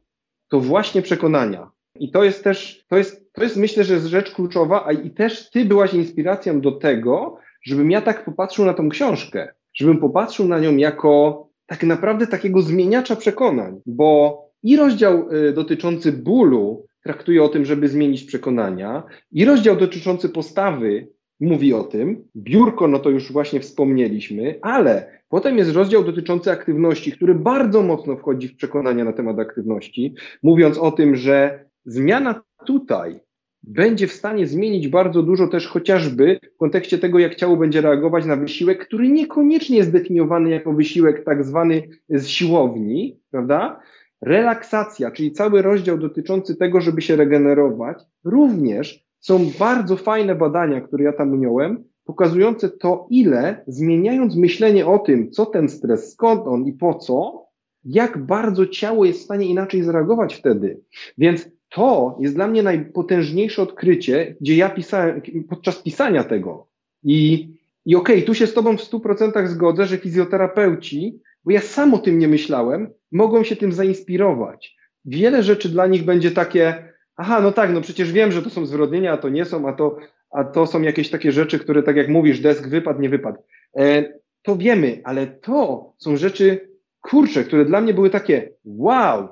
to 0.49 0.61
właśnie 0.61 1.03
przekonania. 1.03 1.71
I 2.01 2.11
to 2.11 2.25
jest 2.25 2.45
też, 2.45 2.85
to 2.89 2.97
jest, 2.97 3.33
to 3.33 3.43
jest 3.43 3.57
myślę, 3.57 3.85
że 3.85 3.95
jest 3.95 4.07
rzecz 4.07 4.35
kluczowa, 4.35 4.87
a 4.87 4.93
i 4.93 5.11
też 5.11 5.51
ty 5.51 5.65
byłaś 5.65 5.95
inspiracją 5.95 6.61
do 6.61 6.73
tego, 6.73 7.39
żebym 7.63 7.91
ja 7.91 8.01
tak 8.01 8.25
popatrzył 8.25 8.65
na 8.65 8.75
tą 8.75 8.89
książkę, 8.89 9.49
żebym 9.75 9.99
popatrzył 9.99 10.49
na 10.49 10.59
nią 10.59 10.77
jako 10.77 11.45
tak 11.67 11.83
naprawdę 11.83 12.27
takiego 12.27 12.63
zmieniacza 12.63 13.17
przekonań, 13.17 13.81
bo 13.87 14.39
i 14.63 14.77
rozdział 14.77 15.33
y, 15.33 15.53
dotyczący 15.53 16.13
bólu 16.13 16.87
traktuje 17.03 17.43
o 17.43 17.49
tym, 17.49 17.65
żeby 17.65 17.89
zmienić 17.89 18.25
przekonania, 18.25 19.03
i 19.33 19.45
rozdział 19.45 19.77
dotyczący 19.77 20.29
postawy 20.29 21.09
mówi 21.41 21.75
o 21.75 21.85
tym. 21.85 22.25
Biurko, 22.37 22.89
no 22.89 22.99
to 22.99 23.11
już 23.11 23.33
właśnie 23.33 23.61
wspomnieliśmy, 23.61 24.59
ale 24.63 25.21
potem 25.29 25.59
jest 25.59 25.73
rozdział 25.73 26.05
dotyczący 26.05 26.51
aktywności, 26.51 27.13
który 27.13 27.35
bardzo 27.35 27.83
mocno 27.83 28.17
wchodzi 28.17 28.49
w 28.49 28.57
przekonania 28.57 29.05
na 29.05 29.13
temat 29.13 29.39
aktywności, 29.39 30.15
mówiąc 30.43 30.79
o 30.79 30.93
tym, 30.93 31.17
że 31.17 31.65
zmiana 31.85 32.43
tutaj 32.67 33.21
będzie 33.63 34.07
w 34.07 34.13
stanie 34.13 34.47
zmienić 34.47 34.89
bardzo 34.89 35.23
dużo 35.23 35.49
też 35.49 35.67
chociażby 35.67 36.41
w 36.55 36.59
kontekście 36.59 36.99
tego, 36.99 37.19
jak 37.19 37.35
ciało 37.35 37.57
będzie 37.57 37.81
reagować 37.81 38.27
na 38.27 38.37
wysiłek, 38.37 38.87
który 38.87 39.09
niekoniecznie 39.09 39.77
jest 39.77 39.93
definiowany 39.93 40.51
jako 40.51 40.73
wysiłek 40.73 41.25
tak 41.25 41.45
zwany 41.45 41.83
z 42.09 42.27
siłowni, 42.27 43.21
prawda? 43.31 43.81
Relaksacja, 44.23 45.11
czyli 45.11 45.33
cały 45.33 45.63
rozdział 45.63 45.99
dotyczący 45.99 46.57
tego, 46.57 46.81
żeby 46.81 47.03
się 47.03 47.17
regenerować, 47.17 48.03
również 48.25 49.08
są 49.21 49.51
bardzo 49.59 49.97
fajne 49.97 50.35
badania, 50.35 50.81
które 50.81 51.05
ja 51.05 51.13
tam 51.13 51.33
ująłem, 51.33 51.85
pokazujące 52.05 52.71
to, 52.71 53.07
ile 53.11 53.65
zmieniając 53.67 54.37
myślenie 54.37 54.87
o 54.87 54.99
tym, 54.99 55.31
co 55.31 55.47
ten 55.47 55.69
stres, 55.69 56.13
skąd 56.13 56.47
on 56.47 56.67
i 56.67 56.73
po 56.73 56.95
co, 56.95 57.47
jak 57.85 58.27
bardzo 58.27 58.67
ciało 58.67 59.05
jest 59.05 59.21
w 59.21 59.25
stanie 59.25 59.47
inaczej 59.47 59.83
zareagować 59.83 60.35
wtedy. 60.35 60.81
Więc 61.19 61.51
to 61.69 62.19
jest 62.21 62.35
dla 62.35 62.47
mnie 62.47 62.63
najpotężniejsze 62.63 63.63
odkrycie, 63.63 64.37
gdzie 64.41 64.57
ja 64.57 64.71
pisałem 64.71 65.23
podczas 65.49 65.83
pisania 65.83 66.25
tego. 66.25 66.69
I, 67.03 67.49
i 67.85 67.97
okej, 67.97 68.17
okay, 68.17 68.27
tu 68.27 68.35
się 68.35 68.47
z 68.47 68.55
Tobą 68.55 68.77
w 68.77 68.81
100% 68.81 69.47
zgodzę, 69.47 69.87
że 69.87 69.97
fizjoterapeuci, 69.97 71.21
bo 71.45 71.51
ja 71.51 71.61
sam 71.61 71.95
o 71.95 71.99
tym 71.99 72.19
nie 72.19 72.29
myślałem, 72.29 72.91
mogą 73.13 73.45
się 73.45 73.57
tym 73.57 73.73
zainspirować. 73.73 74.77
Wiele 75.05 75.43
rzeczy 75.43 75.69
dla 75.69 75.87
nich 75.87 76.05
będzie 76.05 76.31
takie, 76.31 76.93
aha, 77.19 77.41
no 77.41 77.53
tak, 77.53 77.71
no 77.73 77.81
przecież 77.81 78.13
wiem, 78.13 78.33
że 78.33 78.43
to 78.43 78.51
są 78.51 78.67
zwyrodnienia, 78.67 79.13
a 79.13 79.17
to 79.17 79.29
nie 79.29 79.45
są, 79.45 79.69
a 79.69 79.73
to, 79.73 79.99
a 80.31 80.45
to 80.45 80.67
są 80.67 80.83
jakieś 80.83 81.11
takie 81.11 81.33
rzeczy, 81.33 81.59
które, 81.59 81.83
tak 81.83 81.97
jak 81.97 82.09
mówisz, 82.09 82.41
desk 82.41 82.69
wypadł, 82.69 83.01
nie 83.01 83.09
wypadł. 83.09 83.39
E, 83.77 84.13
to 84.43 84.57
wiemy, 84.57 85.01
ale 85.05 85.27
to 85.27 85.93
są 85.99 86.17
rzeczy, 86.17 86.69
kurcze, 87.01 87.45
które 87.45 87.65
dla 87.65 87.81
mnie 87.81 87.95
były 87.95 88.11
takie, 88.11 88.51
wow, 88.65 89.29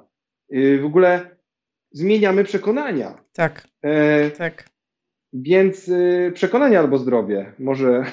y, 0.55 0.79
w 0.79 0.85
ogóle 0.85 1.37
zmieniamy 1.91 2.45
przekonania. 2.45 3.25
Tak. 3.33 3.69
E, 3.83 4.31
tak. 4.31 4.69
Więc 5.33 5.89
y, 5.89 6.33
przekonania 6.35 6.81
albo 6.81 6.99
zdrowie, 6.99 7.53
może. 7.59 8.05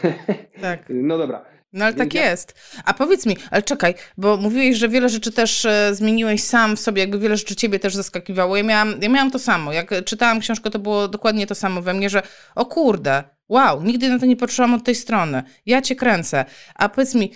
Tak. 0.62 0.86
no 1.09 1.17
dobra. 1.17 1.45
No 1.73 1.86
ale 1.86 1.93
tak 1.93 2.13
jest. 2.13 2.53
A 2.86 2.93
powiedz 2.93 3.25
mi, 3.25 3.38
ale 3.51 3.62
czekaj, 3.62 3.95
bo 4.17 4.38
mówiłeś, 4.38 4.77
że 4.77 4.89
wiele 4.89 5.09
rzeczy 5.09 5.31
też 5.31 5.65
e, 5.65 5.95
zmieniłeś 5.95 6.43
sam 6.43 6.75
w 6.75 6.79
sobie, 6.79 7.01
jakby 7.01 7.19
wiele 7.19 7.38
rzeczy 7.38 7.55
ciebie 7.55 7.79
też 7.79 7.95
zaskakiwało. 7.95 8.57
Ja 8.57 8.63
miałam, 8.63 8.95
ja 9.01 9.09
miałam 9.09 9.31
to 9.31 9.39
samo. 9.39 9.73
Jak 9.73 10.05
czytałam 10.05 10.39
książkę, 10.39 10.69
to 10.69 10.79
było 10.79 11.07
dokładnie 11.07 11.47
to 11.47 11.55
samo 11.55 11.81
we 11.81 11.93
mnie, 11.93 12.09
że 12.09 12.21
o 12.55 12.65
kurde, 12.65 13.23
wow, 13.49 13.83
nigdy 13.83 14.09
na 14.09 14.19
to 14.19 14.25
nie 14.25 14.38
patrzyłam 14.38 14.73
od 14.73 14.83
tej 14.83 14.95
strony. 14.95 15.43
Ja 15.65 15.81
cię 15.81 15.95
kręcę. 15.95 16.45
A 16.75 16.89
powiedz 16.89 17.15
mi, 17.15 17.31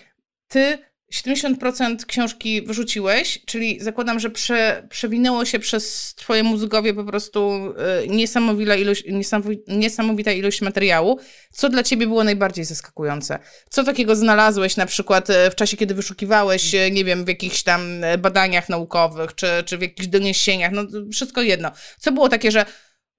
ty 0.48 0.78
70% 1.14 2.06
książki 2.06 2.62
wyrzuciłeś, 2.62 3.40
czyli 3.46 3.80
zakładam, 3.82 4.20
że 4.20 4.30
prze, 4.30 4.88
przewinęło 4.90 5.46
się 5.46 5.60
przez 5.60 6.14
twoje 6.16 6.44
mózgowie 6.44 6.94
po 6.94 7.04
prostu 7.04 7.74
y, 8.04 8.08
niesamowita 8.08 8.76
ilość, 8.76 9.04
niesamowita 9.68 10.32
ilość 10.32 10.62
materiału. 10.62 11.20
Co 11.52 11.70
dla 11.70 11.84
ciebie 11.84 12.08
było 12.08 12.24
najbardziej 12.24 12.66
zaskakujące? 12.66 13.40
Co 13.70 13.84
takiego 13.84 14.16
znalazłeś 14.16 14.78
na 14.78 14.86
przykład 14.86 15.30
y, 15.30 15.34
w 15.52 15.56
czasie, 15.56 15.78
kiedy 15.78 15.94
wyszukiwałeś, 15.94 16.74
y, 16.74 16.92
nie 16.92 17.06
wiem, 17.06 17.26
w 17.26 17.28
jakichś 17.28 17.64
tam 17.64 17.82
badaniach 18.20 18.70
naukowych, 18.70 19.36
czy, 19.36 19.48
czy 19.66 19.78
w 19.78 19.82
jakichś 19.82 20.08
doniesieniach, 20.08 20.72
no 20.72 20.84
wszystko 21.12 21.42
jedno. 21.42 21.72
Co 21.98 22.12
było 22.12 22.30
takie, 22.30 22.52
że 22.52 22.66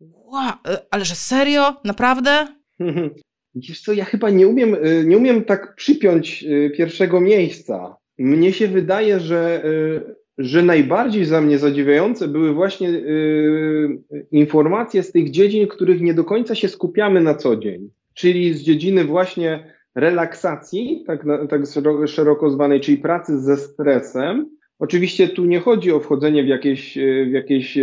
wow, 0.01 0.53
ale 0.91 1.05
że 1.05 1.15
serio? 1.15 1.81
Naprawdę? 1.85 2.47
Wiesz 3.55 3.81
co, 3.81 3.93
ja 3.93 4.05
chyba 4.05 4.31
nie 4.31 4.49
umiem, 4.49 4.75
y, 4.75 5.05
nie 5.07 5.17
umiem 5.17 5.45
tak 5.45 5.75
przypiąć 5.75 6.45
y, 6.45 6.71
pierwszego 6.77 7.21
miejsca. 7.21 7.97
Mnie 8.19 8.53
się 8.53 8.69
wydaje, 8.69 9.21
że, 9.21 9.65
y, 9.65 10.15
że 10.39 10.63
najbardziej 10.63 11.25
za 11.25 11.41
mnie 11.41 11.59
zadziwiające 11.59 12.29
były 12.29 12.53
właśnie 12.53 13.03
informacje 14.31 15.03
z 15.03 15.13
tych 15.13 15.31
dziedzin, 15.31 15.67
których 15.67 16.01
nie 16.01 16.15
do 16.15 16.25
końca 16.25 16.55
się 16.55 16.69
skupiamy 16.69 17.21
na 17.21 17.35
co 17.35 17.57
dzień. 17.57 17.91
Czyli 18.15 18.55
z 18.55 18.63
dziedziny 18.63 19.05
właśnie 19.05 19.75
relaksacji, 19.95 21.05
tak, 21.07 21.25
tak 21.51 21.63
szeroko 22.07 22.51
zwanej, 22.51 22.81
czyli 22.81 22.99
pracy 22.99 23.41
ze 23.41 23.57
stresem, 23.57 24.58
Oczywiście 24.79 25.29
tu 25.29 25.45
nie 25.45 25.61
chodzi 25.61 25.93
o 25.93 26.01
wchodzenie 26.01 26.45
w 26.45 26.47
jakieś, 26.47 26.99
w 27.29 27.31
jakieś 27.31 27.79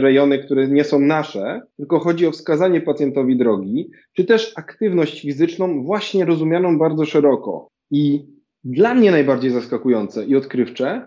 rejony, 0.00 0.38
które 0.38 0.68
nie 0.68 0.84
są 0.84 1.00
nasze, 1.00 1.60
tylko 1.76 1.98
chodzi 1.98 2.26
o 2.26 2.32
wskazanie 2.32 2.80
pacjentowi 2.80 3.36
drogi, 3.36 3.90
czy 4.12 4.24
też 4.24 4.52
aktywność 4.56 5.22
fizyczną, 5.22 5.82
właśnie 5.82 6.24
rozumianą 6.24 6.78
bardzo 6.78 7.04
szeroko. 7.04 7.68
I 7.90 8.26
dla 8.64 8.94
mnie 8.94 9.10
najbardziej 9.10 9.50
zaskakujące 9.50 10.24
i 10.24 10.36
odkrywcze, 10.36 11.06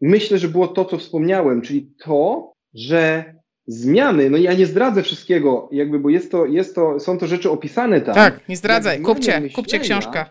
myślę, 0.00 0.38
że 0.38 0.48
było 0.48 0.68
to, 0.68 0.84
co 0.84 0.98
wspomniałem, 0.98 1.62
czyli 1.62 1.90
to, 2.04 2.52
że 2.74 3.34
zmiany, 3.66 4.30
no 4.30 4.38
ja 4.38 4.54
nie 4.54 4.66
zdradzę 4.66 5.02
wszystkiego, 5.02 5.68
jakby, 5.72 5.98
bo 5.98 6.10
jest 6.10 6.30
to, 6.30 6.46
jest 6.46 6.74
to, 6.74 7.00
są 7.00 7.18
to 7.18 7.26
rzeczy 7.26 7.50
opisane 7.50 8.00
tam. 8.00 8.14
Tak, 8.14 8.48
nie 8.48 8.56
zdradzaj, 8.56 9.00
kupcie, 9.00 9.42
kupcie 9.54 9.78
książkę. 9.78 10.24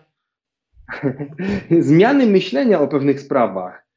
zmiany 1.80 2.28
myślenia 2.28 2.82
o 2.82 2.88
pewnych 2.88 3.20
sprawach 3.20 3.91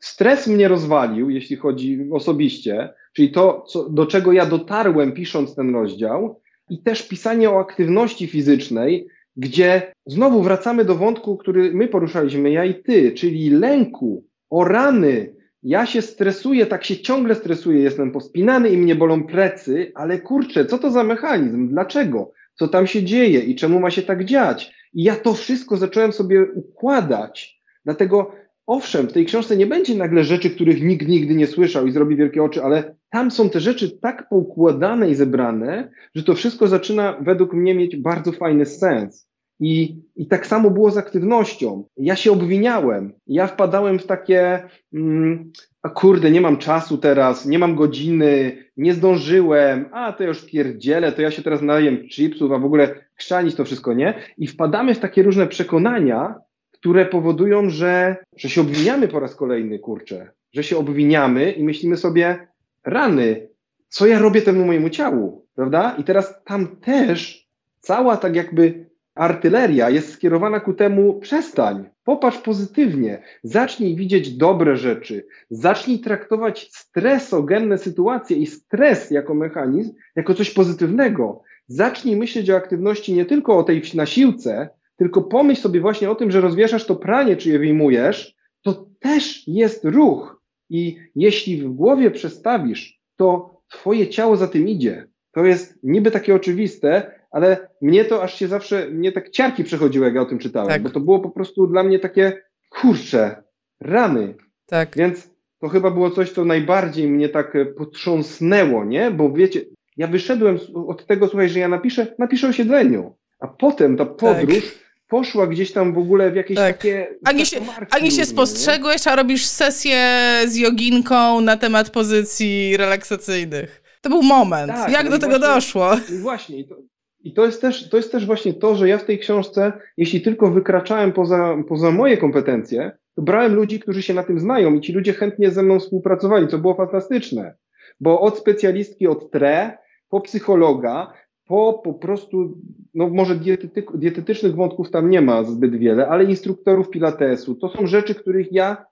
Stres 0.00 0.46
mnie 0.46 0.68
rozwalił, 0.68 1.30
jeśli 1.30 1.56
chodzi 1.56 2.08
osobiście, 2.12 2.88
czyli 3.12 3.30
to, 3.30 3.64
co, 3.68 3.88
do 3.88 4.06
czego 4.06 4.32
ja 4.32 4.46
dotarłem 4.46 5.12
pisząc 5.12 5.54
ten 5.54 5.74
rozdział, 5.74 6.40
i 6.70 6.78
też 6.78 7.08
pisanie 7.08 7.50
o 7.50 7.60
aktywności 7.60 8.26
fizycznej, 8.26 9.08
gdzie 9.36 9.92
znowu 10.06 10.42
wracamy 10.42 10.84
do 10.84 10.94
wątku, 10.94 11.36
który 11.36 11.74
my 11.74 11.88
poruszaliśmy, 11.88 12.50
ja 12.50 12.64
i 12.64 12.74
ty, 12.74 13.12
czyli 13.12 13.50
lęku, 13.50 14.24
o 14.50 14.64
rany. 14.64 15.34
Ja 15.62 15.86
się 15.86 16.02
stresuję, 16.02 16.66
tak 16.66 16.84
się 16.84 16.96
ciągle 16.96 17.34
stresuję, 17.34 17.80
jestem 17.80 18.12
pospinany 18.12 18.68
i 18.70 18.76
mnie 18.76 18.94
bolą 18.94 19.24
plecy, 19.24 19.92
ale 19.94 20.18
kurczę, 20.18 20.64
co 20.64 20.78
to 20.78 20.90
za 20.90 21.04
mechanizm? 21.04 21.68
Dlaczego? 21.68 22.32
Co 22.54 22.68
tam 22.68 22.86
się 22.86 23.02
dzieje 23.02 23.40
i 23.40 23.54
czemu 23.54 23.80
ma 23.80 23.90
się 23.90 24.02
tak 24.02 24.24
dziać? 24.24 24.72
I 24.94 25.02
ja 25.02 25.16
to 25.16 25.34
wszystko 25.34 25.76
zacząłem 25.76 26.12
sobie 26.12 26.46
układać. 26.54 27.60
Dlatego 27.84 28.32
owszem, 28.66 29.08
w 29.08 29.12
tej 29.12 29.26
książce 29.26 29.56
nie 29.56 29.66
będzie 29.66 29.94
nagle 29.94 30.24
rzeczy, 30.24 30.50
których 30.50 30.82
nikt 30.82 31.08
nigdy 31.08 31.34
nie 31.34 31.46
słyszał 31.46 31.86
i 31.86 31.92
zrobi 31.92 32.16
wielkie 32.16 32.42
oczy, 32.42 32.62
ale 32.62 32.94
tam 33.10 33.30
są 33.30 33.50
te 33.50 33.60
rzeczy 33.60 33.98
tak 33.98 34.28
poukładane 34.28 35.10
i 35.10 35.14
zebrane, 35.14 35.90
że 36.14 36.22
to 36.22 36.34
wszystko 36.34 36.68
zaczyna 36.68 37.16
według 37.20 37.54
mnie 37.54 37.74
mieć 37.74 37.96
bardzo 37.96 38.32
fajny 38.32 38.66
sens. 38.66 39.30
I, 39.62 39.96
I 40.16 40.26
tak 40.26 40.46
samo 40.46 40.70
było 40.70 40.90
z 40.90 40.96
aktywnością. 40.96 41.84
Ja 41.96 42.16
się 42.16 42.32
obwiniałem. 42.32 43.12
Ja 43.26 43.46
wpadałem 43.46 43.98
w 43.98 44.06
takie, 44.06 44.62
mm, 44.94 45.52
a 45.82 45.88
kurde, 45.88 46.30
nie 46.30 46.40
mam 46.40 46.56
czasu 46.56 46.98
teraz, 46.98 47.46
nie 47.46 47.58
mam 47.58 47.74
godziny, 47.74 48.64
nie 48.76 48.94
zdążyłem, 48.94 49.88
a 49.92 50.12
to 50.12 50.24
już 50.24 50.44
pierdzielę, 50.44 51.12
to 51.12 51.22
ja 51.22 51.30
się 51.30 51.42
teraz 51.42 51.62
najem 51.62 52.08
chipsów, 52.08 52.52
a 52.52 52.58
w 52.58 52.64
ogóle 52.64 52.94
chrzanić 53.14 53.54
to 53.54 53.64
wszystko, 53.64 53.94
nie? 53.94 54.14
I 54.38 54.46
wpadamy 54.46 54.94
w 54.94 54.98
takie 54.98 55.22
różne 55.22 55.46
przekonania, 55.46 56.34
które 56.80 57.06
powodują, 57.06 57.70
że, 57.70 58.16
że 58.36 58.48
się 58.48 58.60
obwiniamy 58.60 59.08
po 59.08 59.20
raz 59.20 59.34
kolejny, 59.34 59.78
kurczę, 59.78 60.30
że 60.52 60.62
się 60.62 60.76
obwiniamy 60.76 61.52
i 61.52 61.64
myślimy 61.64 61.96
sobie, 61.96 62.48
rany, 62.84 63.48
co 63.88 64.06
ja 64.06 64.18
robię 64.18 64.42
temu 64.42 64.64
mojemu 64.64 64.90
ciału, 64.90 65.46
prawda? 65.54 65.96
I 65.98 66.04
teraz 66.04 66.44
tam 66.44 66.76
też 66.76 67.48
cała 67.80 68.16
tak 68.16 68.36
jakby 68.36 68.90
artyleria 69.14 69.90
jest 69.90 70.12
skierowana 70.12 70.60
ku 70.60 70.72
temu, 70.72 71.20
przestań, 71.20 71.84
popatrz 72.04 72.38
pozytywnie, 72.38 73.22
zacznij 73.42 73.96
widzieć 73.96 74.36
dobre 74.36 74.76
rzeczy, 74.76 75.26
zacznij 75.50 75.98
traktować 75.98 76.70
stresogenne 76.72 77.78
sytuacje 77.78 78.36
i 78.36 78.46
stres 78.46 79.10
jako 79.10 79.34
mechanizm, 79.34 79.92
jako 80.16 80.34
coś 80.34 80.50
pozytywnego. 80.50 81.42
Zacznij 81.66 82.16
myśleć 82.16 82.50
o 82.50 82.56
aktywności 82.56 83.14
nie 83.14 83.26
tylko 83.26 83.58
o 83.58 83.62
tej 83.62 83.82
na 83.94 84.06
siłce, 84.06 84.68
tylko 85.00 85.22
pomyśl 85.22 85.62
sobie 85.62 85.80
właśnie 85.80 86.10
o 86.10 86.14
tym, 86.14 86.30
że 86.30 86.40
rozwieszasz 86.40 86.86
to 86.86 86.96
pranie, 86.96 87.36
czy 87.36 87.48
je 87.48 87.58
wyjmujesz, 87.58 88.34
to 88.62 88.86
też 88.98 89.48
jest 89.48 89.84
ruch. 89.84 90.42
I 90.70 90.96
jeśli 91.14 91.62
w 91.62 91.68
głowie 91.68 92.10
przestawisz, 92.10 93.00
to 93.16 93.56
twoje 93.68 94.08
ciało 94.08 94.36
za 94.36 94.48
tym 94.48 94.68
idzie. 94.68 95.08
To 95.32 95.44
jest 95.44 95.78
niby 95.82 96.10
takie 96.10 96.34
oczywiste, 96.34 97.12
ale 97.30 97.68
mnie 97.82 98.04
to 98.04 98.22
aż 98.22 98.34
się 98.34 98.48
zawsze, 98.48 98.90
mnie 98.90 99.12
tak 99.12 99.30
ciarki 99.30 99.64
przechodziły, 99.64 100.06
jak 100.06 100.14
ja 100.14 100.20
o 100.20 100.26
tym 100.26 100.38
czytałem, 100.38 100.68
tak. 100.68 100.82
bo 100.82 100.90
to 100.90 101.00
było 101.00 101.20
po 101.20 101.30
prostu 101.30 101.66
dla 101.66 101.82
mnie 101.82 101.98
takie, 101.98 102.42
kurcze, 102.68 103.42
rany. 103.80 104.34
Tak. 104.66 104.96
Więc 104.96 105.30
to 105.60 105.68
chyba 105.68 105.90
było 105.90 106.10
coś, 106.10 106.30
co 106.32 106.44
najbardziej 106.44 107.08
mnie 107.08 107.28
tak 107.28 107.56
potrząsnęło, 107.76 108.84
nie? 108.84 109.10
Bo 109.10 109.32
wiecie, 109.32 109.60
ja 109.96 110.06
wyszedłem 110.06 110.58
od 110.74 111.06
tego, 111.06 111.28
słuchaj, 111.28 111.48
że 111.48 111.58
ja 111.58 111.68
napiszę, 111.68 112.06
napiszę 112.18 112.48
o 112.48 112.52
siedzeniu, 112.52 113.16
a 113.40 113.48
potem 113.48 113.96
ta 113.96 114.06
podróż 114.06 114.54
tak 114.54 114.89
poszła 115.10 115.46
gdzieś 115.46 115.72
tam 115.72 115.94
w 115.94 115.98
ogóle 115.98 116.30
w 116.30 116.36
jakieś 116.36 116.56
tak. 116.56 116.76
takie. 116.76 117.08
Ani 117.24 117.46
się, 117.46 117.60
ani 117.90 118.10
się 118.10 118.24
spostrzegłeś, 118.24 119.06
a 119.06 119.16
robisz 119.16 119.46
sesję 119.46 119.98
z 120.46 120.56
joginką 120.56 121.40
na 121.40 121.56
temat 121.56 121.90
pozycji 121.90 122.76
relaksacyjnych. 122.76 123.82
To 124.02 124.10
był 124.10 124.22
moment. 124.22 124.72
Tak, 124.72 124.92
Jak 124.92 125.10
do 125.10 125.18
tego 125.18 125.38
właśnie, 125.38 125.54
doszło? 125.54 125.90
I 126.14 126.18
właśnie. 126.18 126.58
I 126.58 126.68
to, 126.68 126.76
i 127.24 127.32
to 127.32 127.46
jest, 127.46 127.60
też, 127.60 127.88
to 127.88 127.96
jest 127.96 128.12
też 128.12 128.26
właśnie 128.26 128.54
to, 128.54 128.74
że 128.74 128.88
ja 128.88 128.98
w 128.98 129.04
tej 129.04 129.18
książce, 129.18 129.72
jeśli 129.96 130.20
tylko 130.20 130.50
wykraczałem 130.50 131.12
poza, 131.12 131.56
poza 131.68 131.90
moje 131.90 132.16
kompetencje, 132.16 132.92
to 133.14 133.22
brałem 133.22 133.54
ludzi, 133.54 133.80
którzy 133.80 134.02
się 134.02 134.14
na 134.14 134.22
tym 134.22 134.40
znają 134.40 134.74
i 134.74 134.80
ci 134.80 134.92
ludzie 134.92 135.12
chętnie 135.12 135.50
ze 135.50 135.62
mną 135.62 135.80
współpracowali, 135.80 136.48
co 136.48 136.58
było 136.58 136.74
fantastyczne. 136.74 137.54
Bo 138.00 138.20
od 138.20 138.38
specjalistki 138.38 139.06
od 139.06 139.30
TRE, 139.30 139.78
po 140.08 140.20
psychologa, 140.20 141.12
po 141.50 141.80
po 141.84 141.94
prostu, 141.94 142.58
no 142.94 143.08
może 143.08 143.34
dietety, 143.34 143.82
dietetycznych 143.94 144.54
wątków 144.54 144.90
tam 144.90 145.10
nie 145.10 145.20
ma 145.20 145.44
zbyt 145.44 145.76
wiele, 145.76 146.08
ale 146.08 146.24
instruktorów 146.24 146.90
pilatesu. 146.90 147.54
To 147.54 147.68
są 147.68 147.86
rzeczy, 147.86 148.14
których 148.14 148.52
ja, 148.52 148.84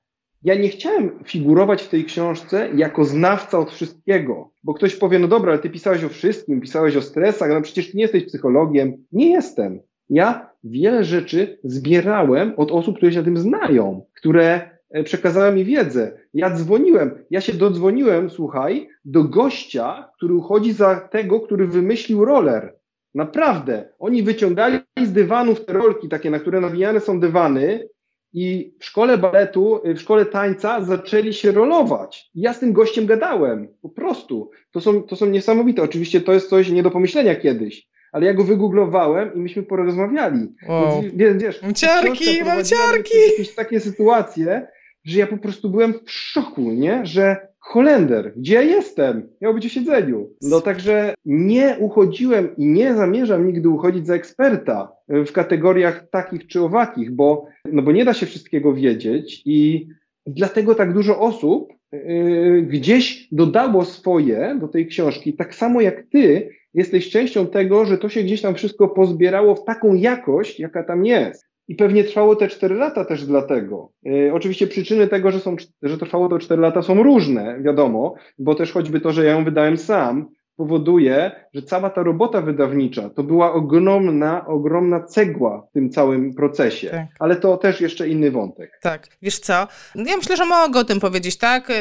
ja 0.42 0.54
nie 0.54 0.68
chciałem 0.68 1.10
figurować 1.24 1.82
w 1.82 1.88
tej 1.88 2.04
książce 2.04 2.68
jako 2.74 3.04
znawca 3.04 3.58
od 3.58 3.70
wszystkiego, 3.70 4.50
bo 4.64 4.74
ktoś 4.74 4.96
powie, 4.96 5.18
no 5.18 5.28
dobra, 5.28 5.52
ale 5.52 5.62
ty 5.62 5.70
pisałeś 5.70 6.04
o 6.04 6.08
wszystkim, 6.08 6.60
pisałeś 6.60 6.96
o 6.96 7.02
stresach, 7.02 7.50
no 7.50 7.62
przecież 7.62 7.90
ty 7.90 7.96
nie 7.96 8.02
jesteś 8.02 8.24
psychologiem. 8.24 9.04
Nie 9.12 9.30
jestem. 9.30 9.80
Ja 10.10 10.50
wiele 10.64 11.04
rzeczy 11.04 11.58
zbierałem 11.64 12.52
od 12.56 12.70
osób, 12.70 12.96
które 12.96 13.12
się 13.12 13.18
na 13.18 13.24
tym 13.24 13.36
znają, 13.36 14.04
które 14.14 14.77
przekazała 15.04 15.50
mi 15.50 15.64
wiedzę. 15.64 16.18
Ja 16.34 16.50
dzwoniłem, 16.50 17.24
ja 17.30 17.40
się 17.40 17.52
dodzwoniłem, 17.52 18.30
słuchaj, 18.30 18.88
do 19.04 19.24
gościa, 19.24 20.10
który 20.16 20.34
uchodzi 20.34 20.72
za 20.72 20.96
tego, 21.00 21.40
który 21.40 21.66
wymyślił 21.66 22.24
roller. 22.24 22.74
Naprawdę. 23.14 23.88
Oni 23.98 24.22
wyciągali 24.22 24.78
z 25.04 25.12
dywanów 25.12 25.64
te 25.64 25.72
rolki 25.72 26.08
takie, 26.08 26.30
na 26.30 26.38
które 26.38 26.60
nawijane 26.60 27.00
są 27.00 27.20
dywany 27.20 27.88
i 28.32 28.74
w 28.80 28.84
szkole 28.84 29.18
baletu, 29.18 29.80
w 29.84 29.98
szkole 29.98 30.26
tańca 30.26 30.84
zaczęli 30.84 31.32
się 31.34 31.52
rolować. 31.52 32.30
Ja 32.34 32.52
z 32.52 32.60
tym 32.60 32.72
gościem 32.72 33.06
gadałem. 33.06 33.68
Po 33.82 33.88
prostu. 33.88 34.50
To 34.70 34.80
są, 34.80 35.02
to 35.02 35.16
są 35.16 35.26
niesamowite. 35.26 35.82
Oczywiście 35.82 36.20
to 36.20 36.32
jest 36.32 36.48
coś 36.48 36.70
nie 36.70 36.82
do 36.82 36.90
pomyślenia 36.90 37.36
kiedyś 37.36 37.88
ale 38.12 38.26
ja 38.26 38.34
go 38.34 38.44
wygooglowałem 38.44 39.34
i 39.34 39.38
myśmy 39.38 39.62
porozmawiali. 39.62 40.54
Wow. 40.68 41.02
Więc, 41.14 41.42
wiesz, 41.42 41.60
ciarki, 41.74 42.44
mam 42.44 42.64
ciarki! 42.64 43.14
Jakieś 43.30 43.54
takie 43.54 43.80
sytuacje, 43.80 44.66
że 45.08 45.18
ja 45.18 45.26
po 45.26 45.38
prostu 45.38 45.70
byłem 45.70 45.94
w 46.04 46.10
szoku, 46.10 46.62
nie? 46.62 47.06
Że 47.06 47.36
Holender, 47.58 48.32
gdzie 48.36 48.54
ja 48.54 48.62
jestem? 48.62 49.28
Miał 49.40 49.54
być 49.54 49.66
o 49.66 49.68
siedzeniu. 49.68 50.30
No 50.42 50.60
także 50.60 51.14
nie 51.24 51.76
uchodziłem 51.78 52.56
i 52.56 52.66
nie 52.66 52.94
zamierzam 52.94 53.46
nigdy 53.46 53.68
uchodzić 53.68 54.06
za 54.06 54.14
eksperta 54.14 54.92
w 55.08 55.32
kategoriach 55.32 56.08
takich 56.10 56.46
czy 56.46 56.60
owakich, 56.62 57.10
bo, 57.10 57.46
no 57.72 57.82
bo 57.82 57.92
nie 57.92 58.04
da 58.04 58.14
się 58.14 58.26
wszystkiego 58.26 58.74
wiedzieć 58.74 59.42
i 59.44 59.88
dlatego 60.26 60.74
tak 60.74 60.92
dużo 60.92 61.20
osób 61.20 61.72
yy, 61.92 62.62
gdzieś 62.62 63.28
dodało 63.32 63.84
swoje 63.84 64.58
do 64.60 64.68
tej 64.68 64.86
książki, 64.86 65.34
tak 65.34 65.54
samo 65.54 65.80
jak 65.80 66.02
ty 66.10 66.50
jesteś 66.74 67.10
częścią 67.10 67.46
tego, 67.46 67.84
że 67.84 67.98
to 67.98 68.08
się 68.08 68.22
gdzieś 68.22 68.42
tam 68.42 68.54
wszystko 68.54 68.88
pozbierało 68.88 69.54
w 69.54 69.64
taką 69.64 69.94
jakość, 69.94 70.60
jaka 70.60 70.82
tam 70.82 71.06
jest. 71.06 71.47
I 71.68 71.74
pewnie 71.74 72.04
trwało 72.04 72.36
te 72.36 72.48
4 72.48 72.74
lata 72.74 73.04
też 73.04 73.26
dlatego. 73.26 73.92
Yy, 74.02 74.32
oczywiście 74.34 74.66
przyczyny 74.66 75.08
tego, 75.08 75.30
że, 75.30 75.40
są, 75.40 75.56
że 75.82 75.98
trwało 75.98 76.28
to 76.28 76.38
4 76.38 76.62
lata 76.62 76.82
są 76.82 77.02
różne, 77.02 77.60
wiadomo, 77.62 78.14
bo 78.38 78.54
też 78.54 78.72
choćby 78.72 79.00
to, 79.00 79.12
że 79.12 79.24
ja 79.24 79.32
ją 79.32 79.44
wydałem 79.44 79.76
sam, 79.76 80.28
powoduje, 80.58 81.30
że 81.54 81.62
cała 81.62 81.90
ta 81.90 82.02
robota 82.02 82.40
wydawnicza 82.40 83.10
to 83.10 83.22
była 83.22 83.52
ogromna, 83.52 84.46
ogromna 84.46 85.02
cegła 85.02 85.66
w 85.70 85.72
tym 85.72 85.90
całym 85.90 86.34
procesie. 86.34 86.90
Tak. 86.90 87.06
Ale 87.18 87.36
to 87.36 87.56
też 87.56 87.80
jeszcze 87.80 88.08
inny 88.08 88.30
wątek. 88.30 88.78
Tak, 88.82 89.06
wiesz 89.22 89.38
co? 89.38 89.52
Ja 89.94 90.16
myślę, 90.16 90.36
że 90.36 90.44
mogę 90.44 90.80
o 90.80 90.84
tym 90.84 91.00
powiedzieć, 91.00 91.36
tak? 91.36 91.70
E, 91.70 91.74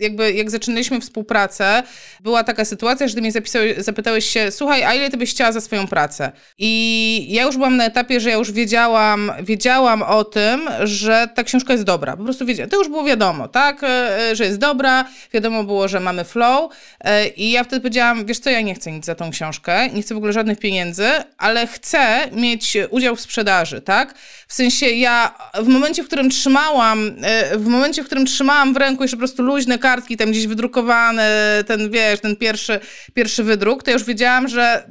jakby 0.00 0.32
jak 0.32 0.50
zaczynaliśmy 0.50 1.00
współpracę, 1.00 1.82
była 2.20 2.44
taka 2.44 2.64
sytuacja, 2.64 3.08
że 3.08 3.14
ty 3.14 3.20
mnie 3.20 3.32
zapytałeś 3.78 4.24
się, 4.24 4.50
słuchaj, 4.50 4.84
a 4.84 4.94
ile 4.94 5.10
ty 5.10 5.16
byś 5.16 5.30
chciała 5.30 5.52
za 5.52 5.60
swoją 5.60 5.86
pracę? 5.86 6.32
I 6.58 7.26
ja 7.28 7.42
już 7.42 7.56
byłam 7.56 7.76
na 7.76 7.84
etapie, 7.84 8.20
że 8.20 8.30
ja 8.30 8.36
już 8.36 8.52
wiedziałam, 8.52 9.32
wiedziałam 9.42 10.02
o 10.02 10.24
tym, 10.24 10.60
że 10.82 11.28
ta 11.34 11.44
książka 11.44 11.72
jest 11.72 11.84
dobra. 11.84 12.16
Po 12.16 12.24
prostu 12.24 12.46
wiedziałam. 12.46 12.70
To 12.70 12.78
już 12.78 12.88
było 12.88 13.04
wiadomo, 13.04 13.48
tak? 13.48 13.84
E, 13.84 14.36
że 14.36 14.44
jest 14.44 14.58
dobra, 14.58 15.04
wiadomo 15.32 15.64
było, 15.64 15.88
że 15.88 16.00
mamy 16.00 16.24
flow 16.24 16.72
e, 17.00 17.28
i 17.28 17.50
ja 17.50 17.64
wtedy 17.64 17.80
powiedziałam, 17.80 18.19
wiesz 18.24 18.38
co, 18.38 18.50
ja 18.50 18.60
nie 18.60 18.74
chcę 18.74 18.92
nic 18.92 19.04
za 19.04 19.14
tą 19.14 19.30
książkę, 19.30 19.88
nie 19.88 20.02
chcę 20.02 20.14
w 20.14 20.16
ogóle 20.16 20.32
żadnych 20.32 20.58
pieniędzy, 20.58 21.08
ale 21.38 21.66
chcę 21.66 22.28
mieć 22.32 22.76
udział 22.90 23.16
w 23.16 23.20
sprzedaży, 23.20 23.80
tak? 23.80 24.14
W 24.48 24.54
sensie 24.54 24.86
ja 24.86 25.34
w 25.62 25.68
momencie, 25.68 26.02
w 26.02 26.06
którym 26.06 26.30
trzymałam, 26.30 27.12
e, 27.22 27.58
w 27.58 27.66
momencie, 27.66 28.02
w 28.02 28.06
którym 28.06 28.26
trzymałam 28.26 28.74
w 28.74 28.76
ręku 28.76 29.02
jeszcze 29.04 29.16
po 29.16 29.20
prostu 29.20 29.42
luźne 29.42 29.78
kartki, 29.78 30.16
tam 30.16 30.30
gdzieś 30.30 30.46
wydrukowane, 30.46 31.64
ten 31.66 31.90
wiesz, 31.90 32.20
ten 32.20 32.36
pierwszy, 32.36 32.80
pierwszy 33.14 33.44
wydruk, 33.44 33.82
to 33.82 33.90
ja 33.90 33.94
już 33.94 34.04
wiedziałam, 34.04 34.48
że 34.48 34.84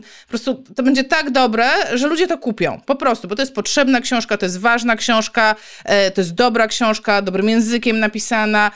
po 0.00 0.28
prostu 0.28 0.64
to 0.76 0.82
będzie 0.82 1.04
tak 1.04 1.30
dobre, 1.30 1.70
że 1.94 2.06
ludzie 2.06 2.26
to 2.26 2.38
kupią. 2.38 2.80
Po 2.86 2.96
prostu, 2.96 3.28
bo 3.28 3.36
to 3.36 3.42
jest 3.42 3.54
potrzebna 3.54 4.00
książka, 4.00 4.36
to 4.36 4.46
jest 4.46 4.60
ważna 4.60 4.96
książka, 4.96 5.54
e, 5.84 6.10
to 6.10 6.20
jest 6.20 6.34
dobra 6.34 6.68
książka, 6.68 7.22
dobrym 7.22 7.48
językiem 7.48 7.98
napisana. 7.98 8.70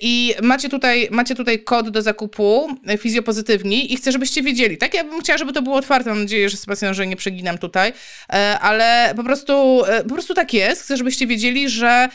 I 0.00 0.34
macie 0.42 0.68
tutaj, 0.68 1.08
macie 1.10 1.34
tutaj 1.34 1.64
kod 1.64 1.88
do 1.88 2.02
zakupu 2.02 2.76
fizjopozytywni 2.98 3.92
i 3.92 3.96
chcę, 3.96 4.12
żebyście 4.12 4.42
wiedzieli. 4.42 4.78
Tak, 4.78 4.94
ja 4.94 5.04
bym 5.04 5.20
chciała, 5.20 5.38
żeby 5.38 5.52
to 5.52 5.62
było 5.62 5.76
otwarte. 5.76 6.10
Mam 6.10 6.20
nadzieję, 6.20 6.48
że 6.48 6.56
Sebastian, 6.56 6.94
że 6.94 7.06
nie 7.06 7.16
przeginam 7.16 7.58
tutaj, 7.58 7.92
ale 8.60 9.12
po 9.16 9.24
prostu, 9.24 9.82
po 10.08 10.14
prostu 10.14 10.34
tak 10.34 10.54
jest. 10.54 10.82
Chcę, 10.82 10.96
żebyście 10.96 11.26
wiedzieli, 11.26 11.68
że 11.68 12.08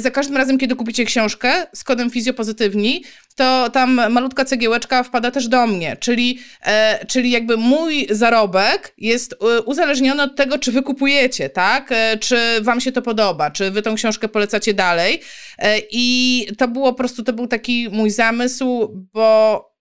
za 0.00 0.10
każdym 0.10 0.36
razem, 0.36 0.58
kiedy 0.58 0.76
kupicie 0.76 1.04
książkę 1.04 1.66
z 1.74 1.84
kodem 1.84 2.10
fizjopozytywni, 2.10 3.04
to 3.34 3.70
tam 3.70 3.94
malutka 4.12 4.44
cegiełeczka 4.44 5.02
wpada 5.02 5.30
też 5.30 5.48
do 5.48 5.66
mnie, 5.66 5.96
czyli, 6.00 6.38
e, 6.62 7.06
czyli 7.06 7.30
jakby 7.30 7.56
mój 7.56 8.06
zarobek 8.10 8.94
jest 8.98 9.32
e, 9.32 9.62
uzależniony 9.62 10.22
od 10.22 10.36
tego, 10.36 10.58
czy 10.58 10.72
wy 10.72 10.82
kupujecie, 10.82 11.50
tak? 11.50 11.92
E, 11.92 12.18
czy 12.18 12.36
wam 12.62 12.80
się 12.80 12.92
to 12.92 13.02
podoba, 13.02 13.50
czy 13.50 13.70
wy 13.70 13.82
tą 13.82 13.94
książkę 13.94 14.28
polecacie 14.28 14.74
dalej. 14.74 15.20
E, 15.58 15.78
I 15.90 16.46
to 16.58 16.68
było 16.68 16.92
po 16.92 16.98
prostu, 16.98 17.22
to 17.22 17.32
był 17.32 17.46
taki 17.46 17.88
mój 17.92 18.10
zamysł, 18.10 18.90
bo 19.12 19.73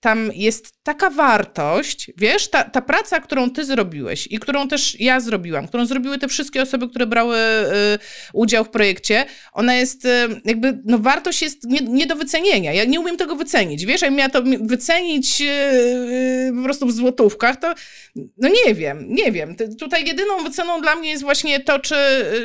tam 0.00 0.30
jest 0.34 0.76
taka 0.86 1.10
wartość, 1.10 2.10
wiesz, 2.16 2.48
ta, 2.48 2.64
ta 2.64 2.82
praca, 2.82 3.20
którą 3.20 3.50
ty 3.50 3.64
zrobiłeś 3.64 4.26
i 4.30 4.38
którą 4.38 4.68
też 4.68 5.00
ja 5.00 5.20
zrobiłam, 5.20 5.68
którą 5.68 5.86
zrobiły 5.86 6.18
te 6.18 6.28
wszystkie 6.28 6.62
osoby, 6.62 6.88
które 6.88 7.06
brały 7.06 7.36
y, 7.36 7.98
udział 8.32 8.64
w 8.64 8.68
projekcie, 8.70 9.24
ona 9.52 9.74
jest 9.74 10.04
y, 10.04 10.08
jakby, 10.44 10.78
no 10.84 10.98
wartość 10.98 11.42
jest 11.42 11.64
nie, 11.64 11.80
nie, 11.80 12.06
do 12.06 12.16
wycenienia. 12.16 12.72
Ja 12.72 12.84
nie 12.84 13.00
umiem 13.00 13.16
tego 13.16 13.36
wycenić, 13.36 13.86
wiesz, 13.86 14.02
jakbym 14.02 14.18
miała 14.18 14.30
to 14.30 14.42
wycenić 14.60 15.40
y, 15.40 16.52
po 16.56 16.62
prostu 16.62 16.86
w 16.86 16.92
złotówkach, 16.92 17.56
to 17.56 17.74
no 18.16 18.48
nie 18.48 18.74
wiem, 18.74 19.06
nie 19.08 19.32
wiem. 19.32 19.56
Tutaj 19.78 20.06
jedyną 20.06 20.38
wyceną 20.44 20.80
dla 20.80 20.96
mnie 20.96 21.10
jest 21.10 21.22
właśnie 21.22 21.60
to, 21.60 21.78
czy, 21.78 21.96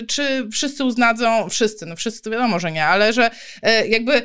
czy 0.07 0.47
wszyscy 0.51 0.83
uznadzą, 0.83 1.49
wszyscy, 1.49 1.85
no 1.85 1.95
wszyscy 1.95 2.29
wiadomo, 2.29 2.59
że 2.59 2.71
nie, 2.71 2.85
ale 2.85 3.13
że 3.13 3.29
jakby 3.87 4.21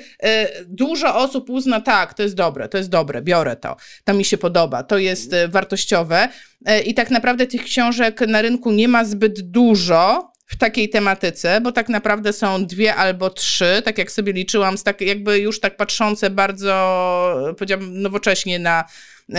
dużo 0.66 1.16
osób 1.16 1.50
uzna, 1.50 1.80
tak, 1.80 2.14
to 2.14 2.22
jest 2.22 2.34
dobre, 2.34 2.68
to 2.76 2.78
jest 2.78 2.90
dobre, 2.90 3.22
biorę 3.22 3.56
to 3.56 3.76
to 4.04 4.14
mi 4.14 4.24
się 4.24 4.38
podoba, 4.38 4.82
to 4.82 4.98
jest 4.98 5.32
e, 5.32 5.48
wartościowe. 5.48 6.28
E, 6.66 6.80
I 6.80 6.94
tak 6.94 7.10
naprawdę 7.10 7.46
tych 7.46 7.64
książek 7.64 8.20
na 8.20 8.42
rynku 8.42 8.72
nie 8.72 8.88
ma 8.88 9.04
zbyt 9.04 9.40
dużo 9.40 10.32
w 10.46 10.56
takiej 10.56 10.88
tematyce, 10.88 11.60
bo 11.60 11.72
tak 11.72 11.88
naprawdę 11.88 12.32
są 12.32 12.66
dwie 12.66 12.94
albo 12.94 13.30
trzy, 13.30 13.82
tak 13.84 13.98
jak 13.98 14.12
sobie 14.12 14.32
liczyłam, 14.32 14.76
tak 14.78 15.00
jakby 15.00 15.38
już 15.38 15.60
tak 15.60 15.76
patrzące 15.76 16.30
bardzo, 16.30 16.74
e, 17.50 17.54
powiedziałabym, 17.54 18.02
nowocześnie 18.02 18.58
na 18.58 18.84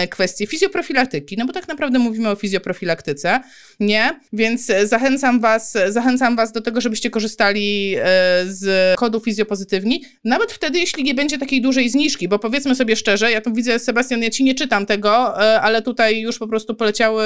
kwestie 0.09 0.47
fizjoprofilaktyki, 0.47 1.35
no 1.37 1.45
bo 1.45 1.53
tak 1.53 1.67
naprawdę 1.67 1.99
mówimy 1.99 2.29
o 2.29 2.35
fizjoprofilaktyce, 2.35 3.39
nie? 3.79 4.19
Więc 4.33 4.69
e, 4.69 4.87
zachęcam 4.87 5.39
was, 5.39 5.77
zachęcam 5.87 6.35
was 6.35 6.51
do 6.51 6.61
tego, 6.61 6.81
żebyście 6.81 7.09
korzystali 7.09 7.95
e, 7.95 8.03
z 8.47 8.95
kodu 8.99 9.19
fizjopozytywni, 9.19 10.03
nawet 10.23 10.51
wtedy, 10.51 10.79
jeśli 10.79 11.03
nie 11.03 11.13
będzie 11.13 11.37
takiej 11.37 11.61
dużej 11.61 11.89
zniżki, 11.89 12.27
bo 12.27 12.39
powiedzmy 12.39 12.75
sobie 12.75 12.95
szczerze, 12.95 13.31
ja 13.31 13.41
tu 13.41 13.53
widzę, 13.53 13.79
Sebastian, 13.79 14.23
ja 14.23 14.29
ci 14.29 14.43
nie 14.43 14.55
czytam 14.55 14.85
tego, 14.85 15.37
ale 15.37 15.81
tutaj 15.81 16.19
już 16.19 16.37
po 16.37 16.47
prostu 16.47 16.75
poleciały, 16.75 17.23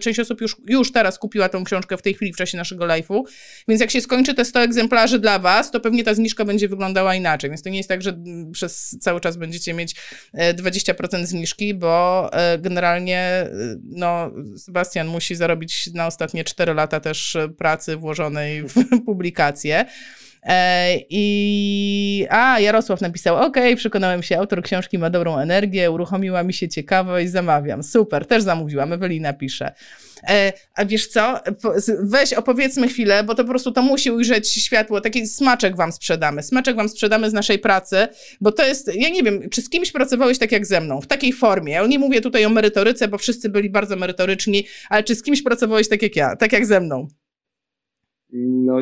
część 0.00 0.20
osób 0.20 0.40
już, 0.40 0.56
już 0.68 0.92
teraz 0.92 1.18
kupiła 1.18 1.48
tą 1.48 1.64
książkę 1.64 1.96
w 1.96 2.02
tej 2.02 2.14
chwili 2.14 2.32
w 2.32 2.36
czasie 2.36 2.58
naszego 2.58 2.84
live'u, 2.84 3.22
więc 3.68 3.80
jak 3.80 3.90
się 3.90 4.00
skończy 4.00 4.34
te 4.34 4.44
100 4.44 4.60
egzemplarzy 4.60 5.18
dla 5.18 5.38
was, 5.38 5.70
to 5.70 5.80
pewnie 5.80 6.04
ta 6.04 6.14
zniżka 6.14 6.44
będzie 6.44 6.68
wyglądała 6.68 7.14
inaczej, 7.14 7.50
więc 7.50 7.62
to 7.62 7.68
nie 7.68 7.76
jest 7.76 7.88
tak, 7.88 8.02
że 8.02 8.18
przez 8.52 8.96
cały 9.00 9.20
czas 9.20 9.36
będziecie 9.36 9.74
mieć 9.74 9.96
20% 10.34 11.26
zniżki, 11.26 11.74
bo 11.74 11.99
E, 12.32 12.58
generalnie 12.58 13.18
e, 13.18 13.50
no, 13.84 14.30
Sebastian 14.56 15.06
musi 15.06 15.34
zarobić 15.34 15.90
na 15.94 16.06
ostatnie 16.06 16.44
4 16.44 16.74
lata 16.74 17.00
też 17.00 17.36
pracy 17.58 17.96
włożonej 17.96 18.62
w 18.68 18.74
publikację. 19.06 19.86
E, 20.42 20.96
I 21.10 22.26
a, 22.30 22.60
Jarosław 22.60 23.00
napisał: 23.00 23.36
OK, 23.36 23.56
przekonałem 23.76 24.22
się, 24.22 24.38
autor 24.38 24.62
książki 24.62 24.98
ma 24.98 25.10
dobrą 25.10 25.38
energię, 25.38 25.90
uruchomiła 25.90 26.42
mi 26.42 26.54
się 26.54 26.68
ciekawość, 26.68 27.30
zamawiam. 27.30 27.82
Super, 27.82 28.26
też 28.26 28.42
zamówiłam. 28.42 28.92
Ewelina 28.92 29.32
pisze. 29.32 29.72
E, 30.28 30.52
a 30.74 30.84
wiesz 30.84 31.06
co? 31.06 31.40
Weź 32.02 32.32
opowiedzmy 32.32 32.88
chwilę, 32.88 33.24
bo 33.24 33.34
to 33.34 33.44
po 33.44 33.50
prostu 33.50 33.72
to 33.72 33.82
musi 33.82 34.10
ujrzeć 34.10 34.48
światło. 34.52 35.00
Taki 35.00 35.26
smaczek 35.26 35.76
wam 35.76 35.92
sprzedamy. 35.92 36.42
Smaczek 36.42 36.76
wam 36.76 36.88
sprzedamy 36.88 37.30
z 37.30 37.32
naszej 37.32 37.58
pracy, 37.58 38.08
bo 38.40 38.52
to 38.52 38.66
jest, 38.66 38.94
ja 38.94 39.08
nie 39.08 39.22
wiem, 39.22 39.50
czy 39.50 39.62
z 39.62 39.68
kimś 39.68 39.92
pracowałeś 39.92 40.38
tak 40.38 40.52
jak 40.52 40.66
ze 40.66 40.80
mną, 40.80 41.00
w 41.00 41.06
takiej 41.06 41.32
formie. 41.32 41.80
Nie 41.88 41.98
mówię 41.98 42.20
tutaj 42.20 42.44
o 42.44 42.48
merytoryce, 42.50 43.08
bo 43.08 43.18
wszyscy 43.18 43.48
byli 43.48 43.70
bardzo 43.70 43.96
merytoryczni, 43.96 44.66
ale 44.88 45.04
czy 45.04 45.14
z 45.14 45.22
kimś 45.22 45.42
pracowałeś 45.42 45.88
tak 45.88 46.02
jak 46.02 46.16
ja, 46.16 46.36
tak 46.36 46.52
jak 46.52 46.66
ze 46.66 46.80
mną? 46.80 47.08
No, 48.32 48.78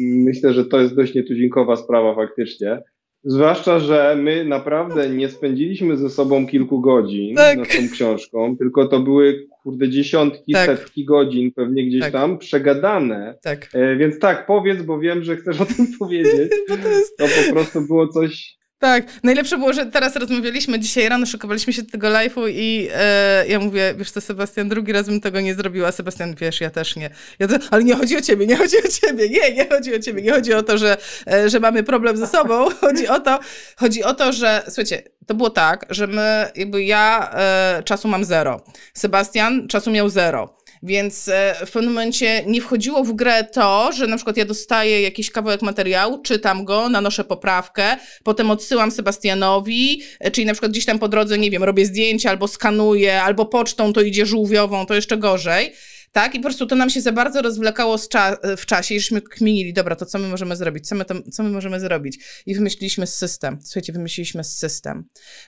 myślę, 0.00 0.52
że 0.52 0.64
to 0.64 0.80
jest 0.80 0.96
dość 0.96 1.14
nietuzinkowa 1.14 1.76
sprawa 1.76 2.14
faktycznie. 2.14 2.82
Zwłaszcza, 3.24 3.78
że 3.78 4.16
my 4.22 4.44
naprawdę 4.44 5.10
nie 5.10 5.28
spędziliśmy 5.28 5.96
ze 5.96 6.10
sobą 6.10 6.46
kilku 6.46 6.80
godzin 6.80 7.36
tak. 7.36 7.58
nad 7.58 7.68
tą 7.68 7.88
książką, 7.92 8.56
tylko 8.56 8.88
to 8.88 9.00
były 9.00 9.46
kurde 9.62 9.88
dziesiątki, 9.88 10.52
tak. 10.52 10.66
setki 10.66 11.04
godzin 11.04 11.52
pewnie 11.52 11.86
gdzieś 11.86 12.00
tak. 12.00 12.12
tam 12.12 12.38
przegadane. 12.38 13.38
Tak. 13.42 13.68
E, 13.74 13.96
więc 13.96 14.18
tak, 14.18 14.46
powiedz, 14.46 14.82
bo 14.82 14.98
wiem, 14.98 15.24
że 15.24 15.36
chcesz 15.36 15.60
o 15.60 15.66
tym 15.66 15.86
powiedzieć. 15.98 16.50
to, 16.68 16.88
jest... 16.88 17.16
to 17.16 17.24
po 17.46 17.52
prostu 17.52 17.80
było 17.80 18.08
coś 18.08 18.59
tak, 18.80 19.04
najlepsze 19.22 19.58
było, 19.58 19.72
że 19.72 19.86
teraz 19.86 20.16
rozmawialiśmy, 20.16 20.78
dzisiaj 20.78 21.08
rano 21.08 21.26
szykowaliśmy 21.26 21.72
się 21.72 21.82
do 21.82 21.90
tego 21.90 22.08
live'u 22.08 22.50
i 22.50 22.88
e, 22.94 23.44
ja 23.48 23.58
mówię, 23.58 23.94
wiesz 23.98 24.10
co 24.10 24.20
Sebastian, 24.20 24.68
drugi 24.68 24.92
raz 24.92 25.06
bym 25.06 25.20
tego 25.20 25.40
nie 25.40 25.54
zrobiła. 25.54 25.92
Sebastian, 25.92 26.34
wiesz, 26.34 26.60
ja 26.60 26.70
też 26.70 26.96
nie. 26.96 27.10
Ja 27.38 27.48
to, 27.48 27.54
ale 27.70 27.84
nie 27.84 27.94
chodzi 27.94 28.16
o 28.16 28.20
ciebie, 28.20 28.46
nie 28.46 28.56
chodzi 28.56 28.76
o 28.78 28.88
ciebie, 29.00 29.28
nie, 29.28 29.54
nie 29.54 29.68
chodzi 29.68 29.94
o 29.94 29.98
ciebie, 29.98 30.22
nie 30.22 30.32
chodzi 30.32 30.54
o 30.54 30.62
to, 30.62 30.78
że, 30.78 30.96
e, 31.26 31.50
że 31.50 31.60
mamy 31.60 31.82
problem 31.82 32.16
ze 32.16 32.26
sobą, 32.26 32.68
chodzi 32.80 33.08
o 33.08 33.20
to, 33.20 33.38
chodzi 33.76 34.04
o 34.04 34.14
to, 34.14 34.32
że, 34.32 34.62
słuchajcie, 34.66 35.02
to 35.26 35.34
było 35.34 35.50
tak, 35.50 35.86
że 35.90 36.06
my, 36.06 36.50
jakby 36.56 36.84
ja 36.84 37.30
e, 37.34 37.82
czasu 37.84 38.08
mam 38.08 38.24
zero, 38.24 38.60
Sebastian 38.94 39.68
czasu 39.68 39.90
miał 39.90 40.08
zero. 40.08 40.59
Więc 40.82 41.28
e, 41.28 41.54
w 41.66 41.70
pewnym 41.70 41.92
momencie 41.92 42.44
nie 42.46 42.60
wchodziło 42.60 43.04
w 43.04 43.12
grę 43.12 43.44
to, 43.44 43.92
że 43.92 44.06
na 44.06 44.16
przykład 44.16 44.36
ja 44.36 44.44
dostaję 44.44 45.02
jakiś 45.02 45.30
kawałek 45.30 45.62
materiału, 45.62 46.22
czytam 46.22 46.64
go, 46.64 46.88
nanoszę 46.88 47.24
poprawkę, 47.24 47.96
potem 48.24 48.50
odsyłam 48.50 48.90
Sebastianowi, 48.90 50.02
e, 50.20 50.30
czyli 50.30 50.46
na 50.46 50.52
przykład 50.52 50.72
gdzieś 50.72 50.84
tam 50.84 50.98
po 50.98 51.08
drodze, 51.08 51.38
nie 51.38 51.50
wiem, 51.50 51.64
robię 51.64 51.86
zdjęcia 51.86 52.30
albo 52.30 52.48
skanuję, 52.48 53.22
albo 53.22 53.46
pocztą 53.46 53.92
to 53.92 54.00
idzie 54.00 54.26
żółwiową, 54.26 54.86
to 54.86 54.94
jeszcze 54.94 55.18
gorzej. 55.18 55.72
Tak? 56.12 56.34
I 56.34 56.38
po 56.38 56.42
prostu 56.42 56.66
to 56.66 56.76
nam 56.76 56.90
się 56.90 57.00
za 57.00 57.12
bardzo 57.12 57.42
rozwlekało 57.42 57.98
cza 57.98 58.36
w 58.56 58.66
czasie 58.66 58.94
i 58.94 59.00
żeśmy 59.00 59.22
kminili, 59.22 59.72
dobra, 59.72 59.96
to 59.96 60.06
co 60.06 60.18
my 60.18 60.28
możemy 60.28 60.56
zrobić? 60.56 60.88
Co 60.88 60.94
my, 60.94 61.04
to, 61.04 61.14
co 61.32 61.42
my 61.42 61.50
możemy 61.50 61.80
zrobić? 61.80 62.18
I 62.46 62.54
wymyśliliśmy 62.54 63.06
system. 63.06 63.58
Słuchajcie, 63.64 63.92
wymyśliliśmy 63.92 64.44
system. 64.44 65.04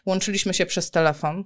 Łączyliśmy 0.06 0.54
się 0.54 0.66
przez 0.66 0.90
telefon 0.90 1.44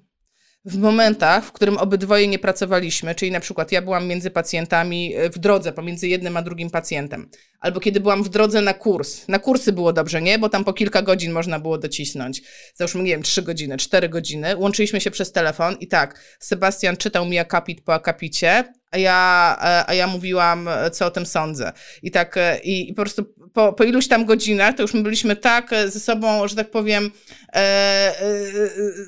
w 0.66 0.78
momentach, 0.78 1.44
w 1.44 1.52
którym 1.52 1.78
obydwoje 1.78 2.28
nie 2.28 2.38
pracowaliśmy, 2.38 3.14
czyli 3.14 3.30
na 3.30 3.40
przykład 3.40 3.72
ja 3.72 3.82
byłam 3.82 4.06
między 4.06 4.30
pacjentami 4.30 5.14
e, 5.16 5.30
w 5.30 5.38
drodze 5.38 5.72
pomiędzy 5.72 6.08
jednym 6.08 6.36
a 6.36 6.42
drugim 6.42 6.70
pacjentem, 6.70 7.30
albo 7.60 7.80
kiedy 7.80 8.00
byłam 8.00 8.22
w 8.22 8.28
drodze 8.28 8.60
na 8.60 8.74
kurs. 8.74 9.28
Na 9.28 9.38
kursy 9.38 9.72
było 9.72 9.92
dobrze, 9.92 10.22
nie? 10.22 10.38
Bo 10.38 10.48
tam 10.48 10.64
po 10.64 10.72
kilka 10.72 11.02
godzin 11.02 11.32
można 11.32 11.58
było 11.58 11.78
docisnąć. 11.78 12.42
Załóżmy, 12.74 13.02
nie 13.02 13.10
wiem, 13.10 13.22
trzy 13.22 13.42
godziny, 13.42 13.76
cztery 13.76 14.08
godziny. 14.08 14.56
Łączyliśmy 14.56 15.00
się 15.00 15.10
przez 15.10 15.32
telefon 15.32 15.76
i 15.80 15.88
tak, 15.88 16.20
Sebastian 16.38 16.96
czytał 16.96 17.26
mi 17.26 17.38
akapit 17.38 17.80
po 17.80 17.94
akapicie, 17.94 18.64
a 18.96 18.98
ja, 18.98 19.56
e, 19.62 19.90
a 19.90 19.94
ja 19.94 20.06
mówiłam, 20.06 20.68
e, 20.68 20.90
co 20.90 21.06
o 21.06 21.10
tym 21.10 21.26
sądzę. 21.26 21.72
I 22.02 22.10
tak, 22.10 22.36
e, 22.36 22.58
i, 22.64 22.90
i 22.90 22.94
po 22.94 23.02
prostu 23.02 23.24
po, 23.56 23.72
po 23.72 23.84
iluś 23.84 24.08
tam 24.08 24.24
godzinach, 24.24 24.74
to 24.74 24.82
już 24.82 24.94
my 24.94 25.02
byliśmy 25.02 25.36
tak 25.36 25.70
ze 25.86 26.00
sobą, 26.00 26.48
że 26.48 26.56
tak 26.56 26.70
powiem, 26.70 27.10
e, 27.52 27.58
e, 27.58 28.40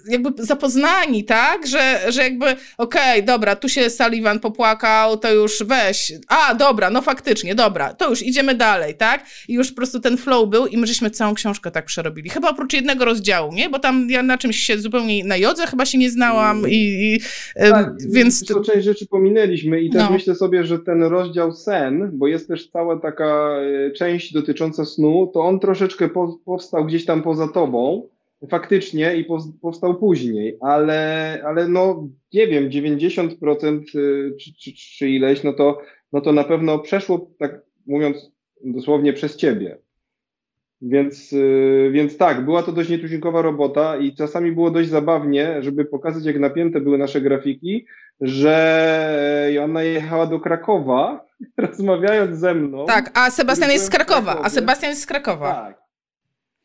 jakby 0.08 0.44
zapoznani, 0.44 1.24
tak, 1.24 1.66
że, 1.66 2.00
że 2.08 2.22
jakby, 2.22 2.46
okej, 2.78 3.12
okay, 3.12 3.22
dobra, 3.22 3.56
tu 3.56 3.68
się 3.68 3.90
Sullivan 3.90 4.40
popłakał, 4.40 5.16
to 5.16 5.32
już 5.32 5.62
weź, 5.62 6.12
a, 6.28 6.54
dobra, 6.54 6.90
no 6.90 7.02
faktycznie, 7.02 7.54
dobra, 7.54 7.94
to 7.94 8.10
już 8.10 8.22
idziemy 8.22 8.54
dalej, 8.54 8.94
tak, 8.94 9.26
i 9.48 9.54
już 9.54 9.68
po 9.68 9.76
prostu 9.76 10.00
ten 10.00 10.16
flow 10.16 10.48
był 10.48 10.66
i 10.66 10.76
my 10.76 10.86
żeśmy 10.86 11.10
całą 11.10 11.34
książkę 11.34 11.70
tak 11.70 11.84
przerobili, 11.84 12.30
chyba 12.30 12.50
oprócz 12.50 12.72
jednego 12.72 13.04
rozdziału, 13.04 13.52
nie, 13.52 13.70
bo 13.70 13.78
tam 13.78 14.10
ja 14.10 14.22
na 14.22 14.38
czymś 14.38 14.56
się 14.56 14.78
zupełnie, 14.78 15.24
na 15.24 15.36
jodze 15.36 15.66
chyba 15.66 15.86
się 15.86 15.98
nie 15.98 16.10
znałam 16.10 16.68
i, 16.68 16.74
i 16.76 17.20
tak, 17.70 17.94
więc... 18.10 18.44
To 18.44 18.60
część 18.64 18.84
rzeczy 18.84 19.06
pominęliśmy, 19.06 19.77
i 19.82 19.90
też 19.90 20.02
no. 20.02 20.10
myślę 20.10 20.34
sobie, 20.34 20.64
że 20.64 20.78
ten 20.78 21.02
rozdział 21.02 21.52
sen, 21.52 22.10
bo 22.12 22.26
jest 22.26 22.48
też 22.48 22.70
cała 22.70 23.00
taka 23.00 23.56
e, 23.58 23.90
część 23.90 24.32
dotycząca 24.32 24.84
snu, 24.84 25.30
to 25.34 25.40
on 25.40 25.60
troszeczkę 25.60 26.08
po, 26.08 26.38
powstał 26.44 26.84
gdzieś 26.84 27.04
tam 27.04 27.22
poza 27.22 27.48
tobą, 27.48 28.08
faktycznie 28.50 29.16
i 29.16 29.26
powstał 29.62 29.94
później, 29.94 30.56
ale, 30.60 31.42
ale 31.46 31.68
no 31.68 32.08
nie 32.32 32.46
wiem, 32.46 32.70
90% 32.70 33.78
e, 33.78 33.82
czy, 34.36 34.52
czy, 34.54 34.72
czy 34.72 35.10
ileś, 35.10 35.44
no 35.44 35.52
to, 35.52 35.78
no 36.12 36.20
to 36.20 36.32
na 36.32 36.44
pewno 36.44 36.78
przeszło, 36.78 37.30
tak 37.38 37.60
mówiąc 37.86 38.32
dosłownie, 38.64 39.12
przez 39.12 39.36
ciebie. 39.36 39.78
Więc, 40.82 41.32
y, 41.32 41.90
więc 41.92 42.16
tak, 42.16 42.44
była 42.44 42.62
to 42.62 42.72
dość 42.72 42.90
nietuzinkowa 42.90 43.42
robota 43.42 43.96
i 43.96 44.14
czasami 44.14 44.52
było 44.52 44.70
dość 44.70 44.88
zabawnie, 44.88 45.62
żeby 45.62 45.84
pokazać, 45.84 46.24
jak 46.24 46.38
napięte 46.38 46.80
były 46.80 46.98
nasze 46.98 47.20
grafiki, 47.20 47.86
że 48.20 49.50
ona 49.64 49.82
jechała 49.82 50.26
do 50.26 50.40
Krakowa, 50.40 51.24
rozmawiając 51.58 52.38
ze 52.38 52.54
mną. 52.54 52.86
Tak, 52.86 53.10
a 53.14 53.30
Sebastian 53.30 53.70
jest 53.70 53.86
z 53.86 53.90
Krakowa, 53.90 54.40
a 54.42 54.48
Sebastian 54.48 54.90
jest 54.90 55.02
z 55.02 55.06
Krakowa. 55.06 55.54
Tak. 55.54 55.78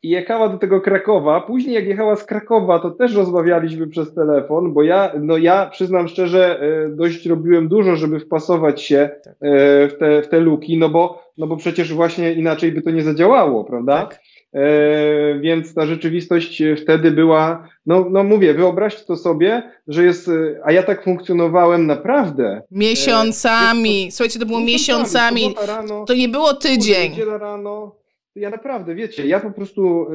i 0.04 0.10
jechała 0.10 0.50
do 0.50 0.58
tego 0.58 0.82
Krakowa. 0.82 1.42
Później 1.42 1.76
jak 1.76 1.86
jechała 1.86 2.16
z 2.16 2.26
Krakowa, 2.26 2.80
to 2.80 2.92
też 2.92 3.16
rozmawialiśmy 3.16 3.88
przez 3.88 4.14
telefon, 4.14 4.74
bo 4.74 4.84
ja, 4.84 5.12
no 5.20 5.38
ja 5.38 5.66
przyznam 5.66 6.08
szczerze, 6.08 6.62
e, 6.62 6.90
dość 6.90 7.26
robiłem 7.26 7.68
dużo, 7.68 7.96
żeby 7.96 8.20
wpasować 8.20 8.82
się 8.82 9.10
tak. 9.24 9.34
e, 9.42 9.88
w 9.88 9.98
te, 10.00 10.22
w 10.22 10.28
te 10.28 10.40
luki, 10.40 10.78
no 10.78 10.90
bo, 10.90 11.24
no 11.38 11.48
bo 11.48 11.58
przecież 11.58 11.94
właśnie 11.94 12.34
inaczej 12.34 12.72
by 12.72 12.82
to 12.82 12.92
nie 12.92 13.04
zadziałało, 13.04 13.64
prawda? 13.64 14.06
Tak. 14.06 14.20
E, 14.54 15.40
więc 15.40 15.74
ta 15.74 15.86
rzeczywistość 15.86 16.64
wtedy 16.82 17.12
była, 17.12 17.68
no, 17.86 18.06
no 18.12 18.24
mówię, 18.24 18.54
wyobraźcie 18.54 19.06
to 19.06 19.16
sobie, 19.16 19.64
że 19.88 20.04
jest, 20.04 20.30
a 20.64 20.72
ja 20.72 20.84
tak 20.84 21.04
funkcjonowałem 21.04 21.88
naprawdę. 21.88 22.62
Miesiącami, 22.72 24.08
słuchajcie, 24.12 24.40
to 24.40 24.46
było 24.46 24.60
miesiącami, 24.60 25.42
miesiącami. 25.42 25.68
Rano, 25.68 26.06
to 26.06 26.14
nie 26.14 26.30
było 26.30 26.54
tydzień. 26.54 27.12
Niedziela 27.12 27.38
rano, 27.38 27.96
ja 28.36 28.50
naprawdę, 28.50 28.96
wiecie, 28.96 29.28
ja 29.28 29.40
po 29.40 29.52
prostu, 29.52 30.08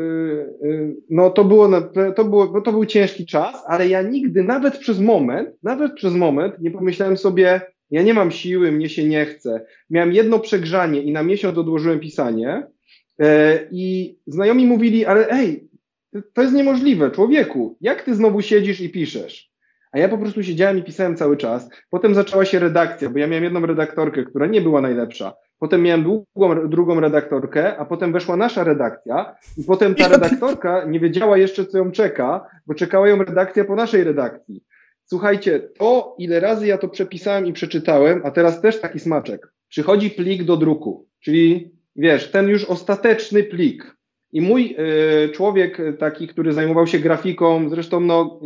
no 1.11 1.31
to 1.31 1.45
było, 1.45 1.69
to 2.17 2.25
było, 2.25 2.61
to 2.61 2.73
był 2.73 2.85
ciężki 2.85 3.27
czas, 3.27 3.65
ale 3.67 3.89
ja 3.89 4.03
nigdy, 4.03 4.45
nawet 4.45 4.79
przez 4.79 5.01
moment, 5.01 5.49
nawet 5.63 5.95
przez 5.95 6.15
moment 6.15 6.55
nie 6.61 6.71
pomyślałem 6.71 7.17
sobie, 7.17 7.61
ja 7.91 8.03
nie 8.03 8.15
mam 8.15 8.31
siły, 8.31 8.73
mnie 8.73 8.89
się 8.89 9.05
nie 9.05 9.27
chce. 9.27 9.67
Miałem 9.91 10.13
jedno 10.13 10.39
przegrzanie 10.39 11.03
i 11.03 11.13
na 11.13 11.23
miesiąc 11.23 11.59
odłożyłem 11.59 12.01
pisanie 12.01 12.67
i 13.71 14.17
znajomi 14.27 14.67
mówili, 14.67 15.07
ale 15.07 15.31
ej, 15.31 15.69
to 16.33 16.43
jest 16.43 16.55
niemożliwe, 16.55 17.11
człowieku, 17.11 17.77
jak 17.81 18.03
ty 18.03 18.15
znowu 18.15 18.43
siedzisz 18.43 18.81
i 18.81 18.91
piszesz? 18.91 19.49
A 19.93 19.99
ja 19.99 20.09
po 20.09 20.19
prostu 20.19 20.43
siedziałem 20.43 20.79
i 20.79 20.83
pisałem 20.83 21.17
cały 21.17 21.37
czas. 21.37 21.69
Potem 21.91 22.15
zaczęła 22.15 22.45
się 22.45 22.59
redakcja, 22.59 23.11
bo 23.11 23.19
ja 23.19 23.27
miałem 23.27 23.45
jedną 23.45 23.61
redaktorkę, 23.61 24.25
która 24.25 24.47
nie 24.47 24.61
była 24.61 24.81
najlepsza. 24.81 25.35
Potem 25.59 25.83
miałem 25.83 26.03
długą, 26.03 26.69
drugą 26.69 27.01
redaktorkę, 27.01 27.77
a 27.77 27.85
potem 27.85 28.13
weszła 28.13 28.37
nasza 28.37 28.65
redakcja 28.65 29.37
i 29.57 29.65
potem 29.65 29.95
ta 29.95 30.09
redaktorka 30.09 30.85
nie 30.85 31.01
wiedziała 31.01 31.39
jeszcze, 31.39 31.67
co 31.67 31.79
ją 31.79 31.93
czeka, 31.93 32.47
bo 32.67 32.75
czekała 32.75 33.09
ją 33.09 33.19
redakcja 33.19 33.65
po 33.65 33.75
naszej 33.75 34.05
redakcji. 34.05 34.65
Słuchajcie, 35.05 35.61
to 35.79 36.17
ile 36.19 36.41
razy 36.41 36.67
ja 36.67 36.79
to 36.79 36.89
przepisałem 36.89 37.47
i 37.47 37.53
przeczytałem, 37.53 38.21
a 38.25 38.31
teraz 38.31 38.61
też 38.61 38.81
taki 38.81 39.01
smaczek. 39.01 39.53
Przychodzi 39.69 40.11
plik 40.11 40.45
do 40.45 40.57
druku, 40.57 41.09
czyli 41.21 41.78
wiesz, 41.99 42.31
ten 42.31 42.49
już 42.49 42.65
ostateczny 42.65 43.43
plik. 43.43 43.99
I 44.33 44.41
mój 44.41 44.77
y, 45.25 45.29
człowiek 45.29 45.79
taki, 45.99 46.29
który 46.29 46.53
zajmował 46.53 46.87
się 46.87 46.99
grafiką, 46.99 47.69
zresztą 47.69 48.01
no, 48.01 48.41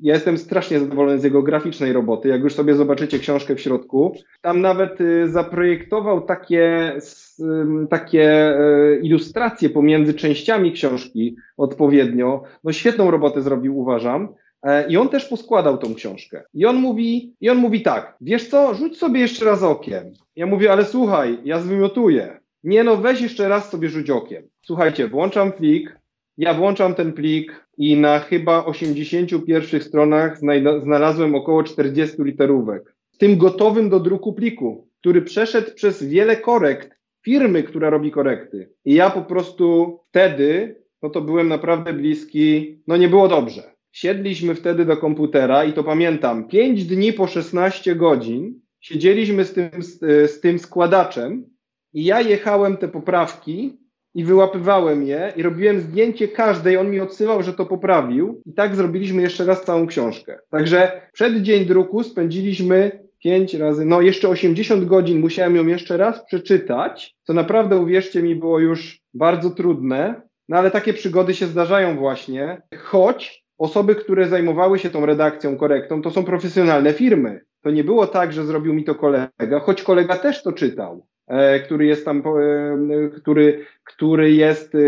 ja 0.00 0.14
jestem 0.14 0.38
strasznie 0.38 0.80
zadowolony 0.80 1.18
z 1.18 1.24
jego 1.24 1.42
graficznej 1.42 1.92
roboty. 1.92 2.28
Jak 2.28 2.42
już 2.42 2.54
sobie 2.54 2.74
zobaczycie 2.74 3.18
książkę 3.18 3.54
w 3.54 3.60
środku, 3.60 4.14
tam 4.42 4.60
nawet 4.60 5.00
y, 5.00 5.28
zaprojektował 5.28 6.20
takie, 6.20 6.96
y, 6.96 7.86
takie 7.90 8.54
ilustracje 9.02 9.70
pomiędzy 9.70 10.14
częściami 10.14 10.72
książki 10.72 11.36
odpowiednio. 11.56 12.42
No 12.64 12.72
świetną 12.72 13.10
robotę 13.10 13.42
zrobił, 13.42 13.78
uważam. 13.78 14.28
E, 14.62 14.88
I 14.88 14.96
on 14.96 15.08
też 15.08 15.24
poskładał 15.24 15.78
tą 15.78 15.94
książkę. 15.94 16.42
I 16.54 16.66
on 16.66 16.76
mówi, 16.76 17.34
i 17.40 17.50
on 17.50 17.58
mówi 17.58 17.82
tak, 17.82 18.16
wiesz 18.20 18.48
co, 18.48 18.74
rzuć 18.74 18.98
sobie 18.98 19.20
jeszcze 19.20 19.44
raz 19.44 19.62
okiem. 19.62 20.12
Ja 20.36 20.46
mówię, 20.46 20.72
ale 20.72 20.84
słuchaj, 20.84 21.38
ja 21.44 21.60
zwymiotuję. 21.60 22.39
Nie 22.64 22.84
no, 22.84 22.96
weź 22.96 23.20
jeszcze 23.20 23.48
raz 23.48 23.70
sobie 23.70 23.88
rzuć 23.88 24.10
okiem. 24.10 24.48
Słuchajcie, 24.62 25.08
włączam 25.08 25.52
plik, 25.52 25.98
ja 26.36 26.54
włączam 26.54 26.94
ten 26.94 27.12
plik 27.12 27.66
i 27.76 27.96
na 27.96 28.18
chyba 28.18 28.64
81 28.64 29.80
stronach 29.80 30.38
znalazłem 30.82 31.34
około 31.34 31.62
40 31.62 32.16
literówek. 32.22 32.94
W 33.12 33.18
tym 33.18 33.38
gotowym 33.38 33.90
do 33.90 34.00
druku 34.00 34.32
pliku, 34.32 34.88
który 35.00 35.22
przeszedł 35.22 35.74
przez 35.74 36.02
wiele 36.02 36.36
korekt 36.36 36.90
firmy, 37.24 37.62
która 37.62 37.90
robi 37.90 38.10
korekty. 38.10 38.70
I 38.84 38.94
ja 38.94 39.10
po 39.10 39.22
prostu 39.22 39.98
wtedy, 40.08 40.76
no 41.02 41.10
to 41.10 41.20
byłem 41.20 41.48
naprawdę 41.48 41.92
bliski, 41.92 42.78
no 42.86 42.96
nie 42.96 43.08
było 43.08 43.28
dobrze. 43.28 43.62
Siedliśmy 43.92 44.54
wtedy 44.54 44.84
do 44.84 44.96
komputera 44.96 45.64
i 45.64 45.72
to 45.72 45.84
pamiętam, 45.84 46.48
5 46.48 46.84
dni 46.84 47.12
po 47.12 47.26
16 47.26 47.96
godzin 47.96 48.60
siedzieliśmy 48.80 49.44
z 49.44 49.52
tym, 49.52 49.70
z, 49.78 50.00
z 50.30 50.40
tym 50.40 50.58
składaczem 50.58 51.50
i 51.92 52.04
ja 52.04 52.20
jechałem 52.20 52.76
te 52.76 52.88
poprawki 52.88 53.78
i 54.14 54.24
wyłapywałem 54.24 55.02
je 55.02 55.32
i 55.36 55.42
robiłem 55.42 55.80
zdjęcie 55.80 56.28
każdej, 56.28 56.76
on 56.76 56.90
mi 56.90 57.00
odsyłał, 57.00 57.42
że 57.42 57.52
to 57.52 57.66
poprawił 57.66 58.42
i 58.46 58.52
tak 58.52 58.76
zrobiliśmy 58.76 59.22
jeszcze 59.22 59.44
raz 59.44 59.64
całą 59.64 59.86
książkę. 59.86 60.38
Także 60.50 61.00
przed 61.12 61.42
dzień 61.42 61.64
druku 61.64 62.02
spędziliśmy 62.02 63.04
pięć 63.22 63.54
razy, 63.54 63.84
no 63.84 64.00
jeszcze 64.00 64.28
80 64.28 64.84
godzin 64.84 65.20
musiałem 65.20 65.56
ją 65.56 65.66
jeszcze 65.66 65.96
raz 65.96 66.24
przeczytać, 66.24 67.16
co 67.22 67.32
naprawdę 67.32 67.76
uwierzcie 67.76 68.22
mi 68.22 68.36
było 68.36 68.58
już 68.58 69.00
bardzo 69.14 69.50
trudne, 69.50 70.22
no 70.48 70.56
ale 70.56 70.70
takie 70.70 70.94
przygody 70.94 71.34
się 71.34 71.46
zdarzają 71.46 71.96
właśnie, 71.96 72.62
choć 72.78 73.44
osoby, 73.58 73.94
które 73.94 74.28
zajmowały 74.28 74.78
się 74.78 74.90
tą 74.90 75.06
redakcją, 75.06 75.56
korektą, 75.56 76.02
to 76.02 76.10
są 76.10 76.24
profesjonalne 76.24 76.92
firmy. 76.92 77.40
To 77.62 77.70
nie 77.70 77.84
było 77.84 78.06
tak, 78.06 78.32
że 78.32 78.44
zrobił 78.44 78.74
mi 78.74 78.84
to 78.84 78.94
kolega, 78.94 79.60
choć 79.62 79.82
kolega 79.82 80.16
też 80.16 80.42
to 80.42 80.52
czytał. 80.52 81.06
E, 81.30 81.60
który 81.60 81.86
jest 81.86 82.04
tam, 82.04 82.22
e, 82.26 83.08
który, 83.08 83.66
który 83.84 84.32
jest 84.32 84.74
e, 84.74 84.78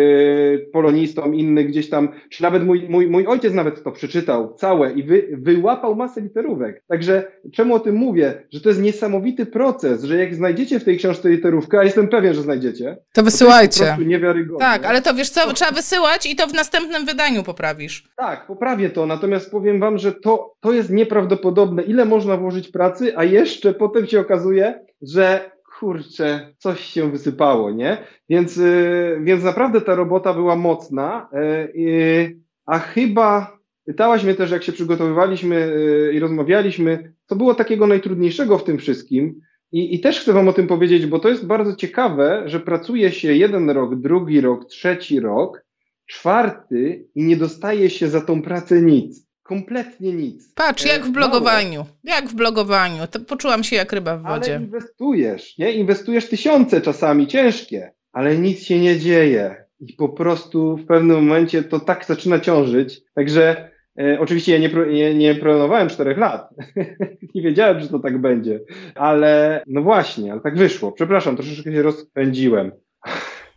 polonistą, 0.72 1.32
inny 1.32 1.64
gdzieś 1.64 1.90
tam, 1.90 2.08
czy 2.30 2.42
nawet 2.42 2.64
mój, 2.64 2.88
mój, 2.88 3.06
mój 3.06 3.26
ojciec 3.26 3.54
nawet 3.54 3.84
to 3.84 3.92
przeczytał 3.92 4.54
całe 4.54 4.92
i 4.92 5.02
wy, 5.02 5.28
wyłapał 5.32 5.96
masę 5.96 6.20
literówek. 6.20 6.82
Także 6.88 7.32
czemu 7.52 7.74
o 7.74 7.80
tym 7.80 7.94
mówię? 7.94 8.42
Że 8.52 8.60
to 8.60 8.68
jest 8.68 8.82
niesamowity 8.82 9.46
proces, 9.46 10.04
że 10.04 10.16
jak 10.18 10.34
znajdziecie 10.34 10.80
w 10.80 10.84
tej 10.84 10.98
książce 10.98 11.28
literówkę, 11.28 11.78
a 11.78 11.84
jestem 11.84 12.08
pewien, 12.08 12.34
że 12.34 12.42
znajdziecie, 12.42 12.96
to 13.12 13.22
wysyłajcie. 13.22 13.80
To 13.80 13.84
jest 13.84 13.96
po 13.96 14.02
niewiarygodne. 14.02 14.58
Tak, 14.58 14.84
ale 14.84 15.02
to 15.02 15.14
wiesz 15.14 15.30
co, 15.30 15.52
trzeba 15.52 15.70
wysyłać 15.70 16.26
i 16.26 16.36
to 16.36 16.46
w 16.46 16.54
następnym 16.54 17.06
wydaniu 17.06 17.42
poprawisz. 17.42 18.08
Tak, 18.16 18.46
poprawię 18.46 18.90
to, 18.90 19.06
natomiast 19.06 19.50
powiem 19.50 19.80
wam, 19.80 19.98
że 19.98 20.12
to, 20.12 20.54
to 20.60 20.72
jest 20.72 20.90
nieprawdopodobne, 20.90 21.82
ile 21.82 22.04
można 22.04 22.36
włożyć 22.36 22.68
pracy, 22.68 23.12
a 23.16 23.24
jeszcze 23.24 23.74
potem 23.74 24.06
się 24.06 24.20
okazuje, 24.20 24.80
że 25.02 25.52
kurczę, 25.82 26.54
coś 26.58 26.80
się 26.80 27.10
wysypało, 27.10 27.70
nie? 27.70 27.98
Więc, 28.28 28.56
y, 28.56 29.20
więc 29.22 29.44
naprawdę 29.44 29.80
ta 29.80 29.94
robota 29.94 30.34
była 30.34 30.56
mocna, 30.56 31.28
y, 31.76 32.40
a 32.66 32.78
chyba 32.78 33.58
pytałaś 33.86 34.24
mnie 34.24 34.34
też, 34.34 34.50
jak 34.50 34.62
się 34.62 34.72
przygotowywaliśmy 34.72 35.56
y, 35.56 36.12
i 36.14 36.18
rozmawialiśmy, 36.18 37.14
co 37.26 37.36
było 37.36 37.54
takiego 37.54 37.86
najtrudniejszego 37.86 38.58
w 38.58 38.64
tym 38.64 38.78
wszystkim. 38.78 39.40
I, 39.72 39.94
I 39.94 40.00
też 40.00 40.20
chcę 40.20 40.32
Wam 40.32 40.48
o 40.48 40.52
tym 40.52 40.66
powiedzieć, 40.66 41.06
bo 41.06 41.18
to 41.18 41.28
jest 41.28 41.46
bardzo 41.46 41.76
ciekawe, 41.76 42.42
że 42.46 42.60
pracuje 42.60 43.12
się 43.12 43.34
jeden 43.34 43.70
rok, 43.70 43.94
drugi 43.94 44.40
rok, 44.40 44.64
trzeci 44.64 45.20
rok, 45.20 45.64
czwarty 46.06 47.08
i 47.14 47.24
nie 47.24 47.36
dostaje 47.36 47.90
się 47.90 48.08
za 48.08 48.20
tą 48.20 48.42
pracę 48.42 48.82
nic. 48.82 49.31
Kompletnie 49.42 50.12
nic. 50.12 50.52
Patrz, 50.54 50.84
jak 50.84 51.04
w 51.04 51.08
e, 51.08 51.12
blogowaniu. 51.12 51.78
Mało. 51.78 51.96
Jak 52.04 52.28
w 52.28 52.34
blogowaniu. 52.34 53.06
To 53.10 53.20
poczułam 53.20 53.64
się 53.64 53.76
jak 53.76 53.92
ryba 53.92 54.16
w 54.16 54.22
wodzie. 54.22 54.54
Ale 54.54 54.64
inwestujesz, 54.64 55.58
nie? 55.58 55.72
Inwestujesz 55.72 56.28
tysiące 56.28 56.80
czasami, 56.80 57.26
ciężkie, 57.26 57.92
ale 58.12 58.36
nic 58.36 58.62
się 58.62 58.78
nie 58.78 58.98
dzieje. 58.98 59.64
I 59.80 59.92
po 59.92 60.08
prostu 60.08 60.76
w 60.76 60.86
pewnym 60.86 61.16
momencie 61.16 61.62
to 61.62 61.80
tak 61.80 62.04
zaczyna 62.04 62.40
ciążyć. 62.40 63.02
Także 63.14 63.70
e, 63.98 64.20
oczywiście 64.20 64.52
ja 64.52 64.58
nie, 64.58 64.86
nie, 64.92 65.14
nie 65.14 65.34
planowałem 65.34 65.88
czterech 65.88 66.18
lat. 66.18 66.48
nie 67.34 67.42
wiedziałem, 67.42 67.80
że 67.80 67.88
to 67.88 67.98
tak 67.98 68.20
będzie. 68.20 68.60
Ale 68.94 69.62
no 69.66 69.82
właśnie, 69.82 70.32
ale 70.32 70.40
tak 70.40 70.56
wyszło. 70.56 70.92
Przepraszam, 70.92 71.36
troszeczkę 71.36 71.72
się 71.72 71.82
rozpędziłem. 71.82 72.72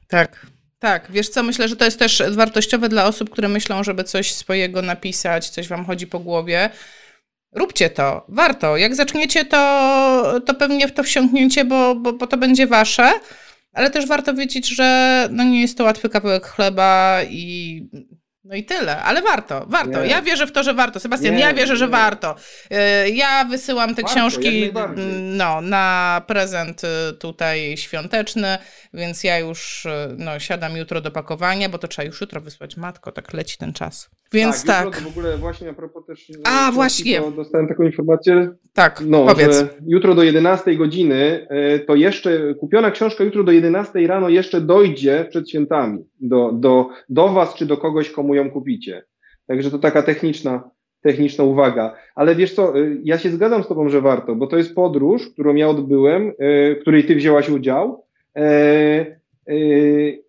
Tak. 0.08 0.55
Tak, 0.86 1.12
wiesz 1.12 1.30
co, 1.30 1.44
myślę, 1.44 1.68
że 1.68 1.76
to 1.76 1.86
jest 1.86 2.00
też 2.00 2.24
wartościowe 2.32 2.90
dla 2.90 3.06
osób, 3.06 3.30
które 3.30 3.48
myślą, 3.48 3.84
żeby 3.84 4.04
coś 4.04 4.34
swojego 4.34 4.82
napisać, 4.82 5.50
coś 5.50 5.68
wam 5.68 5.86
chodzi 5.86 6.08
po 6.08 6.20
głowie. 6.20 6.70
Róbcie 7.56 7.90
to, 7.90 8.26
warto. 8.30 8.78
Jak 8.78 8.96
zaczniecie, 8.96 9.46
to, 9.46 10.42
to 10.46 10.54
pewnie 10.54 10.88
w 10.88 10.94
to 10.94 11.04
wsiąknięcie, 11.04 11.66
bo, 11.66 11.96
bo, 11.96 12.14
bo 12.14 12.28
to 12.28 12.38
będzie 12.38 12.68
wasze, 12.68 13.14
ale 13.74 13.90
też 13.90 14.08
warto 14.08 14.34
wiedzieć, 14.34 14.68
że 14.68 15.28
no 15.32 15.44
nie 15.44 15.62
jest 15.62 15.78
to 15.78 15.84
łatwy 15.84 16.10
kawałek 16.10 16.48
chleba 16.48 17.20
i 17.30 17.82
no 18.46 18.56
i 18.56 18.64
tyle, 18.64 19.02
ale 19.02 19.22
warto, 19.22 19.66
warto. 19.68 20.02
Nie. 20.02 20.08
Ja 20.10 20.22
wierzę 20.22 20.48
w 20.48 20.52
to, 20.52 20.64
że 20.64 20.74
warto. 20.74 21.00
Sebastian, 21.00 21.36
nie, 21.36 21.42
ja 21.42 21.54
wierzę, 21.54 21.76
że 21.76 21.86
nie. 21.86 21.92
warto. 21.92 22.36
Y, 23.06 23.10
ja 23.10 23.46
wysyłam 23.46 23.96
te 23.96 24.02
warto, 24.02 24.16
książki 24.16 24.72
no, 25.22 25.62
na 25.62 26.22
prezent 26.28 26.82
y, 26.84 27.14
tutaj 27.14 27.78
świąteczny, 27.78 28.58
więc 28.94 29.24
ja 29.24 29.40
już 29.40 29.86
y, 29.86 29.90
no, 30.18 30.40
siadam 30.40 30.78
jutro 30.78 31.02
do 31.02 31.12
pakowania, 31.12 31.70
bo 31.70 31.78
to 31.78 31.88
trzeba 31.88 32.06
już 32.06 32.22
jutro 32.22 32.42
wysłać. 32.42 32.78
Matko, 32.78 33.12
tak 33.12 33.34
leci 33.34 33.58
ten 33.58 33.74
czas. 33.74 34.10
Więc 34.34 34.66
tak. 34.66 34.86
tak. 34.86 35.04
W 35.04 35.08
ogóle 35.08 35.38
właśnie 35.38 35.70
a 35.70 35.74
propos 35.74 36.06
też... 36.06 36.32
A, 36.44 36.72
właśnie. 36.72 37.22
Dostałem 37.36 37.68
taką 37.68 37.84
informację. 37.84 38.50
Tak, 38.74 39.04
no, 39.06 39.26
powiedz. 39.26 39.66
jutro 39.88 40.16
do 40.16 40.24
11 40.24 40.76
godziny 40.76 41.48
to 41.88 41.96
jeszcze, 41.96 42.54
kupiona 42.60 42.92
książka 42.92 43.24
jutro 43.24 43.44
do 43.44 43.52
11 43.52 44.08
rano 44.08 44.30
jeszcze 44.30 44.62
dojdzie 44.62 45.26
przed 45.30 45.50
świętami 45.50 46.06
do, 46.20 46.52
do, 46.52 46.90
do 47.10 47.30
was 47.30 47.54
czy 47.54 47.66
do 47.66 47.78
kogoś, 47.78 48.10
komu 48.10 48.36
ją 48.36 48.52
kupicie. 48.52 49.04
Także 49.48 49.72
to 49.72 49.80
taka 49.80 50.04
techniczna, 50.04 50.70
techniczna 51.02 51.44
uwaga. 51.44 51.96
Ale 52.16 52.36
wiesz 52.36 52.54
co, 52.54 52.80
y, 52.80 52.98
ja 53.04 53.18
się 53.18 53.30
zgadzam 53.30 53.64
z 53.64 53.68
Tobą, 53.68 53.90
że 53.90 54.02
warto, 54.02 54.36
bo 54.36 54.48
to 54.48 54.58
jest 54.58 54.76
podróż, 54.76 55.30
którą 55.30 55.56
ja 55.56 55.70
odbyłem, 55.70 56.28
y, 56.28 56.34
w 56.76 56.82
której 56.82 57.04
Ty 57.04 57.16
wzięłaś 57.16 57.50
udział. 57.50 58.06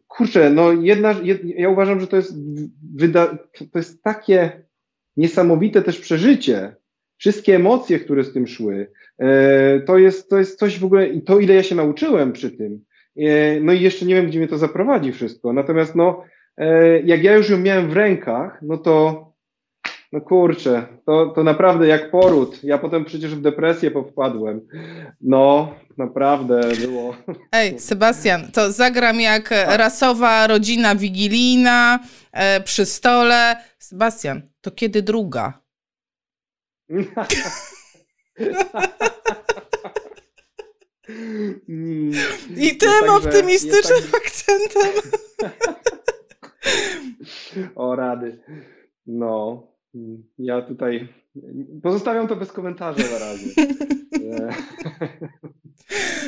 Kurczę, 0.09 0.51
no 0.51 0.73
jedna, 0.73 1.15
jed, 1.23 1.45
ja 1.45 1.69
uważam, 1.69 2.01
że 2.01 2.07
to 2.07 2.17
jest, 2.17 2.35
wyda, 2.95 3.39
to 3.73 3.79
jest 3.79 4.03
takie 4.03 4.63
niesamowite 5.17 5.83
też 5.83 6.01
przeżycie. 6.01 6.77
Wszystkie 7.19 7.55
emocje, 7.55 7.99
które 7.99 8.25
z 8.25 8.33
tym 8.33 8.47
szły, 8.47 8.91
e, 9.19 9.81
to 9.81 9.99
jest, 9.99 10.31
to 10.31 10.39
jest 10.39 10.59
coś 10.59 10.79
w 10.79 10.85
ogóle, 10.85 11.21
to 11.21 11.41
ile 11.41 11.55
ja 11.55 11.63
się 11.63 11.75
nauczyłem 11.75 12.33
przy 12.33 12.51
tym. 12.51 12.85
E, 13.17 13.61
no 13.61 13.73
i 13.73 13.81
jeszcze 13.81 14.07
nie 14.07 14.15
wiem, 14.15 14.27
gdzie 14.27 14.39
mnie 14.39 14.49
to 14.49 14.59
zaprowadzi 14.59 15.13
wszystko. 15.13 15.53
Natomiast 15.53 15.95
no, 15.95 16.25
e, 16.57 17.01
jak 17.01 17.23
ja 17.23 17.35
już 17.35 17.51
ją 17.51 17.59
miałem 17.59 17.91
w 17.91 17.97
rękach, 17.97 18.59
no 18.63 18.79
to 18.79 19.26
no 20.13 20.21
kurczę, 20.21 20.87
to, 21.07 21.27
to 21.27 21.45
naprawdę 21.45 21.87
jak 21.87 22.11
poród. 22.11 22.65
Ja 22.65 22.79
potem 22.79 23.05
przecież 23.05 23.35
w 23.35 23.43
depresję 23.43 23.91
powpadłem. 23.91 24.61
No, 25.21 25.75
naprawdę 25.99 26.61
było. 26.81 27.17
Ej, 27.53 27.79
Sebastian, 27.81 28.51
to 28.53 28.73
zagram 28.73 29.21
jak 29.21 29.49
tak. 29.49 29.79
rasowa 29.79 30.47
rodzina 30.47 30.95
wigilijna 30.95 31.99
e, 32.33 32.61
przy 32.61 32.87
stole. 32.87 33.57
Sebastian, 33.79 34.43
to 34.61 34.71
kiedy 34.71 35.03
druga? 35.03 35.61
I 42.57 42.77
tym 42.77 43.11
optymistycznym 43.11 44.03
tak... 44.13 44.23
akcentem. 44.23 45.11
o 47.75 47.97
rady. 47.97 48.43
No. 49.07 49.69
Ja 50.39 50.63
tutaj 50.63 51.09
pozostawiam 51.83 52.29
to 52.29 52.37
bez 52.37 52.53
komentarza 52.53 53.03
na 53.13 53.19
razie. 53.19 53.47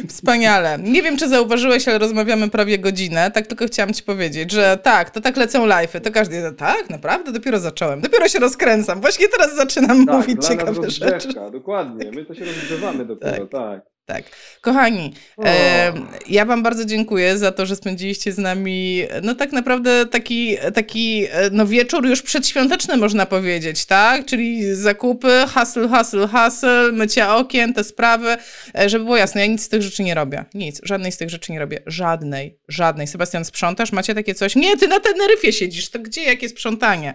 Wspaniale. 0.08 0.78
Nie 0.82 1.02
wiem, 1.02 1.16
czy 1.16 1.28
zauważyłeś, 1.28 1.88
ale 1.88 1.98
rozmawiamy 1.98 2.50
prawie 2.50 2.78
godzinę. 2.78 3.30
Tak 3.30 3.46
tylko 3.46 3.66
chciałam 3.66 3.92
ci 3.92 4.02
powiedzieć, 4.02 4.52
że 4.52 4.78
tak, 4.82 5.10
to 5.10 5.20
tak 5.20 5.36
lecą 5.36 5.66
live'y. 5.66 6.00
To 6.00 6.10
każdy, 6.10 6.52
tak, 6.52 6.90
naprawdę, 6.90 7.32
dopiero 7.32 7.58
zacząłem. 7.60 8.00
Dopiero 8.00 8.28
się 8.28 8.38
rozkręcam. 8.38 9.00
Właśnie 9.00 9.28
teraz 9.28 9.56
zaczynam 9.56 10.06
tak, 10.06 10.16
mówić 10.16 10.46
ciekawe 10.46 10.90
rzeczy. 10.90 11.28
Dokładnie, 11.52 12.10
my 12.10 12.24
to 12.24 12.34
się 12.34 12.44
rozgrzewamy 12.44 13.04
dopiero, 13.04 13.46
tak. 13.46 13.50
tak. 13.50 13.97
Tak. 14.08 14.24
Kochani, 14.60 15.14
e, 15.44 15.92
ja 16.28 16.44
Wam 16.44 16.62
bardzo 16.62 16.84
dziękuję 16.84 17.38
za 17.38 17.52
to, 17.52 17.66
że 17.66 17.76
spędziliście 17.76 18.32
z 18.32 18.38
nami, 18.38 19.02
no 19.22 19.34
tak 19.34 19.52
naprawdę 19.52 20.06
taki, 20.06 20.56
taki 20.74 21.26
e, 21.30 21.50
no 21.52 21.66
wieczór 21.66 22.06
już 22.06 22.22
przedświąteczny 22.22 22.96
można 22.96 23.26
powiedzieć, 23.26 23.84
tak? 23.84 24.26
Czyli 24.26 24.74
zakupy, 24.74 25.44
hustle, 25.54 25.88
hustle, 25.88 26.28
hustle, 26.28 26.92
mycie 26.92 27.28
okien, 27.28 27.74
te 27.74 27.84
sprawy. 27.84 28.36
E, 28.78 28.88
żeby 28.88 29.04
było 29.04 29.16
jasne, 29.16 29.40
ja 29.40 29.46
nic 29.46 29.62
z 29.62 29.68
tych 29.68 29.82
rzeczy 29.82 30.02
nie 30.02 30.14
robię. 30.14 30.44
Nic, 30.54 30.80
żadnej 30.84 31.12
z 31.12 31.16
tych 31.16 31.30
rzeczy 31.30 31.52
nie 31.52 31.58
robię. 31.58 31.82
Żadnej, 31.86 32.58
żadnej. 32.68 33.06
Sebastian, 33.06 33.44
sprzątasz? 33.44 33.92
Macie 33.92 34.14
takie 34.14 34.34
coś? 34.34 34.56
Nie, 34.56 34.76
ty 34.76 34.88
na 34.88 35.00
Teneryfie 35.00 35.52
siedzisz, 35.52 35.90
to 35.90 35.98
gdzie, 35.98 36.22
jakie 36.22 36.48
sprzątanie? 36.48 37.14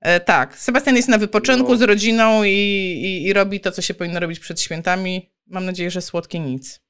E, 0.00 0.20
tak, 0.20 0.58
Sebastian 0.58 0.96
jest 0.96 1.08
na 1.08 1.18
wypoczynku 1.18 1.72
no. 1.72 1.78
z 1.78 1.82
rodziną 1.82 2.44
i, 2.44 2.50
i, 2.50 3.26
i 3.26 3.32
robi 3.32 3.60
to, 3.60 3.72
co 3.72 3.82
się 3.82 3.94
powinno 3.94 4.20
robić 4.20 4.38
przed 4.38 4.60
świętami 4.60 5.35
Mam 5.46 5.64
nadzieję, 5.64 5.90
że 5.90 6.00
słodkie 6.00 6.40
nic. 6.40 6.80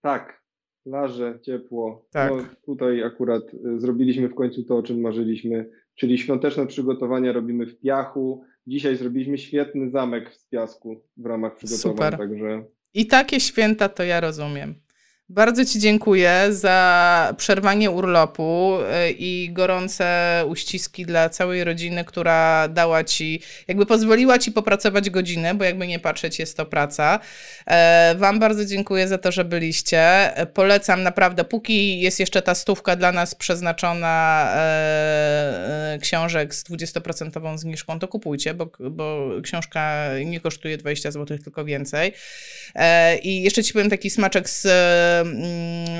Tak, 0.00 0.42
larze, 0.86 1.38
ciepło. 1.42 2.06
Tak. 2.10 2.30
No, 2.30 2.44
tutaj 2.66 3.02
akurat 3.02 3.42
y, 3.54 3.80
zrobiliśmy 3.80 4.28
w 4.28 4.34
końcu 4.34 4.62
to, 4.62 4.76
o 4.76 4.82
czym 4.82 5.00
marzyliśmy, 5.00 5.70
czyli 5.94 6.18
świąteczne 6.18 6.66
przygotowania 6.66 7.32
robimy 7.32 7.66
w 7.66 7.80
piachu. 7.80 8.44
Dzisiaj 8.66 8.96
zrobiliśmy 8.96 9.38
świetny 9.38 9.90
zamek 9.90 10.34
z 10.34 10.46
piasku 10.46 11.02
w 11.16 11.26
ramach 11.26 11.56
przygotowań, 11.56 12.12
Super. 12.12 12.18
także... 12.18 12.64
I 12.94 13.06
takie 13.06 13.40
święta 13.40 13.88
to 13.88 14.02
ja 14.02 14.20
rozumiem. 14.20 14.81
Bardzo 15.32 15.64
Ci 15.64 15.78
dziękuję 15.78 16.46
za 16.50 17.34
przerwanie 17.36 17.90
urlopu 17.90 18.78
y, 18.80 19.10
i 19.10 19.50
gorące 19.52 20.44
uściski 20.48 21.06
dla 21.06 21.28
całej 21.28 21.64
rodziny, 21.64 22.04
która 22.04 22.68
dała 22.68 23.04
Ci, 23.04 23.40
jakby 23.68 23.86
pozwoliła 23.86 24.38
Ci 24.38 24.52
popracować 24.52 25.10
godzinę, 25.10 25.54
bo 25.54 25.64
jakby 25.64 25.86
nie 25.86 25.98
patrzeć, 25.98 26.38
jest 26.38 26.56
to 26.56 26.66
praca. 26.66 27.20
E, 27.66 28.14
wam 28.18 28.38
bardzo 28.38 28.64
dziękuję 28.64 29.08
za 29.08 29.18
to, 29.18 29.32
że 29.32 29.44
byliście. 29.44 30.30
Polecam 30.54 31.02
naprawdę, 31.02 31.44
póki 31.44 32.00
jest 32.00 32.20
jeszcze 32.20 32.42
ta 32.42 32.54
stówka 32.54 32.96
dla 32.96 33.12
nas 33.12 33.34
przeznaczona 33.34 34.46
e, 34.54 34.58
e, 35.94 35.98
książek 35.98 36.54
z 36.54 36.64
20% 36.64 37.58
zniżką, 37.58 37.98
to 37.98 38.08
kupujcie, 38.08 38.54
bo, 38.54 38.70
bo 38.90 39.30
książka 39.42 40.08
nie 40.24 40.40
kosztuje 40.40 40.76
20 40.76 41.10
zł, 41.10 41.38
tylko 41.38 41.64
więcej. 41.64 42.12
I 43.22 43.42
jeszcze 43.42 43.62
Ci 43.62 43.72
powiem 43.72 43.90
taki 43.90 44.10
smaczek 44.10 44.48
z 44.50 44.66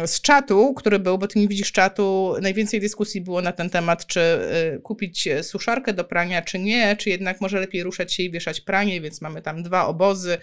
z 0.06 0.20
czatu, 0.20 0.74
który 0.74 0.98
był, 0.98 1.18
bo 1.18 1.26
ty 1.26 1.38
nie 1.38 1.48
widzisz 1.48 1.72
czatu, 1.72 2.34
najwięcej 2.42 2.80
dyskusji 2.80 3.20
było 3.20 3.42
na 3.42 3.52
ten 3.52 3.70
temat, 3.70 4.06
czy 4.06 4.20
y, 4.20 4.80
kupić 4.80 5.28
suszarkę 5.42 5.92
do 5.92 6.04
prania, 6.04 6.42
czy 6.42 6.58
nie, 6.58 6.96
czy 6.96 7.10
jednak 7.10 7.40
może 7.40 7.60
lepiej 7.60 7.82
ruszać 7.82 8.14
się 8.14 8.22
i 8.22 8.30
wieszać 8.30 8.60
pranie, 8.60 9.00
więc 9.00 9.22
mamy 9.22 9.42
tam 9.42 9.62
dwa 9.62 9.86
obozy. 9.86 10.38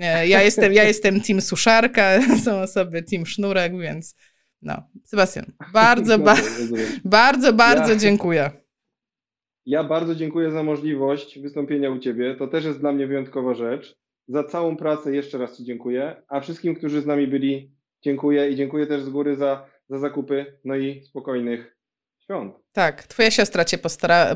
E, 0.00 0.28
ja 0.28 0.42
jestem, 0.42 0.72
ja 0.72 0.84
jestem 0.84 1.20
team 1.20 1.40
suszarka, 1.40 2.20
są 2.44 2.60
osoby 2.60 3.02
team 3.02 3.26
sznurek, 3.26 3.78
więc 3.78 4.16
no. 4.62 4.82
Sebastian, 5.04 5.52
bardzo, 5.72 6.18
ba 6.18 6.36
bardzo, 7.04 7.52
bardzo 7.52 7.92
ja, 7.92 7.96
dziękuję. 7.96 8.50
Ja 9.66 9.84
bardzo 9.84 10.14
dziękuję 10.14 10.50
za 10.50 10.62
możliwość 10.62 11.38
wystąpienia 11.38 11.90
u 11.90 11.98
Ciebie. 11.98 12.34
To 12.34 12.46
też 12.46 12.64
jest 12.64 12.80
dla 12.80 12.92
mnie 12.92 13.06
wyjątkowa 13.06 13.54
rzecz. 13.54 13.96
Za 14.28 14.44
całą 14.44 14.76
pracę 14.76 15.14
jeszcze 15.14 15.38
raz 15.38 15.56
Ci 15.56 15.64
dziękuję, 15.64 16.22
a 16.28 16.40
wszystkim, 16.40 16.74
którzy 16.74 17.00
z 17.00 17.06
nami 17.06 17.26
byli, 17.26 17.72
dziękuję 18.02 18.50
i 18.50 18.56
dziękuję 18.56 18.86
też 18.86 19.02
z 19.02 19.08
góry 19.08 19.36
za, 19.36 19.66
za 19.88 19.98
zakupy, 19.98 20.58
no 20.64 20.76
i 20.76 21.02
spokojnych 21.04 21.76
świąt. 22.24 22.54
Tak, 22.72 23.06
twoja 23.06 23.30
siostra 23.30 23.64
cię 23.64 23.78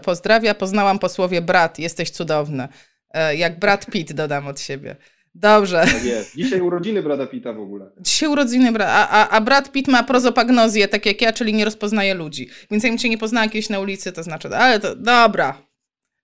pozdrawia. 0.05 0.55
Poznałam 0.55 0.99
po 0.99 1.09
słowie 1.09 1.43
brat, 1.43 1.79
jesteś 1.79 2.11
cudowny. 2.11 2.69
E, 3.11 3.37
jak 3.37 3.59
brat 3.59 3.87
Pitt 3.87 4.12
dodam 4.12 4.47
od 4.47 4.61
siebie. 4.61 4.97
Dobrze. 5.35 5.85
Tak 5.93 6.05
jest. 6.05 6.37
Dzisiaj 6.37 6.61
urodziny 6.61 7.03
brata 7.03 7.27
Pitta 7.27 7.53
w 7.53 7.61
ogóle. 7.61 7.91
Dzisiaj 8.01 8.29
urodziny, 8.29 8.73
bra 8.73 8.87
a, 8.87 9.09
a, 9.09 9.29
a 9.29 9.41
brat 9.41 9.73
Pitt 9.73 9.89
ma 9.89 10.03
prozopagnozję, 10.03 10.89
tak 10.89 11.07
jak 11.07 11.23
ja, 11.23 11.33
czyli 11.33 11.55
nie 11.55 11.64
rozpoznaje 11.64 12.14
ludzi. 12.14 12.49
Więc 12.71 12.85
jakbym 12.85 12.99
cię 12.99 13.09
nie 13.09 13.19
poznała 13.19 13.49
kiedyś 13.49 13.69
na 13.69 13.81
ulicy, 13.81 14.12
to 14.12 14.23
znaczy, 14.23 14.49
ale 14.49 14.81
to 14.81 14.97
dobra. 14.97 15.62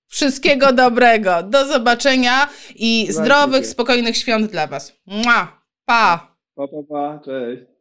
Wszystkiego 0.08 0.72
dobrego. 0.84 1.42
Do 1.42 1.66
zobaczenia 1.66 2.48
i 2.74 3.06
zdrowych, 3.10 3.66
spokojnych 3.66 4.16
świąt 4.16 4.50
dla 4.50 4.66
was. 4.66 4.92
Mua. 5.06 5.62
Pa! 5.84 6.31
Pa, 6.56 6.66
pa, 6.68 6.82
pa. 6.88 7.18
Cześć. 7.24 7.71